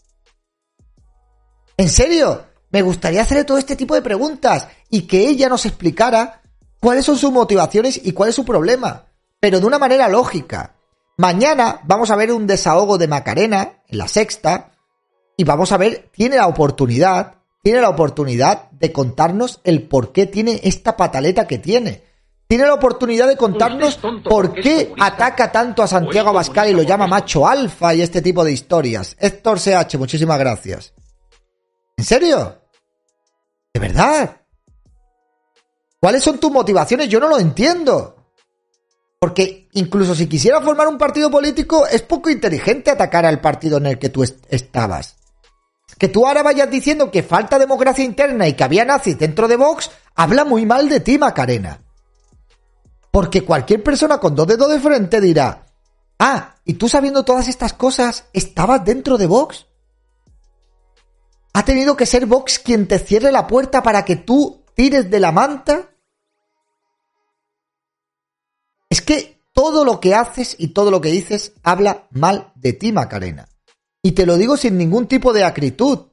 En 1.77 1.88
serio, 1.88 2.47
me 2.71 2.83
gustaría 2.83 3.23
hacerle 3.23 3.45
todo 3.45 3.59
este 3.59 3.77
tipo 3.77 3.95
de 3.95 4.03
preguntas 4.03 4.69
y 4.88 5.03
que 5.03 5.29
ella 5.29 5.49
nos 5.49 5.67
explicara 5.67 6.43
cuáles 6.81 7.05
son 7.05 7.19
sus 7.19 7.33
motivaciones 7.33 8.01
y 8.03 8.12
cuál 8.12 8.31
es 8.31 8.35
su 8.35 8.45
problema, 8.45 9.07
pero 9.41 9.61
de 9.61 9.67
una 9.67 9.79
manera 9.79 10.09
lógica. 10.09 10.77
Mañana 11.22 11.80
vamos 11.85 12.11
a 12.11 12.16
ver 12.16 12.32
un 12.32 12.48
desahogo 12.48 12.98
de 12.98 13.06
Macarena 13.06 13.74
en 13.87 13.96
la 13.96 14.08
sexta 14.08 14.72
y 15.37 15.44
vamos 15.44 15.70
a 15.70 15.76
ver, 15.76 16.11
tiene 16.11 16.35
la 16.35 16.48
oportunidad, 16.48 17.37
tiene 17.62 17.80
la 17.80 17.90
oportunidad 17.90 18.68
de 18.72 18.90
contarnos 18.90 19.61
el 19.62 19.87
por 19.87 20.11
qué 20.11 20.26
tiene 20.26 20.58
esta 20.64 20.96
pataleta 20.96 21.46
que 21.46 21.58
tiene. 21.58 22.02
Tiene 22.48 22.66
la 22.66 22.74
oportunidad 22.74 23.28
de 23.28 23.37
contarnos 23.37 23.98
tonto 23.98 24.30
por 24.30 24.52
qué 24.52 24.92
ataca 24.98 25.52
tanto 25.52 25.85
a 25.85 25.87
Santiago 25.87 26.31
Abascal 26.31 26.70
y 26.70 26.73
lo 26.73 26.83
llama 26.83 27.06
macho 27.06 27.46
alfa 27.46 27.94
y 27.94 28.02
este 28.02 28.20
tipo 28.20 28.42
de 28.42 28.50
historias. 28.50 29.16
Héctor 29.20 29.60
CH, 29.60 29.96
muchísimas 29.98 30.40
gracias. 30.40 30.92
¿En 31.96 32.04
serio? 32.04 32.58
¿De 33.73 33.79
verdad? 33.79 34.38
¿Cuáles 36.00 36.25
son 36.25 36.40
tus 36.40 36.50
motivaciones? 36.50 37.08
Yo 37.08 37.20
no 37.20 37.29
lo 37.29 37.38
entiendo. 37.38 38.21
Porque 39.23 39.68
incluso 39.75 40.16
si 40.16 40.27
quisiera 40.27 40.60
formar 40.60 40.88
un 40.88 40.98
partido 40.98 41.31
político, 41.31 41.87
es 41.87 42.02
poco 42.02 42.29
inteligente 42.29 42.90
atacar 42.90 43.25
al 43.25 43.40
partido 43.40 43.79
en 43.79 43.87
el 43.87 43.96
que 43.96 44.08
tú 44.08 44.25
est- 44.25 44.44
estabas. 44.48 45.14
Que 45.96 46.08
tú 46.08 46.27
ahora 46.27 46.42
vayas 46.42 46.68
diciendo 46.68 47.08
que 47.12 47.23
falta 47.23 47.56
democracia 47.56 48.04
interna 48.04 48.48
y 48.48 48.54
que 48.54 48.64
había 48.64 48.85
nazis 48.85 49.16
dentro 49.16 49.46
de 49.46 49.54
Vox, 49.54 49.92
habla 50.16 50.44
muy 50.44 50.66
mal 50.66 50.88
de 50.88 50.98
ti, 50.98 51.18
Macarena. 51.18 51.81
Porque 53.12 53.44
cualquier 53.44 53.85
persona 53.85 54.18
con 54.18 54.35
dos 54.35 54.48
dedos 54.48 54.68
de 54.68 54.81
frente 54.81 55.20
dirá, 55.20 55.66
ah, 56.18 56.56
y 56.64 56.75
tú 56.75 56.88
sabiendo 56.88 57.25
todas 57.25 57.46
estas 57.46 57.75
cosas, 57.75 58.25
¿estabas 58.33 58.85
dentro 58.85 59.18
de 59.18 59.27
Vox? 59.27 59.66
¿Ha 61.52 61.64
tenido 61.64 61.96
que 61.96 62.06
ser 62.06 62.27
Vox 62.27 62.58
quien 62.58 62.88
te 62.88 62.98
cierre 62.98 63.31
la 63.31 63.46
puerta 63.46 63.85
para 63.85 64.04
que 64.04 64.16
tú 64.16 64.64
tires 64.75 65.08
de 65.08 65.20
la 65.20 65.31
manta? 65.31 65.90
Es 68.93 69.01
que 69.01 69.40
todo 69.55 69.87
lo 69.87 70.01
que 70.01 70.15
haces 70.15 70.55
y 70.59 70.69
todo 70.69 70.90
lo 70.90 71.01
que 71.01 71.11
dices 71.11 71.55
habla 71.63 72.09
mal 72.11 72.53
de 72.57 72.75
ti, 72.75 72.93
Macarena. 72.93 73.49
Y 74.03 74.13
te 74.13 74.27
lo 74.27 74.37
digo 74.37 74.59
sin 74.59 74.77
ningún 74.77 75.07
tipo 75.07 75.33
de 75.33 75.45
acritud. 75.45 76.09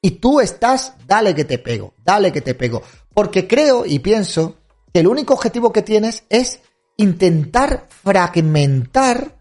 Y 0.00 0.12
tú 0.12 0.40
estás, 0.40 0.94
dale 1.06 1.34
que 1.34 1.44
te 1.44 1.58
pego, 1.58 1.92
dale 2.02 2.32
que 2.32 2.40
te 2.40 2.54
pego. 2.54 2.80
Porque 3.12 3.46
creo 3.46 3.84
y 3.84 3.98
pienso 3.98 4.56
que 4.94 5.00
el 5.00 5.08
único 5.08 5.34
objetivo 5.34 5.74
que 5.74 5.82
tienes 5.82 6.24
es 6.30 6.60
intentar 6.96 7.86
fragmentar 7.90 9.36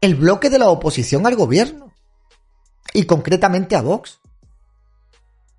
el 0.00 0.16
bloque 0.16 0.50
de 0.50 0.58
la 0.58 0.70
oposición 0.70 1.24
al 1.28 1.36
gobierno. 1.36 1.92
Y 2.92 3.04
concretamente 3.04 3.76
a 3.76 3.82
Vox. 3.82 4.18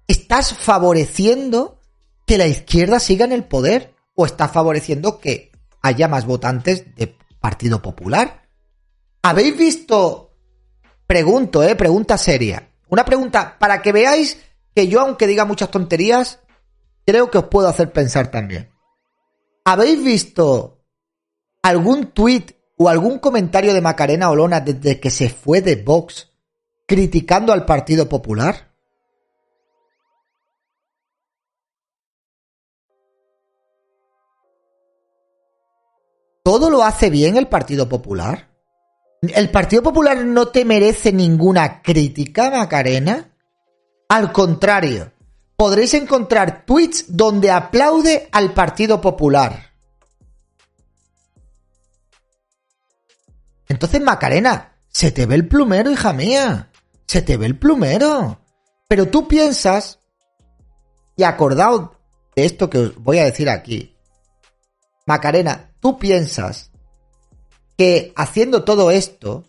¿Estás 0.10 0.54
favoreciendo 0.54 1.80
que 2.28 2.38
la 2.38 2.48
izquierda 2.48 3.00
siga 3.00 3.24
en 3.24 3.32
el 3.32 3.46
poder? 3.46 3.96
¿O 4.14 4.26
estás 4.26 4.52
favoreciendo 4.52 5.22
que 5.22 5.53
haya 5.84 6.08
más 6.08 6.26
votantes 6.26 6.96
de 6.96 7.16
Partido 7.40 7.82
Popular? 7.82 8.48
¿Habéis 9.22 9.56
visto? 9.56 10.32
Pregunto, 11.06 11.62
eh, 11.62 11.76
pregunta 11.76 12.18
seria. 12.18 12.70
Una 12.90 13.06
pregunta 13.06 13.58
para 13.60 13.82
que 13.82 13.92
veáis 13.92 14.40
que 14.74 14.88
yo, 14.88 15.02
aunque 15.02 15.28
diga 15.28 15.46
muchas 15.46 15.70
tonterías, 15.70 16.40
creo 17.06 17.30
que 17.30 17.38
os 17.38 17.46
puedo 17.46 17.68
hacer 17.68 17.92
pensar 17.92 18.32
también. 18.32 18.72
¿Habéis 19.66 20.04
visto 20.04 20.84
algún 21.62 22.08
tuit 22.08 22.54
o 22.78 22.90
algún 22.90 23.20
comentario 23.20 23.74
de 23.74 23.82
Macarena 23.82 24.30
Olona 24.30 24.60
desde 24.60 25.00
que 25.00 25.10
se 25.10 25.30
fue 25.30 25.62
de 25.62 25.76
Vox 25.76 26.32
criticando 26.88 27.54
al 27.54 27.66
Partido 27.66 28.10
Popular? 28.10 28.73
¿Todo 36.44 36.70
lo 36.70 36.84
hace 36.84 37.10
bien 37.10 37.38
el 37.38 37.48
Partido 37.48 37.88
Popular? 37.88 38.50
¿El 39.22 39.50
Partido 39.50 39.82
Popular 39.82 40.26
no 40.26 40.50
te 40.50 40.66
merece 40.66 41.14
ninguna 41.14 41.82
crítica, 41.82 42.52
Macarena? 42.52 43.34
Al 44.10 44.34
contrario, 44.34 45.14
podréis 45.56 45.94
encontrar 45.94 46.66
tweets 46.66 47.06
donde 47.08 47.50
aplaude 47.50 48.28
al 48.34 48.54
Partido 48.54 49.00
Popular. 49.00 49.72
Entonces, 53.70 54.02
Macarena, 54.02 54.76
se 54.90 55.12
te 55.12 55.26
ve 55.26 55.36
el 55.36 55.48
plumero, 55.48 55.90
hija 55.90 56.12
mía. 56.12 56.70
Se 57.08 57.22
te 57.22 57.38
ve 57.38 57.46
el 57.46 57.58
plumero. 57.58 58.42
Pero 58.90 59.08
tú 59.08 59.30
piensas, 59.30 60.00
y 61.16 61.24
acordaos 61.24 61.92
de 62.36 62.46
esto 62.46 62.70
que 62.70 62.80
os 62.80 62.96
voy 62.98 63.20
a 63.20 63.26
decir 63.26 63.50
aquí. 63.50 63.96
Macarena, 65.06 65.73
tú 65.84 66.00
piensas 66.00 66.72
que 67.78 68.14
haciendo 68.16 68.64
todo 68.64 68.90
esto, 68.90 69.44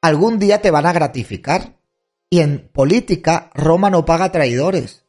algún 0.00 0.38
día 0.38 0.62
te 0.62 0.70
van 0.70 0.86
a 0.86 0.92
gratificar. 0.92 1.76
Y 2.30 2.40
en 2.40 2.70
política, 2.72 3.50
Roma 3.54 3.90
no 3.90 4.04
paga 4.06 4.32
traidores. 4.32 5.04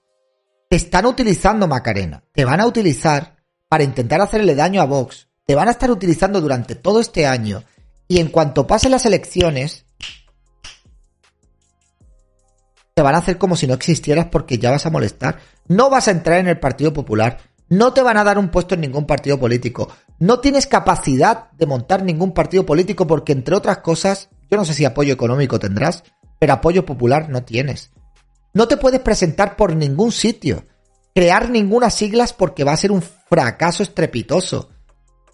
Te 0.69 0.75
están 0.75 1.05
utilizando, 1.05 1.67
Macarena. 1.67 2.23
Te 2.33 2.43
van 2.43 2.59
a 2.59 2.67
utilizar 2.67 3.37
para 3.69 3.85
intentar 3.85 4.21
hacerle 4.21 4.53
daño 4.53 4.81
a 4.81 4.85
Vox. 4.85 5.29
Te 5.47 5.55
van 5.55 5.69
a 5.69 5.71
estar 5.71 5.89
utilizando 5.89 6.41
durante 6.41 6.75
todo 6.75 6.99
este 6.99 7.25
año. 7.25 7.63
Y 8.07 8.19
en 8.19 8.27
cuanto 8.27 8.67
pasen 8.67 8.91
las 8.91 9.05
elecciones, 9.05 9.85
te 12.93 13.01
van 13.01 13.15
a 13.15 13.19
hacer 13.19 13.37
como 13.37 13.55
si 13.55 13.65
no 13.65 13.73
existieras 13.73 14.27
porque 14.27 14.57
ya 14.57 14.71
vas 14.71 14.85
a 14.85 14.91
molestar. 14.91 15.39
No 15.67 15.89
vas 15.89 16.09
a 16.09 16.11
entrar 16.11 16.39
en 16.39 16.47
el 16.47 16.59
Partido 16.59 16.93
Popular. 16.93 17.54
No 17.69 17.93
te 17.93 18.01
van 18.01 18.17
a 18.17 18.23
dar 18.23 18.37
un 18.37 18.49
puesto 18.49 18.75
en 18.75 18.81
ningún 18.81 19.05
partido 19.05 19.39
político. 19.39 19.89
No 20.19 20.39
tienes 20.39 20.67
capacidad 20.67 21.51
de 21.51 21.65
montar 21.65 22.03
ningún 22.03 22.33
partido 22.33 22.65
político 22.65 23.07
porque, 23.07 23.31
entre 23.31 23.55
otras 23.55 23.79
cosas, 23.79 24.29
yo 24.49 24.57
no 24.57 24.65
sé 24.65 24.73
si 24.73 24.85
apoyo 24.85 25.13
económico 25.13 25.59
tendrás, 25.59 26.03
pero 26.39 26.53
apoyo 26.53 26.85
popular 26.85 27.29
no 27.29 27.43
tienes. 27.43 27.91
No 28.53 28.67
te 28.67 28.77
puedes 28.77 29.01
presentar 29.01 29.55
por 29.55 29.75
ningún 29.75 30.11
sitio, 30.11 30.63
crear 31.13 31.49
ninguna 31.49 31.89
siglas 31.89 32.33
porque 32.33 32.63
va 32.63 32.73
a 32.73 32.77
ser 32.77 32.91
un 32.91 33.01
fracaso 33.01 33.83
estrepitoso. 33.83 34.69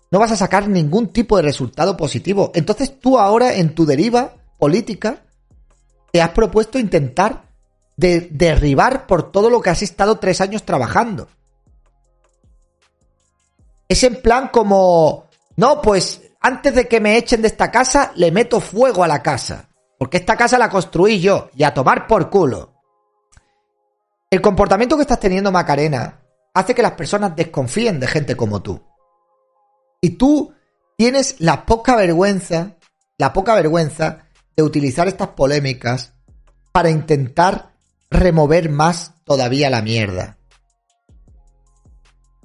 No 0.10 0.20
vas 0.20 0.32
a 0.32 0.38
sacar 0.38 0.68
ningún 0.68 1.08
tipo 1.08 1.38
de 1.38 1.44
resultado 1.44 1.96
positivo. 1.98 2.52
Entonces 2.56 3.00
tú 3.00 3.20
ahora 3.20 3.56
en 3.56 3.76
tu 3.76 3.86
deriva 3.86 4.36
política 4.58 5.24
te 6.12 6.22
has 6.22 6.30
propuesto 6.32 6.80
intentar 6.80 7.50
de 7.98 8.28
derribar 8.32 9.06
por 9.06 9.32
todo 9.32 9.50
lo 9.50 9.62
que 9.62 9.70
has 9.70 9.82
estado 9.82 10.18
tres 10.18 10.42
años 10.42 10.64
trabajando. 10.64 11.28
Es 13.92 14.06
en 14.06 14.22
plan 14.22 14.48
como, 14.48 15.28
no, 15.58 15.82
pues 15.82 16.22
antes 16.40 16.74
de 16.74 16.88
que 16.88 17.02
me 17.02 17.18
echen 17.18 17.42
de 17.42 17.50
esta 17.50 17.70
casa, 17.70 18.14
le 18.16 18.32
meto 18.32 18.62
fuego 18.62 19.04
a 19.04 19.08
la 19.10 19.22
casa. 19.22 19.68
Porque 20.00 20.16
esta 20.16 20.38
casa 20.38 20.58
la 20.58 20.70
construí 20.70 21.20
yo 21.20 21.50
y 21.58 21.64
a 21.64 21.74
tomar 21.74 22.08
por 22.08 22.30
culo. 22.30 22.74
El 24.30 24.40
comportamiento 24.40 24.96
que 24.96 25.02
estás 25.02 25.20
teniendo, 25.20 25.52
Macarena, 25.52 26.22
hace 26.54 26.74
que 26.74 26.82
las 26.82 26.94
personas 26.94 27.36
desconfíen 27.36 28.00
de 28.00 28.08
gente 28.08 28.38
como 28.38 28.62
tú. 28.62 28.82
Y 30.00 30.12
tú 30.12 30.54
tienes 30.96 31.36
la 31.40 31.66
poca 31.66 31.98
vergüenza, 31.98 32.78
la 33.18 33.34
poca 33.34 33.56
vergüenza 33.56 34.20
de 34.56 34.64
utilizar 34.64 35.10
estas 35.10 35.28
polémicas 35.28 36.14
para 36.72 36.90
intentar 36.90 37.74
remover 38.10 38.70
más 38.70 39.16
todavía 39.26 39.70
la 39.70 39.82
mierda 39.82 40.38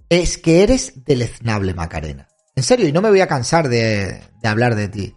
es 0.09 0.39
que 0.39 0.63
eres 0.63 1.05
deleznable, 1.05 1.75
Macarena. 1.75 2.29
En 2.55 2.63
serio, 2.63 2.89
y 2.89 2.93
no 2.93 3.03
me 3.03 3.11
voy 3.11 3.21
a 3.21 3.27
cansar 3.27 3.69
de, 3.69 4.23
hablar 4.43 4.75
de 4.75 4.89
ti. 4.89 5.15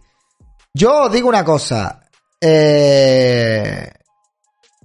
Yo 0.74 1.08
digo 1.08 1.28
una 1.28 1.44
cosa. 1.44 2.02
Eh, 2.40 3.90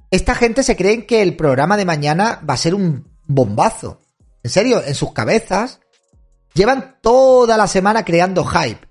esta 0.09 0.35
gente 0.35 0.63
se 0.63 0.75
cree 0.75 1.05
que 1.05 1.21
el 1.21 1.35
programa 1.35 1.75
de 1.77 1.85
mañana 1.85 2.41
va 2.47 2.53
a 2.53 2.57
ser 2.57 2.75
un 2.75 3.07
bombazo. 3.25 4.01
En 4.43 4.51
serio, 4.51 4.81
en 4.85 4.95
sus 4.95 5.11
cabezas 5.11 5.79
llevan 6.53 6.97
toda 7.01 7.57
la 7.57 7.67
semana 7.67 8.05
creando 8.05 8.45
hype. 8.45 8.87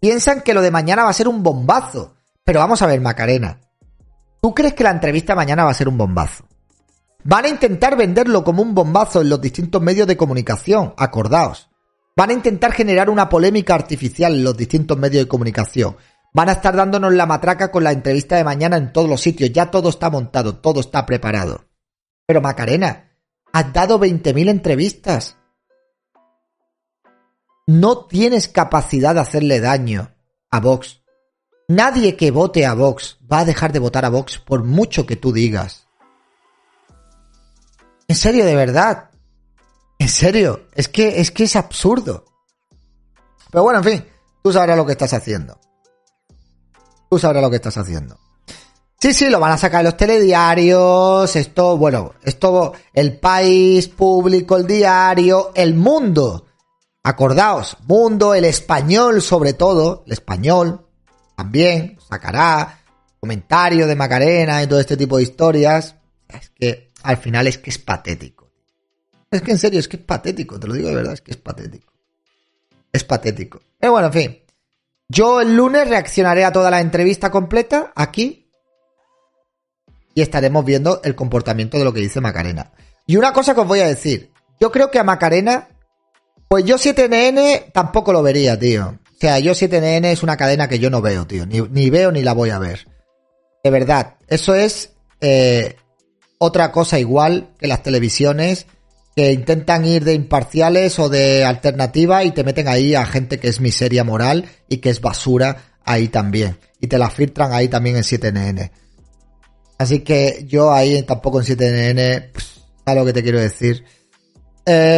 Piensan 0.00 0.40
que 0.40 0.54
lo 0.54 0.62
de 0.62 0.70
mañana 0.70 1.04
va 1.04 1.10
a 1.10 1.14
ser 1.14 1.28
un 1.28 1.42
bombazo. 1.42 2.14
Pero 2.44 2.60
vamos 2.60 2.80
a 2.82 2.86
ver, 2.86 3.00
Macarena. 3.00 3.60
¿Tú 4.40 4.54
crees 4.54 4.74
que 4.74 4.84
la 4.84 4.90
entrevista 4.90 5.34
mañana 5.34 5.64
va 5.64 5.70
a 5.70 5.74
ser 5.74 5.88
un 5.88 5.98
bombazo? 5.98 6.44
Van 7.24 7.44
a 7.44 7.48
intentar 7.48 7.96
venderlo 7.96 8.42
como 8.42 8.62
un 8.62 8.74
bombazo 8.74 9.20
en 9.20 9.28
los 9.28 9.40
distintos 9.40 9.80
medios 9.80 10.06
de 10.06 10.16
comunicación, 10.16 10.92
acordaos. 10.96 11.70
Van 12.16 12.30
a 12.30 12.32
intentar 12.34 12.72
generar 12.72 13.08
una 13.08 13.28
polémica 13.28 13.74
artificial 13.74 14.34
en 14.34 14.44
los 14.44 14.56
distintos 14.56 14.98
medios 14.98 15.24
de 15.24 15.28
comunicación. 15.28 15.96
Van 16.34 16.48
a 16.48 16.52
estar 16.52 16.74
dándonos 16.74 17.12
la 17.12 17.26
matraca 17.26 17.70
con 17.70 17.84
la 17.84 17.92
entrevista 17.92 18.36
de 18.36 18.44
mañana 18.44 18.76
en 18.76 18.92
todos 18.92 19.08
los 19.08 19.20
sitios. 19.20 19.52
Ya 19.52 19.70
todo 19.70 19.88
está 19.90 20.10
montado, 20.10 20.56
todo 20.56 20.80
está 20.80 21.06
preparado. 21.06 21.66
Pero 22.26 22.40
Macarena, 22.40 23.12
has 23.52 23.72
dado 23.72 24.00
20.000 24.00 24.48
entrevistas. 24.48 25.36
No 27.66 28.06
tienes 28.06 28.48
capacidad 28.48 29.14
de 29.14 29.20
hacerle 29.20 29.60
daño 29.60 30.10
a 30.50 30.60
Vox. 30.60 31.02
Nadie 31.68 32.16
que 32.16 32.30
vote 32.30 32.66
a 32.66 32.74
Vox 32.74 33.18
va 33.30 33.40
a 33.40 33.44
dejar 33.44 33.72
de 33.72 33.78
votar 33.78 34.04
a 34.04 34.10
Vox 34.10 34.38
por 34.38 34.64
mucho 34.64 35.06
que 35.06 35.16
tú 35.16 35.32
digas. 35.32 35.81
En 38.12 38.16
serio, 38.16 38.44
de 38.44 38.54
verdad. 38.54 39.08
En 39.98 40.10
serio, 40.10 40.66
es 40.74 40.86
que 40.86 41.22
es 41.22 41.30
que 41.30 41.44
es 41.44 41.56
absurdo. 41.56 42.26
Pero 43.50 43.64
bueno, 43.64 43.78
en 43.78 43.84
fin, 43.84 44.04
tú 44.44 44.52
sabrás 44.52 44.76
lo 44.76 44.84
que 44.84 44.92
estás 44.92 45.14
haciendo. 45.14 45.58
Tú 47.08 47.18
sabrás 47.18 47.42
lo 47.42 47.48
que 47.48 47.56
estás 47.56 47.78
haciendo. 47.78 48.18
Sí, 49.00 49.14
sí, 49.14 49.30
lo 49.30 49.40
van 49.40 49.52
a 49.52 49.56
sacar 49.56 49.80
en 49.80 49.86
los 49.86 49.96
telediarios, 49.96 51.34
esto, 51.34 51.78
bueno, 51.78 52.12
esto, 52.22 52.74
el 52.92 53.18
país 53.18 53.88
público, 53.88 54.58
el 54.58 54.66
diario, 54.66 55.52
el 55.54 55.74
mundo. 55.74 56.48
Acordaos, 57.02 57.78
mundo, 57.86 58.34
el 58.34 58.44
español 58.44 59.22
sobre 59.22 59.54
todo, 59.54 60.02
el 60.06 60.12
español 60.12 60.86
también 61.34 61.98
sacará 62.06 62.78
comentario 63.18 63.86
de 63.86 63.96
Macarena 63.96 64.62
y 64.62 64.66
todo 64.66 64.80
este 64.80 64.98
tipo 64.98 65.16
de 65.16 65.22
historias. 65.22 65.96
Es 66.28 66.50
que 66.50 66.91
al 67.04 67.16
final 67.16 67.46
es 67.46 67.58
que 67.58 67.70
es 67.70 67.78
patético. 67.78 68.50
Es 69.30 69.42
que 69.42 69.52
en 69.52 69.58
serio, 69.58 69.80
es 69.80 69.88
que 69.88 69.96
es 69.96 70.02
patético, 70.02 70.60
te 70.60 70.66
lo 70.66 70.74
digo 70.74 70.88
de 70.88 70.94
verdad, 70.94 71.14
es 71.14 71.22
que 71.22 71.30
es 71.30 71.36
patético. 71.38 71.92
Es 72.92 73.04
patético. 73.04 73.62
Pero 73.78 73.92
bueno, 73.92 74.08
en 74.08 74.12
fin. 74.12 74.38
Yo 75.08 75.40
el 75.40 75.56
lunes 75.56 75.88
reaccionaré 75.88 76.44
a 76.44 76.52
toda 76.52 76.70
la 76.70 76.80
entrevista 76.80 77.30
completa 77.30 77.92
aquí 77.94 78.50
y 80.14 80.22
estaremos 80.22 80.64
viendo 80.64 81.00
el 81.04 81.14
comportamiento 81.14 81.78
de 81.78 81.84
lo 81.84 81.92
que 81.92 82.00
dice 82.00 82.20
Macarena. 82.20 82.72
Y 83.06 83.16
una 83.16 83.32
cosa 83.32 83.54
que 83.54 83.60
os 83.60 83.66
voy 83.66 83.80
a 83.80 83.86
decir, 83.86 84.30
yo 84.60 84.70
creo 84.70 84.90
que 84.90 84.98
a 84.98 85.04
Macarena, 85.04 85.68
pues 86.48 86.64
yo 86.64 86.76
7NN 86.76 87.72
tampoco 87.72 88.12
lo 88.12 88.22
vería, 88.22 88.58
tío. 88.58 88.98
O 89.10 89.18
sea, 89.18 89.38
yo 89.38 89.52
7NN 89.52 90.06
es 90.06 90.22
una 90.22 90.36
cadena 90.36 90.68
que 90.68 90.78
yo 90.78 90.90
no 90.90 91.00
veo, 91.00 91.26
tío. 91.26 91.46
Ni, 91.46 91.60
ni 91.60 91.90
veo 91.90 92.12
ni 92.12 92.22
la 92.22 92.32
voy 92.32 92.50
a 92.50 92.58
ver. 92.58 92.86
De 93.64 93.70
verdad, 93.70 94.16
eso 94.28 94.54
es 94.54 94.92
eh, 95.20 95.76
otra 96.44 96.72
cosa 96.72 96.98
igual 96.98 97.50
que 97.56 97.68
las 97.68 97.84
televisiones 97.84 98.66
que 99.14 99.30
intentan 99.30 99.84
ir 99.84 100.02
de 100.02 100.14
imparciales 100.14 100.98
o 100.98 101.08
de 101.08 101.44
alternativa 101.44 102.24
y 102.24 102.32
te 102.32 102.42
meten 102.42 102.66
ahí 102.66 102.96
a 102.96 103.06
gente 103.06 103.38
que 103.38 103.46
es 103.46 103.60
miseria 103.60 104.02
moral 104.02 104.46
y 104.68 104.78
que 104.78 104.90
es 104.90 105.00
basura 105.00 105.78
ahí 105.84 106.08
también. 106.08 106.58
Y 106.80 106.88
te 106.88 106.98
la 106.98 107.10
filtran 107.10 107.52
ahí 107.52 107.68
también 107.68 107.94
en 107.94 108.02
7NN. 108.02 108.72
Así 109.78 110.00
que 110.00 110.44
yo 110.48 110.72
ahí 110.72 111.04
tampoco 111.04 111.40
en 111.40 111.46
7NN, 111.46 112.32
pues, 112.32 112.60
¿sabes 112.84 113.00
lo 113.00 113.06
que 113.06 113.12
te 113.12 113.22
quiero 113.22 113.38
decir? 113.38 113.84
Eh, 114.66 114.96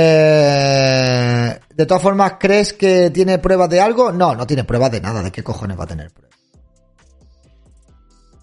de 1.76 1.86
todas 1.86 2.02
formas, 2.02 2.36
¿crees 2.40 2.72
que 2.72 3.10
tiene 3.10 3.38
pruebas 3.38 3.68
de 3.68 3.82
algo? 3.82 4.12
No, 4.12 4.34
no 4.34 4.46
tiene 4.46 4.64
pruebas 4.64 4.92
de 4.92 5.02
nada. 5.02 5.22
¿De 5.22 5.30
qué 5.30 5.42
cojones 5.42 5.78
va 5.78 5.84
a 5.84 5.88
tener 5.88 6.10
pruebas? 6.10 6.38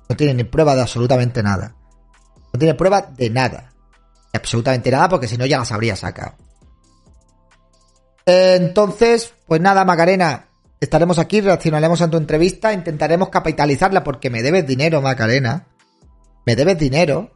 No 0.08 0.16
tiene 0.16 0.36
ni 0.36 0.44
pruebas 0.44 0.76
de 0.76 0.82
absolutamente 0.84 1.42
nada. 1.42 1.81
No 2.54 2.60
tiene 2.60 2.76
pruebas 2.76 3.16
de 3.16 3.30
nada. 3.30 3.74
absolutamente 4.34 4.90
nada, 4.92 5.10
porque 5.10 5.28
si 5.28 5.38
no 5.38 5.46
ya 5.46 5.58
las 5.58 5.72
habría 5.72 5.96
sacado. 5.96 6.36
Entonces, 8.26 9.34
pues 9.46 9.60
nada, 9.62 9.84
Macarena. 9.84 10.48
Estaremos 10.80 11.20
aquí, 11.20 11.42
reaccionaremos 11.42 12.02
a 12.02 12.10
tu 12.10 12.18
entrevista, 12.18 12.74
intentaremos 12.74 13.30
capitalizarla 13.30 14.04
porque 14.04 14.30
me 14.30 14.42
debes 14.42 14.66
dinero, 14.66 15.02
Macarena. 15.02 15.68
Me 16.46 16.56
debes 16.56 16.78
dinero. 16.80 17.32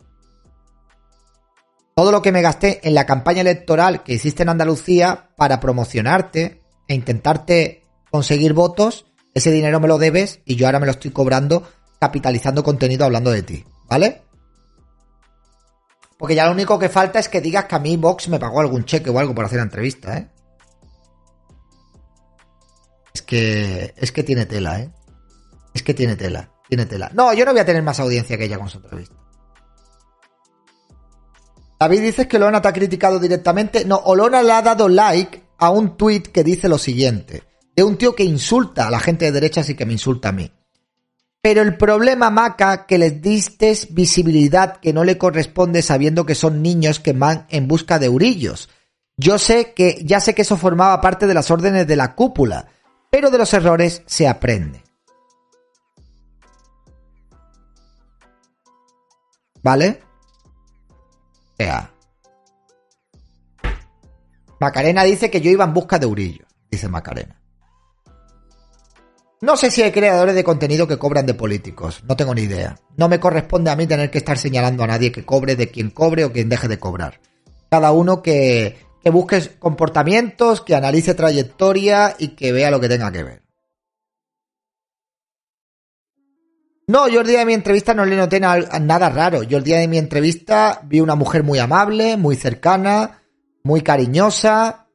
Todo 1.95 2.11
lo 2.11 2.21
que 2.21 2.31
me 2.31 2.41
gasté 2.41 2.81
en 2.87 2.95
la 2.95 3.05
campaña 3.05 3.41
electoral 3.41 4.03
que 4.03 4.13
hiciste 4.13 4.43
en 4.43 4.49
Andalucía 4.49 5.29
para 5.37 5.59
promocionarte 5.59 6.63
e 6.87 6.95
intentarte 6.95 7.83
conseguir 8.09 8.53
votos, 8.53 9.05
ese 9.33 9.51
dinero 9.51 9.79
me 9.79 9.87
lo 9.87 9.97
debes 9.97 10.39
y 10.45 10.55
yo 10.55 10.65
ahora 10.65 10.79
me 10.79 10.87
lo 10.87 10.91
estoy 10.93 11.11
cobrando 11.11 11.63
capitalizando 11.99 12.63
contenido 12.63 13.05
hablando 13.05 13.31
de 13.31 13.43
ti, 13.43 13.65
¿vale? 13.87 14.24
Porque 16.17 16.35
ya 16.35 16.45
lo 16.45 16.53
único 16.53 16.79
que 16.79 16.89
falta 16.89 17.19
es 17.19 17.29
que 17.29 17.41
digas 17.41 17.65
que 17.65 17.75
a 17.75 17.79
mí 17.79 17.97
Vox 17.97 18.29
me 18.29 18.39
pagó 18.39 18.61
algún 18.61 18.85
cheque 18.85 19.09
o 19.09 19.19
algo 19.19 19.35
por 19.35 19.45
hacer 19.45 19.57
la 19.57 19.63
entrevista, 19.63 20.17
¿eh? 20.17 20.29
Es 23.13 23.21
que. 23.21 23.93
Es 23.97 24.11
que 24.11 24.23
tiene 24.23 24.45
tela, 24.45 24.79
¿eh? 24.79 24.91
Es 25.73 25.83
que 25.83 25.93
tiene 25.93 26.15
tela. 26.15 26.51
Tiene 26.67 26.85
tela. 26.85 27.11
No, 27.13 27.33
yo 27.33 27.45
no 27.45 27.51
voy 27.51 27.61
a 27.61 27.65
tener 27.65 27.83
más 27.83 27.99
audiencia 27.99 28.37
que 28.37 28.45
ella 28.45 28.57
con 28.57 28.69
su 28.69 28.77
entrevista. 28.77 29.15
David 31.79 32.01
dices 32.01 32.27
que 32.27 32.37
Olona 32.37 32.61
te 32.61 32.69
ha 32.69 32.73
criticado 32.73 33.19
directamente. 33.19 33.85
No, 33.85 33.97
Olona 33.97 34.41
le 34.41 34.53
ha 34.53 34.61
dado 34.61 34.87
like 34.87 35.43
a 35.57 35.69
un 35.69 35.97
tweet 35.97 36.23
que 36.23 36.43
dice 36.43 36.69
lo 36.69 36.77
siguiente. 36.77 37.43
De 37.75 37.83
un 37.83 37.97
tío 37.97 38.15
que 38.15 38.23
insulta 38.23 38.87
a 38.87 38.91
la 38.91 38.99
gente 38.99 39.25
de 39.25 39.33
derechas 39.33 39.69
y 39.69 39.75
que 39.75 39.85
me 39.85 39.93
insulta 39.93 40.29
a 40.29 40.31
mí. 40.31 40.49
Pero 41.45 41.61
el 41.61 41.77
problema, 41.77 42.31
Maca, 42.31 42.87
que 42.87 42.97
les 42.97 43.21
distes 43.21 43.93
visibilidad 43.93 44.77
que 44.77 44.93
no 44.93 45.03
le 45.03 45.19
corresponde 45.19 45.83
sabiendo 45.83 46.25
que 46.25 46.33
son 46.33 46.63
niños 46.63 46.99
que 46.99 47.13
van 47.13 47.45
en 47.49 47.67
busca 47.67 47.99
de 47.99 48.09
urillos. 48.09 48.67
Yo 49.15 49.37
sé 49.37 49.75
que, 49.75 50.01
ya 50.03 50.19
sé 50.19 50.33
que 50.33 50.41
eso 50.41 50.57
formaba 50.57 50.99
parte 51.01 51.27
de 51.27 51.35
las 51.35 51.51
órdenes 51.51 51.85
de 51.85 51.97
la 51.97 52.15
cúpula, 52.15 52.69
pero 53.11 53.29
de 53.29 53.37
los 53.37 53.53
errores 53.53 54.01
se 54.07 54.27
aprende. 54.27 54.81
¿Vale? 59.61 60.01
O 60.89 61.55
sea. 61.57 61.91
Macarena 64.59 65.03
dice 65.03 65.29
que 65.29 65.41
yo 65.41 65.51
iba 65.51 65.63
en 65.63 65.75
busca 65.75 65.99
de 65.99 66.07
urillos, 66.07 66.47
dice 66.71 66.89
Macarena. 66.89 67.39
No 69.45 69.55
sé 69.55 69.69
si 69.69 69.83
hay 69.83 69.91
creadores 69.91 70.33
de 70.33 70.43
contenido 70.43 70.87
que 70.87 70.97
cobran 70.97 71.27
de 71.27 71.35
políticos, 71.35 72.03
no 72.07 72.15
tengo 72.15 72.33
ni 72.33 72.41
idea. 72.41 72.79
No 72.97 73.07
me 73.07 73.19
corresponde 73.19 73.69
a 73.69 73.75
mí 73.75 73.85
tener 73.85 74.09
que 74.09 74.17
estar 74.17 74.39
señalando 74.39 74.83
a 74.83 74.87
nadie 74.87 75.11
que 75.11 75.23
cobre 75.23 75.55
de 75.55 75.69
quien 75.69 75.91
cobre 75.91 76.25
o 76.25 76.31
quien 76.31 76.49
deje 76.49 76.67
de 76.67 76.79
cobrar. 76.79 77.21
Cada 77.69 77.91
uno 77.91 78.23
que, 78.23 78.75
que 79.03 79.11
busque 79.11 79.39
comportamientos, 79.59 80.61
que 80.61 80.73
analice 80.73 81.13
trayectoria 81.13 82.15
y 82.17 82.29
que 82.29 82.51
vea 82.53 82.71
lo 82.71 82.79
que 82.79 82.89
tenga 82.89 83.11
que 83.11 83.23
ver. 83.23 83.43
No, 86.87 87.07
yo 87.07 87.21
el 87.21 87.27
día 87.27 87.39
de 87.39 87.45
mi 87.45 87.53
entrevista 87.53 87.93
no 87.93 88.03
le 88.03 88.15
noté 88.15 88.39
nada 88.39 89.09
raro. 89.09 89.43
Yo 89.43 89.59
el 89.59 89.63
día 89.63 89.77
de 89.77 89.87
mi 89.87 89.99
entrevista 89.99 90.81
vi 90.85 91.01
una 91.01 91.13
mujer 91.13 91.43
muy 91.43 91.59
amable, 91.59 92.17
muy 92.17 92.35
cercana, 92.35 93.21
muy 93.63 93.81
cariñosa 93.81 94.87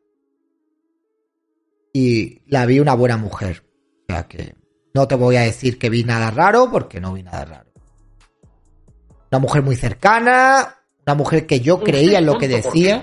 y 1.93 2.43
la 2.51 2.67
vi 2.67 2.81
una 2.81 2.95
buena 2.95 3.17
mujer 3.17 3.70
sea 4.11 4.27
que 4.27 4.55
no 4.95 5.07
te 5.07 5.15
voy 5.15 5.37
a 5.37 5.43
decir 5.43 5.79
que 5.79 5.91
vi 5.91 6.05
nada 6.05 6.31
raro 6.31 6.69
porque 6.71 7.01
no 7.01 7.13
vi 7.13 7.23
nada 7.23 7.45
raro. 7.45 7.71
Una 9.31 9.39
mujer 9.39 9.63
muy 9.63 9.77
cercana, 9.77 10.77
una 11.07 11.15
mujer 11.15 11.47
que 11.47 11.61
yo 11.61 11.81
creía 11.81 12.19
en 12.19 12.27
lo 12.27 12.37
que 12.39 12.49
decía, 12.49 13.01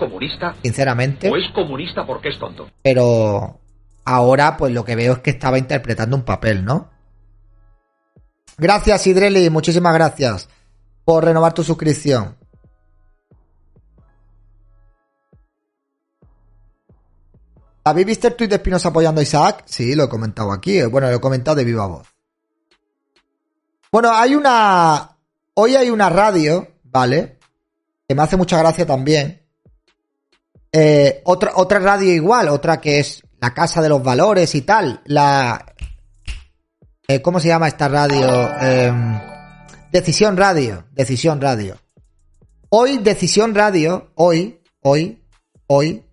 sinceramente. 0.62 1.30
O 1.30 1.38
es 1.38 1.50
comunista 1.54 2.06
porque 2.06 2.30
es 2.30 2.40
tonto. 2.40 2.70
Pero 2.82 3.60
ahora 4.04 4.58
pues 4.58 4.74
lo 4.74 4.84
que 4.84 4.96
veo 4.96 5.14
es 5.14 5.20
que 5.20 5.30
estaba 5.30 5.58
interpretando 5.58 6.16
un 6.16 6.24
papel, 6.24 6.66
¿no? 6.66 6.90
Gracias 8.58 9.08
Idreli, 9.08 9.50
muchísimas 9.50 9.94
gracias 9.94 10.50
por 11.06 11.24
renovar 11.24 11.54
tu 11.54 11.64
suscripción. 11.64 12.36
¿Habéis 17.90 18.08
visto 18.08 18.28
el 18.28 18.36
tuit 18.36 18.50
de 18.50 18.58
Espinosa 18.58 18.90
apoyando 18.90 19.22
a 19.22 19.24
Isaac? 19.24 19.64
Sí, 19.66 19.96
lo 19.96 20.04
he 20.04 20.10
comentado 20.10 20.52
aquí. 20.52 20.80
Eh, 20.80 20.86
bueno, 20.86 21.10
lo 21.10 21.16
he 21.16 21.22
comentado 21.22 21.56
de 21.56 21.64
viva 21.66 21.86
voz. 21.88 22.08
Bueno, 23.92 24.12
hay 24.14 24.36
una. 24.36 25.18
Hoy 25.54 25.76
hay 25.76 25.90
una 25.90 26.10
radio, 26.10 26.68
¿vale? 26.84 27.40
Que 28.08 28.16
me 28.16 28.22
hace 28.22 28.38
mucha 28.38 28.58
gracia 28.58 28.86
también. 28.86 29.42
Eh, 30.72 31.22
otra, 31.26 31.54
otra 31.56 31.80
radio 31.80 32.14
igual, 32.14 32.50
otra 32.50 32.80
que 32.80 33.00
es 33.00 33.24
la 33.40 33.54
Casa 33.54 33.82
de 33.82 33.90
los 33.90 34.04
Valores 34.04 34.54
y 34.56 34.62
tal. 34.62 35.02
La. 35.06 35.66
Eh, 37.08 37.22
¿Cómo 37.22 37.40
se 37.40 37.48
llama 37.48 37.68
esta 37.68 37.88
radio? 37.88 38.52
Em, 38.60 39.20
Decisión 39.92 40.36
Radio. 40.38 40.86
Decisión 40.92 41.42
Radio. 41.42 41.78
Hoy, 42.70 42.98
Decisión 42.98 43.56
Radio, 43.56 44.12
hoy, 44.16 44.62
hoy, 44.82 45.24
hoy, 45.68 46.04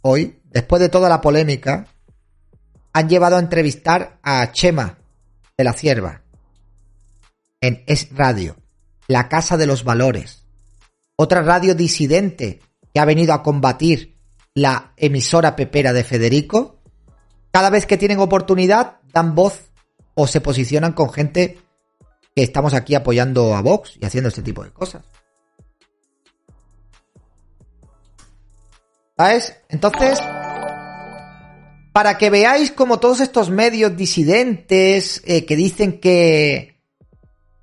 hoy, 0.00 0.41
después 0.52 0.80
de 0.80 0.88
toda 0.88 1.08
la 1.08 1.20
polémica, 1.20 1.86
han 2.92 3.08
llevado 3.08 3.36
a 3.36 3.40
entrevistar 3.40 4.18
a 4.22 4.52
Chema 4.52 4.98
de 5.56 5.64
la 5.64 5.72
Cierva 5.72 6.22
en 7.60 7.82
Es 7.86 8.08
Radio, 8.14 8.56
la 9.08 9.28
Casa 9.28 9.56
de 9.56 9.66
los 9.66 9.84
Valores, 9.84 10.44
otra 11.16 11.42
radio 11.42 11.74
disidente 11.74 12.60
que 12.92 13.00
ha 13.00 13.04
venido 13.04 13.32
a 13.32 13.42
combatir 13.42 14.16
la 14.54 14.92
emisora 14.96 15.56
pepera 15.56 15.92
de 15.92 16.04
Federico. 16.04 16.80
Cada 17.50 17.70
vez 17.70 17.86
que 17.86 17.96
tienen 17.96 18.20
oportunidad, 18.20 18.98
dan 19.12 19.34
voz 19.34 19.70
o 20.14 20.26
se 20.26 20.40
posicionan 20.40 20.92
con 20.92 21.10
gente 21.10 21.58
que 22.34 22.42
estamos 22.42 22.74
aquí 22.74 22.94
apoyando 22.94 23.54
a 23.54 23.62
Vox 23.62 23.96
y 24.00 24.04
haciendo 24.04 24.28
este 24.28 24.42
tipo 24.42 24.64
de 24.64 24.70
cosas. 24.70 25.04
¿Sabes? 29.16 29.56
Entonces, 29.68 30.18
para 31.92 32.16
que 32.16 32.30
veáis 32.30 32.72
como 32.72 32.98
todos 32.98 33.20
estos 33.20 33.50
medios 33.50 33.96
disidentes 33.96 35.22
eh, 35.26 35.44
que 35.44 35.56
dicen 35.56 36.00
que, 36.00 36.80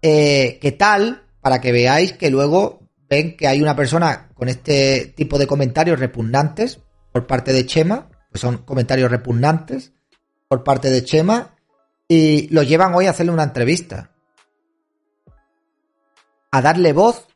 eh, 0.01 0.59
que 0.61 0.71
tal, 0.71 1.23
para 1.41 1.59
que 1.59 1.71
veáis 1.71 2.13
que 2.13 2.29
luego 2.29 2.79
ven 3.09 3.35
que 3.35 3.47
hay 3.47 3.61
una 3.61 3.75
persona 3.75 4.29
con 4.35 4.47
este 4.47 5.13
tipo 5.17 5.39
de 5.39 5.47
comentarios 5.47 5.99
repugnantes 5.99 6.79
por 7.11 7.25
parte 7.25 7.53
de 7.53 7.65
Chema, 7.65 8.09
que 8.31 8.37
son 8.37 8.59
comentarios 8.59 9.09
repugnantes 9.09 9.93
por 10.47 10.63
parte 10.63 10.91
de 10.91 11.03
Chema, 11.03 11.55
y 12.07 12.47
lo 12.49 12.61
llevan 12.61 12.93
hoy 12.93 13.07
a 13.07 13.11
hacerle 13.11 13.31
una 13.31 13.43
entrevista. 13.43 14.11
A 16.51 16.61
darle 16.61 16.93
voz 16.93 17.27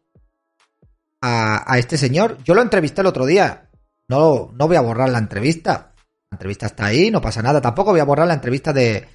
a, 1.22 1.72
a 1.72 1.78
este 1.80 1.98
señor. 1.98 2.38
Yo 2.44 2.54
lo 2.54 2.62
entrevisté 2.62 3.02
el 3.02 3.08
otro 3.08 3.26
día. 3.26 3.70
No, 4.08 4.52
no 4.54 4.68
voy 4.68 4.76
a 4.76 4.82
borrar 4.82 5.10
la 5.10 5.20
entrevista 5.20 5.93
entrevista 6.34 6.66
está 6.66 6.86
ahí, 6.86 7.10
no 7.10 7.22
pasa 7.22 7.42
nada. 7.42 7.62
Tampoco 7.62 7.92
voy 7.92 8.00
a 8.00 8.06
borrar 8.06 8.28
la 8.28 8.34
entrevista 8.34 8.74
de, 8.74 9.08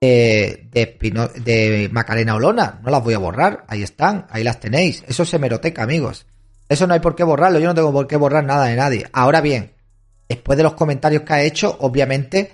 de, 0.00 0.68
de, 0.70 1.88
Macarena 1.92 2.34
Olona. 2.34 2.80
No 2.82 2.90
las 2.90 3.02
voy 3.02 3.14
a 3.14 3.18
borrar. 3.18 3.64
Ahí 3.68 3.82
están, 3.82 4.26
ahí 4.30 4.44
las 4.44 4.60
tenéis. 4.60 5.04
Eso 5.06 5.22
es 5.22 5.34
hemeroteca, 5.34 5.82
amigos. 5.82 6.26
Eso 6.68 6.86
no 6.86 6.94
hay 6.94 7.00
por 7.00 7.14
qué 7.14 7.24
borrarlo. 7.24 7.58
Yo 7.58 7.68
no 7.68 7.74
tengo 7.74 7.92
por 7.92 8.06
qué 8.06 8.16
borrar 8.16 8.44
nada 8.44 8.66
de 8.66 8.76
nadie. 8.76 9.06
Ahora 9.12 9.40
bien, 9.40 9.72
después 10.28 10.56
de 10.56 10.64
los 10.64 10.74
comentarios 10.74 11.22
que 11.22 11.32
ha 11.32 11.42
hecho, 11.42 11.76
obviamente 11.80 12.52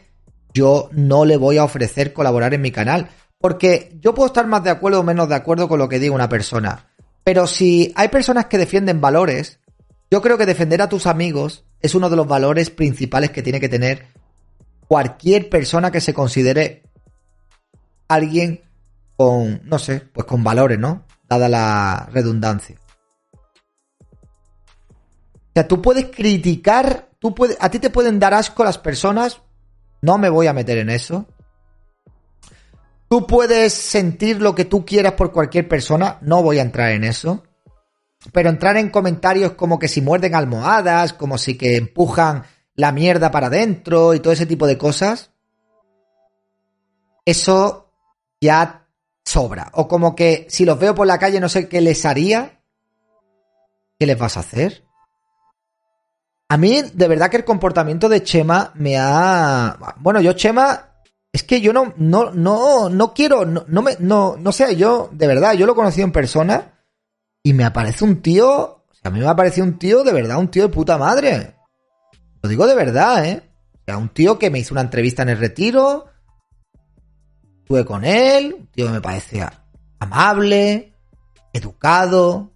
yo 0.52 0.88
no 0.92 1.24
le 1.24 1.36
voy 1.36 1.58
a 1.58 1.64
ofrecer 1.64 2.12
colaborar 2.12 2.54
en 2.54 2.62
mi 2.62 2.70
canal. 2.70 3.08
Porque 3.38 3.96
yo 4.00 4.14
puedo 4.14 4.28
estar 4.28 4.46
más 4.46 4.64
de 4.64 4.70
acuerdo 4.70 5.00
o 5.00 5.04
menos 5.04 5.28
de 5.28 5.34
acuerdo 5.34 5.68
con 5.68 5.78
lo 5.78 5.88
que 5.88 5.98
diga 5.98 6.14
una 6.14 6.28
persona. 6.28 6.88
Pero 7.24 7.46
si 7.46 7.92
hay 7.96 8.08
personas 8.08 8.46
que 8.46 8.58
defienden 8.58 9.00
valores, 9.00 9.58
yo 10.10 10.22
creo 10.22 10.38
que 10.38 10.46
defender 10.46 10.80
a 10.80 10.88
tus 10.88 11.06
amigos 11.06 11.64
es 11.84 11.94
uno 11.94 12.08
de 12.08 12.16
los 12.16 12.26
valores 12.26 12.70
principales 12.70 13.30
que 13.30 13.42
tiene 13.42 13.60
que 13.60 13.68
tener 13.68 14.06
cualquier 14.88 15.50
persona 15.50 15.90
que 15.90 16.00
se 16.00 16.14
considere 16.14 16.82
alguien 18.08 18.62
con, 19.16 19.60
no 19.64 19.78
sé, 19.78 20.00
pues 20.00 20.26
con 20.26 20.42
valores, 20.42 20.78
¿no? 20.78 21.04
dada 21.28 21.48
la 21.48 22.08
redundancia. 22.10 22.76
O 23.32 23.38
sea, 25.54 25.68
tú 25.68 25.82
puedes 25.82 26.06
criticar, 26.06 27.10
tú 27.18 27.34
puedes, 27.34 27.58
a 27.60 27.70
ti 27.70 27.78
te 27.78 27.90
pueden 27.90 28.18
dar 28.18 28.32
asco 28.32 28.64
las 28.64 28.78
personas, 28.78 29.42
no 30.00 30.16
me 30.16 30.30
voy 30.30 30.46
a 30.46 30.52
meter 30.52 30.78
en 30.78 30.88
eso. 30.88 31.26
Tú 33.08 33.26
puedes 33.26 33.74
sentir 33.74 34.40
lo 34.40 34.54
que 34.54 34.64
tú 34.64 34.86
quieras 34.86 35.12
por 35.12 35.32
cualquier 35.32 35.68
persona, 35.68 36.18
no 36.22 36.42
voy 36.42 36.58
a 36.58 36.62
entrar 36.62 36.92
en 36.92 37.04
eso. 37.04 37.44
Pero 38.32 38.48
entrar 38.48 38.76
en 38.76 38.90
comentarios 38.90 39.52
como 39.52 39.78
que 39.78 39.88
si 39.88 40.00
muerden 40.00 40.34
almohadas, 40.34 41.12
como 41.12 41.38
si 41.38 41.56
que 41.56 41.76
empujan 41.76 42.44
la 42.74 42.92
mierda 42.92 43.30
para 43.30 43.48
adentro 43.48 44.14
y 44.14 44.20
todo 44.20 44.32
ese 44.32 44.46
tipo 44.46 44.66
de 44.66 44.78
cosas, 44.78 45.30
eso 47.24 47.92
ya 48.40 48.86
sobra. 49.24 49.70
O 49.74 49.88
como 49.88 50.14
que 50.14 50.46
si 50.48 50.64
los 50.64 50.78
veo 50.78 50.94
por 50.94 51.06
la 51.06 51.18
calle 51.18 51.40
no 51.40 51.48
sé 51.48 51.68
qué 51.68 51.80
les 51.80 52.04
haría, 52.04 52.60
¿qué 53.98 54.06
les 54.06 54.18
vas 54.18 54.36
a 54.36 54.40
hacer? 54.40 54.84
A 56.48 56.56
mí, 56.56 56.82
de 56.82 57.08
verdad 57.08 57.30
que 57.30 57.38
el 57.38 57.44
comportamiento 57.44 58.08
de 58.08 58.22
Chema 58.22 58.72
me 58.74 58.96
ha... 58.98 59.94
Bueno, 59.98 60.20
yo 60.20 60.32
Chema... 60.34 60.90
Es 61.32 61.42
que 61.42 61.60
yo 61.60 61.72
no, 61.72 61.92
no, 61.96 62.30
no, 62.30 62.88
no 62.88 63.12
quiero, 63.12 63.44
no, 63.44 63.64
no 63.66 63.82
me, 63.82 63.96
no, 63.98 64.36
no 64.38 64.52
sé, 64.52 64.76
yo, 64.76 65.08
de 65.10 65.26
verdad, 65.26 65.54
yo 65.54 65.66
lo 65.66 65.72
he 65.72 65.74
conocido 65.74 66.04
en 66.04 66.12
persona 66.12 66.73
y 67.46 67.52
me 67.52 67.64
aparece 67.64 68.04
un 68.04 68.22
tío, 68.22 68.48
o 68.50 68.94
sea, 68.94 69.10
a 69.10 69.10
mí 69.10 69.20
me 69.20 69.28
aparece 69.28 69.60
un 69.60 69.78
tío, 69.78 70.02
de 70.02 70.12
verdad, 70.12 70.38
un 70.38 70.50
tío 70.50 70.62
de 70.62 70.70
puta 70.70 70.96
madre. 70.96 71.54
Lo 72.42 72.48
digo 72.48 72.66
de 72.66 72.74
verdad, 72.74 73.24
¿eh? 73.26 73.42
O 73.74 73.84
sea, 73.84 73.98
un 73.98 74.08
tío 74.08 74.38
que 74.38 74.48
me 74.48 74.58
hizo 74.58 74.72
una 74.72 74.80
entrevista 74.80 75.22
en 75.22 75.28
el 75.28 75.38
retiro, 75.38 76.06
estuve 77.58 77.84
con 77.84 78.02
él, 78.04 78.56
un 78.58 78.66
tío 78.68 78.86
que 78.86 78.92
me 78.92 79.00
parecía 79.02 79.66
amable, 79.98 80.94
educado. 81.52 82.50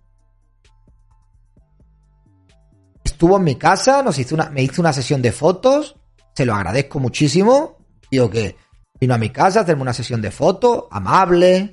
Estuvo 3.05 3.36
en 3.36 3.45
mi 3.45 3.57
casa, 3.57 4.03
nos 4.03 4.18
hizo 4.18 4.34
una, 4.34 4.49
me 4.49 4.62
hizo 4.62 4.80
una 4.80 4.95
sesión 4.95 5.20
de 5.20 5.32
fotos, 5.32 5.97
se 6.34 6.47
lo 6.47 6.55
agradezco 6.55 6.99
muchísimo. 6.99 7.76
Tío 8.09 8.30
que 8.30 8.57
vino 8.99 9.12
a 9.12 9.18
mi 9.18 9.28
casa 9.28 9.61
a 9.61 9.62
hacerme 9.64 9.82
una 9.82 9.93
sesión 9.93 10.22
de 10.22 10.30
fotos, 10.30 10.84
amable, 10.91 11.72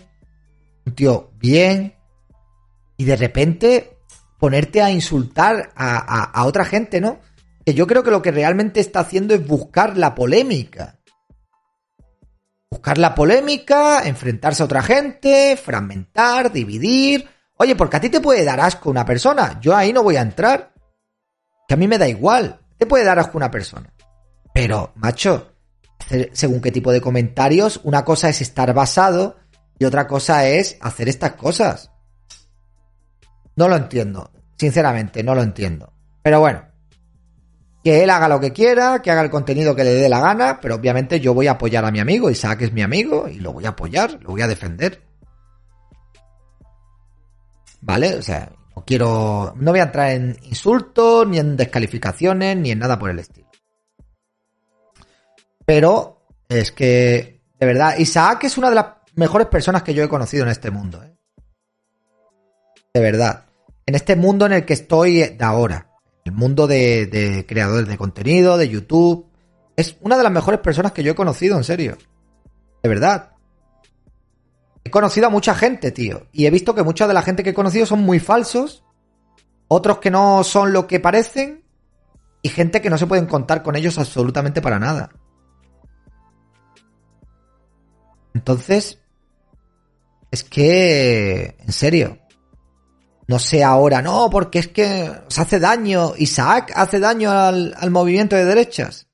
un 0.85 0.95
tío 0.95 1.31
bien. 1.37 1.94
Y 2.97 3.05
de 3.05 3.15
repente 3.15 3.97
ponerte 4.39 4.81
a 4.81 4.91
insultar 4.91 5.71
a, 5.75 6.23
a 6.23 6.45
otra 6.45 6.65
gente, 6.65 7.01
¿no? 7.01 7.19
Que 7.65 7.73
yo 7.73 7.87
creo 7.87 8.03
que 8.03 8.11
lo 8.11 8.21
que 8.21 8.31
realmente 8.31 8.79
está 8.79 9.01
haciendo 9.01 9.33
es 9.33 9.45
buscar 9.45 9.97
la 9.97 10.13
polémica 10.15 10.99
buscar 12.75 12.97
la 12.97 13.15
polémica, 13.15 14.01
enfrentarse 14.05 14.61
a 14.61 14.65
otra 14.65 14.83
gente, 14.83 15.55
fragmentar, 15.55 16.51
dividir. 16.51 17.27
Oye, 17.57 17.73
porque 17.73 17.95
a 17.95 18.01
ti 18.01 18.09
te 18.09 18.19
puede 18.19 18.43
dar 18.43 18.59
asco 18.59 18.89
una 18.89 19.05
persona. 19.05 19.59
Yo 19.61 19.73
ahí 19.75 19.93
no 19.93 20.03
voy 20.03 20.17
a 20.17 20.21
entrar. 20.21 20.73
Que 21.67 21.73
a 21.73 21.77
mí 21.77 21.87
me 21.87 21.97
da 21.97 22.07
igual. 22.09 22.59
Te 22.77 22.85
puede 22.85 23.05
dar 23.05 23.17
asco 23.17 23.37
una 23.37 23.49
persona. 23.49 23.93
Pero, 24.53 24.91
macho, 24.95 25.53
según 26.33 26.59
qué 26.59 26.69
tipo 26.69 26.91
de 26.91 26.99
comentarios, 26.99 27.79
una 27.83 28.03
cosa 28.03 28.27
es 28.27 28.41
estar 28.41 28.73
basado 28.73 29.37
y 29.79 29.85
otra 29.85 30.05
cosa 30.05 30.45
es 30.45 30.77
hacer 30.81 31.07
estas 31.07 31.31
cosas. 31.33 31.91
No 33.55 33.67
lo 33.67 33.75
entiendo. 33.75 34.31
Sinceramente, 34.57 35.23
no 35.23 35.35
lo 35.35 35.43
entiendo. 35.43 35.93
Pero 36.21 36.39
bueno, 36.39 36.65
que 37.83 38.03
él 38.03 38.09
haga 38.09 38.27
lo 38.27 38.39
que 38.39 38.51
quiera, 38.51 39.01
que 39.01 39.11
haga 39.11 39.21
el 39.21 39.29
contenido 39.29 39.75
que 39.75 39.83
le 39.83 39.91
dé 39.91 40.09
la 40.09 40.19
gana, 40.19 40.59
pero 40.59 40.75
obviamente 40.75 41.19
yo 41.19 41.33
voy 41.33 41.47
a 41.47 41.51
apoyar 41.51 41.85
a 41.85 41.91
mi 41.91 41.99
amigo, 41.99 42.31
Isaac 42.31 42.63
es 42.63 42.73
mi 42.73 42.81
amigo 42.81 43.27
y 43.27 43.35
lo 43.35 43.53
voy 43.53 43.65
a 43.65 43.69
apoyar, 43.69 44.17
lo 44.23 44.31
voy 44.31 44.41
a 44.41 44.47
defender. 44.47 45.03
¿Vale? 47.81 48.15
O 48.15 48.23
sea, 48.23 48.51
no 48.75 48.83
quiero, 48.83 49.53
no 49.57 49.71
voy 49.71 49.81
a 49.81 49.83
entrar 49.83 50.11
en 50.11 50.35
insultos, 50.43 51.27
ni 51.27 51.37
en 51.37 51.55
descalificaciones, 51.55 52.57
ni 52.57 52.71
en 52.71 52.79
nada 52.79 52.97
por 52.97 53.11
el 53.11 53.19
estilo. 53.19 53.51
Pero 55.63 56.25
es 56.49 56.71
que, 56.71 57.43
de 57.59 57.65
verdad, 57.67 57.97
Isaac 57.99 58.45
es 58.45 58.57
una 58.57 58.69
de 58.69 58.75
las 58.75 58.85
mejores 59.13 59.47
personas 59.47 59.83
que 59.83 59.93
yo 59.93 60.03
he 60.03 60.09
conocido 60.09 60.43
en 60.43 60.49
este 60.49 60.71
mundo. 60.71 61.03
¿eh? 61.03 61.15
De 62.93 62.99
verdad. 62.99 63.44
En 63.85 63.95
este 63.95 64.15
mundo 64.15 64.45
en 64.45 64.53
el 64.53 64.65
que 64.65 64.73
estoy 64.73 65.19
de 65.19 65.43
ahora 65.43 65.95
el 66.25 66.31
mundo 66.31 66.65
de, 66.65 67.45
creadores 67.47 67.87
de 67.87 67.97
contenido, 67.97 68.57
de 68.57 68.67
YouTube. 68.67 69.27
Es 69.75 69.95
una 70.01 70.17
de 70.17 70.23
las 70.23 70.31
mejores 70.31 70.59
personas 70.59 70.91
que 70.91 71.03
yo 71.03 71.11
he 71.11 71.15
conocido, 71.15 71.55
en 71.55 71.63
serio. 71.63 71.97
De 72.81 72.89
verdad. 72.89 73.33
He 74.83 74.89
conocido 74.89 75.27
a 75.27 75.29
mucha 75.29 75.53
gente, 75.53 75.91
tío. 75.91 76.27
Y 76.31 76.47
he 76.47 76.49
visto 76.49 76.73
que 76.73 76.83
mucha 76.83 77.07
de 77.07 77.13
la 77.13 77.21
gente 77.21 77.43
que 77.43 77.51
he 77.51 77.53
conocido 77.53 77.85
son 77.85 78.01
muy 78.01 78.19
falsos. 78.19 78.83
Otros 79.67 79.99
que 79.99 80.09
no 80.09 80.43
son 80.43 80.73
lo 80.73 80.87
que 80.87 80.99
parecen. 80.99 81.63
Y 82.41 82.49
gente 82.49 82.81
que 82.81 82.89
no 82.89 82.97
se 82.97 83.07
pueden 83.07 83.27
contar 83.27 83.61
con 83.61 83.75
ellos 83.75 83.99
absolutamente 83.99 84.61
para 84.61 84.79
nada. 84.79 85.11
Entonces, 88.33 88.99
es 90.31 90.43
que, 90.43 91.55
en 91.59 91.71
serio, 91.71 92.17
no 93.27 93.39
sé 93.39 93.63
ahora, 93.63 94.01
no, 94.01 94.29
porque 94.29 94.59
es 94.59 94.67
que 94.67 95.11
se 95.27 95.41
hace 95.41 95.59
daño, 95.59 96.13
Isaac 96.17 96.71
hace 96.75 96.99
daño 96.99 97.31
al, 97.31 97.75
movimiento 97.89 98.35
de 98.35 98.45
derechas. 98.45 99.07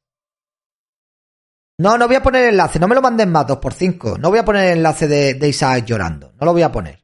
No, 1.78 1.97
no 1.97 2.07
voy 2.07 2.18
a 2.18 2.24
poner 2.24 2.49
enlace, 2.49 2.80
no 2.80 2.88
me 2.88 2.95
lo 2.95 3.01
manden 3.01 3.32
más, 3.32 3.47
2 3.47 3.57
por 3.57 3.74
5 3.74 4.20
No 4.20 4.30
voy 4.30 4.38
a 4.38 4.45
poner 4.45 4.66
el 4.66 4.78
enlace 4.78 5.07
de, 5.07 5.47
Isaac 5.47 5.86
llorando, 5.86 6.34
no 6.39 6.45
lo 6.45 6.53
voy 6.53 6.62
a 6.62 6.72
poner. 6.72 6.99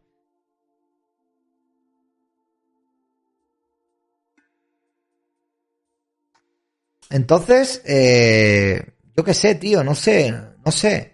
Entonces, 7.09 7.81
eh, 7.85 8.93
yo 9.15 9.23
qué 9.23 9.33
sé, 9.33 9.55
tío, 9.55 9.81
no 9.81 9.95
sé, 9.95 10.31
no 10.31 10.71
sé. 10.71 11.13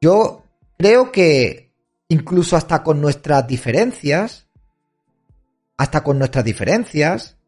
Yo 0.00 0.44
creo 0.78 1.12
que 1.12 1.74
incluso 2.08 2.56
hasta 2.56 2.82
con 2.82 3.02
nuestras 3.02 3.46
diferencias, 3.46 4.49
hasta 5.80 6.02
con 6.02 6.18
nuestras 6.18 6.44
diferencias, 6.44 7.38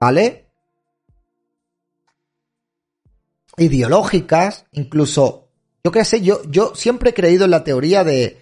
¿vale? 0.00 0.52
Ideológicas, 3.56 4.66
incluso, 4.70 5.50
yo 5.82 5.90
qué 5.90 6.04
sé, 6.04 6.20
yo, 6.20 6.44
yo 6.48 6.76
siempre 6.76 7.10
he 7.10 7.14
creído 7.14 7.44
en 7.44 7.50
la 7.50 7.64
teoría 7.64 8.04
de 8.04 8.40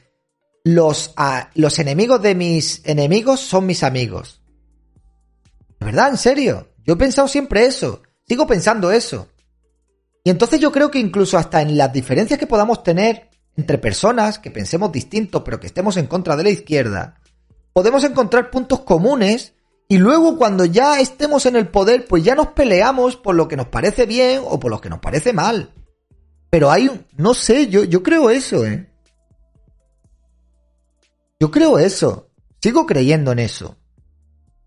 los, 0.63 1.15
los 1.55 1.79
enemigos 1.79 2.21
de 2.21 2.35
mis 2.35 2.83
enemigos 2.85 3.41
son 3.41 3.65
mis 3.65 3.83
amigos. 3.83 4.43
¿De 5.81 5.87
verdad? 5.87 6.11
¿En 6.11 6.19
serio? 6.19 6.75
Yo 6.85 6.93
he 6.93 6.99
pensado 6.99 7.27
siempre 7.27 7.65
eso. 7.65 8.03
Sigo 8.29 8.47
pensando 8.47 8.93
eso. 8.93 9.29
Y 10.23 10.29
entonces 10.29 10.61
yo 10.61 10.71
creo 10.71 10.91
que 10.91 10.99
incluso 10.99 11.39
hasta 11.39 11.63
en 11.63 11.79
las 11.79 11.91
diferencias 11.91 12.39
que 12.39 12.47
podamos 12.47 12.83
tener 12.83 13.31
entre 13.57 13.79
personas 13.79 14.39
que 14.39 14.51
pensemos 14.51 14.93
distintos 14.93 15.41
pero 15.47 15.59
que 15.61 15.69
estemos 15.69 15.97
en 15.97 16.09
contra 16.09 16.37
de 16.37 16.43
la 16.43 16.51
izquierda, 16.51 17.23
podemos 17.75 18.05
encontrar 18.05 18.51
puntos 18.51 18.81
comunes 18.81 19.53
y 19.89 19.99
luego 19.99 20.39
cuando 20.39 20.65
ya 20.65 21.01
estemos 21.01 21.45
en 21.45 21.57
el 21.57 21.69
poder, 21.69 22.07
pues 22.07 22.25
ya 22.25 22.35
nos 22.35 22.49
peleamos 22.49 23.17
por 23.17 23.35
lo 23.35 23.49
que 23.49 23.57
nos 23.57 23.67
parece 23.67 24.07
bien 24.07 24.41
o 24.43 24.59
por 24.59 24.71
lo 24.71 24.81
que 24.81 24.89
nos 24.89 25.01
parece 25.01 25.35
mal. 25.35 25.75
Pero 26.49 26.71
hay 26.71 26.89
un, 26.89 27.05
no 27.17 27.35
sé, 27.35 27.69
yo, 27.69 27.85
yo 27.85 28.03
creo 28.03 28.31
eso, 28.31 28.65
¿eh? 28.65 28.91
Yo 31.39 31.51
creo 31.51 31.79
eso. 31.79 32.31
Sigo 32.63 32.87
creyendo 32.87 33.33
en 33.33 33.41
eso. 33.41 33.77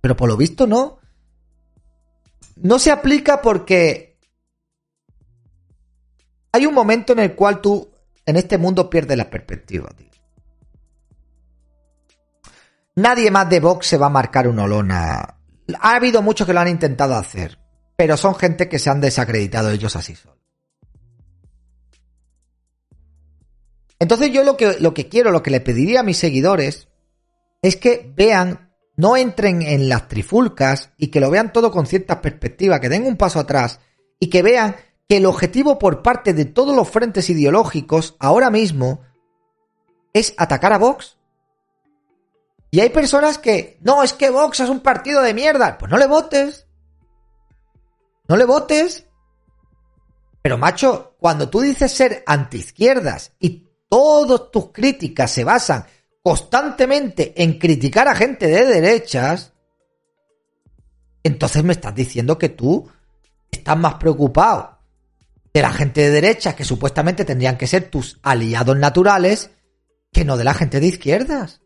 Pero 0.01 0.15
por 0.15 0.29
lo 0.29 0.37
visto 0.37 0.67
no. 0.67 0.99
No 2.57 2.77
se 2.77 2.91
aplica 2.91 3.41
porque 3.41 4.19
hay 6.51 6.65
un 6.65 6.73
momento 6.73 7.13
en 7.13 7.19
el 7.19 7.35
cual 7.35 7.61
tú 7.61 7.89
en 8.25 8.35
este 8.35 8.57
mundo 8.57 8.89
pierdes 8.89 9.17
la 9.17 9.29
perspectiva, 9.29 9.89
tío. 9.95 10.06
Nadie 12.97 13.29
más 13.29 13.47
de 13.47 13.59
Vox 13.59 13.85
se 13.85 13.97
va 13.97 14.07
a 14.07 14.09
marcar 14.09 14.47
una 14.47 14.63
olona. 14.63 15.37
Ha 15.79 15.95
habido 15.95 16.23
muchos 16.23 16.47
que 16.47 16.53
lo 16.53 16.61
han 16.61 16.67
intentado 16.67 17.13
hacer, 17.13 17.59
pero 17.95 18.17
son 18.17 18.33
gente 18.33 18.67
que 18.67 18.79
se 18.79 18.89
han 18.89 19.01
desacreditado 19.01 19.69
ellos 19.69 19.95
así 19.95 20.15
solos. 20.15 20.39
Entonces 23.99 24.31
yo 24.31 24.43
lo 24.43 24.57
que, 24.57 24.79
lo 24.79 24.95
que 24.95 25.09
quiero, 25.09 25.29
lo 25.29 25.43
que 25.43 25.51
le 25.51 25.61
pediría 25.61 25.99
a 25.99 26.03
mis 26.03 26.17
seguidores, 26.17 26.87
es 27.61 27.75
que 27.75 28.11
vean, 28.15 28.73
no 28.95 29.15
entren 29.15 29.61
en 29.61 29.89
las 29.89 30.07
trifulcas 30.07 30.89
y 30.97 31.09
que 31.09 31.19
lo 31.19 31.29
vean 31.29 31.53
todo 31.53 31.69
con 31.69 31.85
cierta 31.85 32.19
perspectiva, 32.19 32.81
que 32.81 32.89
den 32.89 33.05
un 33.05 33.15
paso 33.15 33.39
atrás 33.39 33.79
y 34.19 34.31
que 34.31 34.41
vean 34.41 34.75
que 35.07 35.17
el 35.17 35.27
objetivo 35.27 35.77
por 35.77 36.01
parte 36.01 36.33
de 36.33 36.45
todos 36.45 36.75
los 36.75 36.89
frentes 36.89 37.29
ideológicos 37.29 38.15
ahora 38.17 38.49
mismo 38.49 39.01
es 40.13 40.33
atacar 40.39 40.73
a 40.73 40.79
Vox 40.79 41.16
y 42.69 42.79
hay 42.81 42.89
personas 42.89 43.37
que, 43.37 43.77
no, 43.81 44.03
es 44.03 44.13
que 44.13 44.29
Vox 44.29 44.59
es 44.59 44.69
un 44.69 44.81
partido 44.81 45.21
de 45.21 45.33
mierda. 45.33 45.77
Pues 45.77 45.89
no 45.89 45.97
le 45.97 46.07
votes. 46.07 46.67
No 48.27 48.35
le 48.35 48.45
votes. 48.45 49.05
Pero 50.41 50.57
macho, 50.57 51.15
cuando 51.19 51.49
tú 51.49 51.61
dices 51.61 51.91
ser 51.91 52.23
antiizquierdas 52.25 53.33
y 53.39 53.67
todas 53.89 54.51
tus 54.51 54.71
críticas 54.71 55.31
se 55.31 55.43
basan 55.43 55.85
constantemente 56.21 57.33
en 57.41 57.57
criticar 57.57 58.07
a 58.07 58.15
gente 58.15 58.47
de 58.47 58.65
derechas, 58.65 59.53
entonces 61.23 61.63
me 61.63 61.73
estás 61.73 61.95
diciendo 61.95 62.37
que 62.37 62.49
tú 62.49 62.89
estás 63.49 63.77
más 63.77 63.95
preocupado 63.95 64.77
de 65.53 65.61
la 65.61 65.71
gente 65.71 66.01
de 66.01 66.09
derechas, 66.09 66.55
que 66.55 66.65
supuestamente 66.65 67.25
tendrían 67.25 67.57
que 67.57 67.67
ser 67.67 67.89
tus 67.89 68.19
aliados 68.23 68.77
naturales, 68.77 69.51
que 70.11 70.25
no 70.25 70.37
de 70.37 70.43
la 70.43 70.53
gente 70.53 70.79
de 70.79 70.87
izquierdas. 70.87 71.61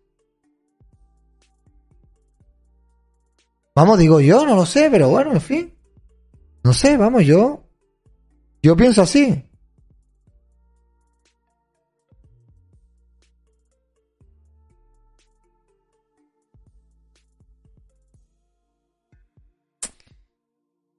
Vamos, 3.76 3.98
digo 4.00 4.20
yo, 4.20 4.46
no 4.46 4.56
lo 4.56 4.66
sé, 4.66 4.90
pero 4.92 5.10
bueno, 5.10 5.32
en 5.32 5.42
fin. 5.42 5.74
No 6.64 6.74
sé, 6.74 6.98
vamos, 6.98 7.26
yo. 7.26 7.64
Yo 8.62 8.76
pienso 8.76 9.02
así. 9.02 9.48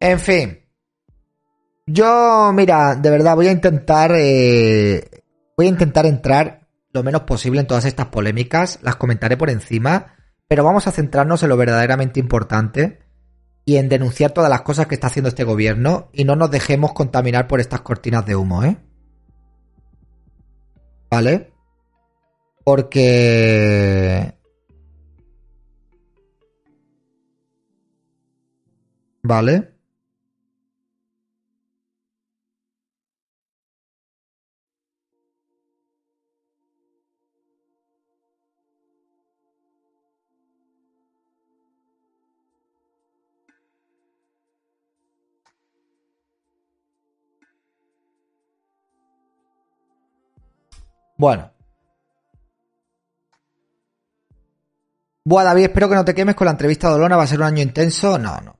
En 0.00 0.18
fin. 0.18 0.58
Yo, 1.86 2.52
mira, 2.52 2.96
de 2.96 3.10
verdad 3.10 3.36
voy 3.36 3.48
a 3.48 3.52
intentar. 3.52 4.12
eh, 4.16 5.08
voy 5.56 5.66
a 5.66 5.68
intentar 5.68 6.06
entrar 6.06 6.66
lo 6.92 7.02
menos 7.02 7.22
posible 7.22 7.60
en 7.60 7.66
todas 7.66 7.84
estas 7.84 8.06
polémicas. 8.06 8.80
Las 8.82 8.96
comentaré 8.96 9.36
por 9.36 9.50
encima. 9.50 10.16
Pero 10.52 10.64
vamos 10.64 10.86
a 10.86 10.92
centrarnos 10.92 11.42
en 11.42 11.48
lo 11.48 11.56
verdaderamente 11.56 12.20
importante 12.20 12.98
y 13.64 13.76
en 13.76 13.88
denunciar 13.88 14.32
todas 14.32 14.50
las 14.50 14.60
cosas 14.60 14.86
que 14.86 14.94
está 14.94 15.06
haciendo 15.06 15.30
este 15.30 15.44
gobierno 15.44 16.10
y 16.12 16.24
no 16.24 16.36
nos 16.36 16.50
dejemos 16.50 16.92
contaminar 16.92 17.48
por 17.48 17.58
estas 17.58 17.80
cortinas 17.80 18.26
de 18.26 18.36
humo, 18.36 18.62
¿eh? 18.62 18.76
¿Vale? 21.10 21.54
Porque... 22.64 24.34
¿Vale? 29.22 29.71
Bueno. 51.22 51.52
Buah, 55.24 55.44
David, 55.44 55.62
espero 55.62 55.88
que 55.88 55.94
no 55.94 56.04
te 56.04 56.16
quemes 56.16 56.34
con 56.34 56.46
la 56.46 56.50
entrevista 56.50 56.88
de 56.88 56.96
Olona. 56.96 57.16
¿Va 57.16 57.22
a 57.22 57.26
ser 57.28 57.38
un 57.38 57.46
año 57.46 57.62
intenso? 57.62 58.18
No, 58.18 58.40
no. 58.40 58.58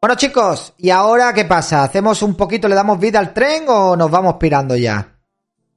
Bueno, 0.00 0.14
chicos, 0.14 0.74
¿y 0.78 0.90
ahora 0.90 1.32
qué 1.32 1.44
pasa? 1.44 1.82
¿Hacemos 1.82 2.22
un 2.22 2.36
poquito, 2.36 2.68
le 2.68 2.76
damos 2.76 3.00
vida 3.00 3.18
al 3.18 3.34
tren 3.34 3.64
o 3.66 3.96
nos 3.96 4.12
vamos 4.12 4.34
pirando 4.34 4.76
ya? 4.76 5.18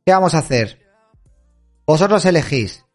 ¿Qué 0.05 0.11
vamos 0.11 0.35
a 0.35 0.38
hacer? 0.38 0.79
Vosotros 1.88 2.23
elegís. 2.25 2.85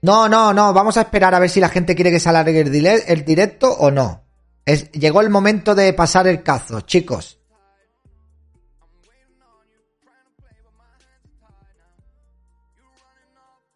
No, 0.00 0.30
no, 0.30 0.54
no. 0.54 0.72
Vamos 0.72 0.96
a 0.96 1.02
esperar 1.02 1.34
a 1.34 1.38
ver 1.38 1.50
si 1.50 1.60
la 1.60 1.68
gente 1.68 1.94
quiere 1.94 2.12
que 2.12 2.20
se 2.20 2.30
alargue 2.30 2.60
el, 2.62 3.24
directo 3.26 3.70
o 3.70 3.90
no. 3.90 4.24
Es, 4.64 4.90
llegó 4.92 5.20
el 5.20 5.28
momento 5.28 5.74
de 5.74 5.92
pasar 5.92 6.28
el 6.28 6.42
cazo, 6.42 6.80
chicos. 6.80 7.40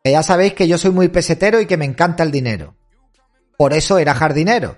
Que 0.02 0.12
ya 0.12 0.22
sabéis 0.22 0.54
que 0.54 0.66
yo 0.66 0.78
soy 0.78 0.90
muy 0.90 1.08
pesetero 1.08 1.60
y 1.60 1.66
que 1.66 1.76
me 1.76 1.84
encanta 1.84 2.22
el 2.22 2.30
dinero. 2.30 2.74
Por 3.56 3.74
eso 3.74 3.98
era 3.98 4.14
jardinero. 4.14 4.76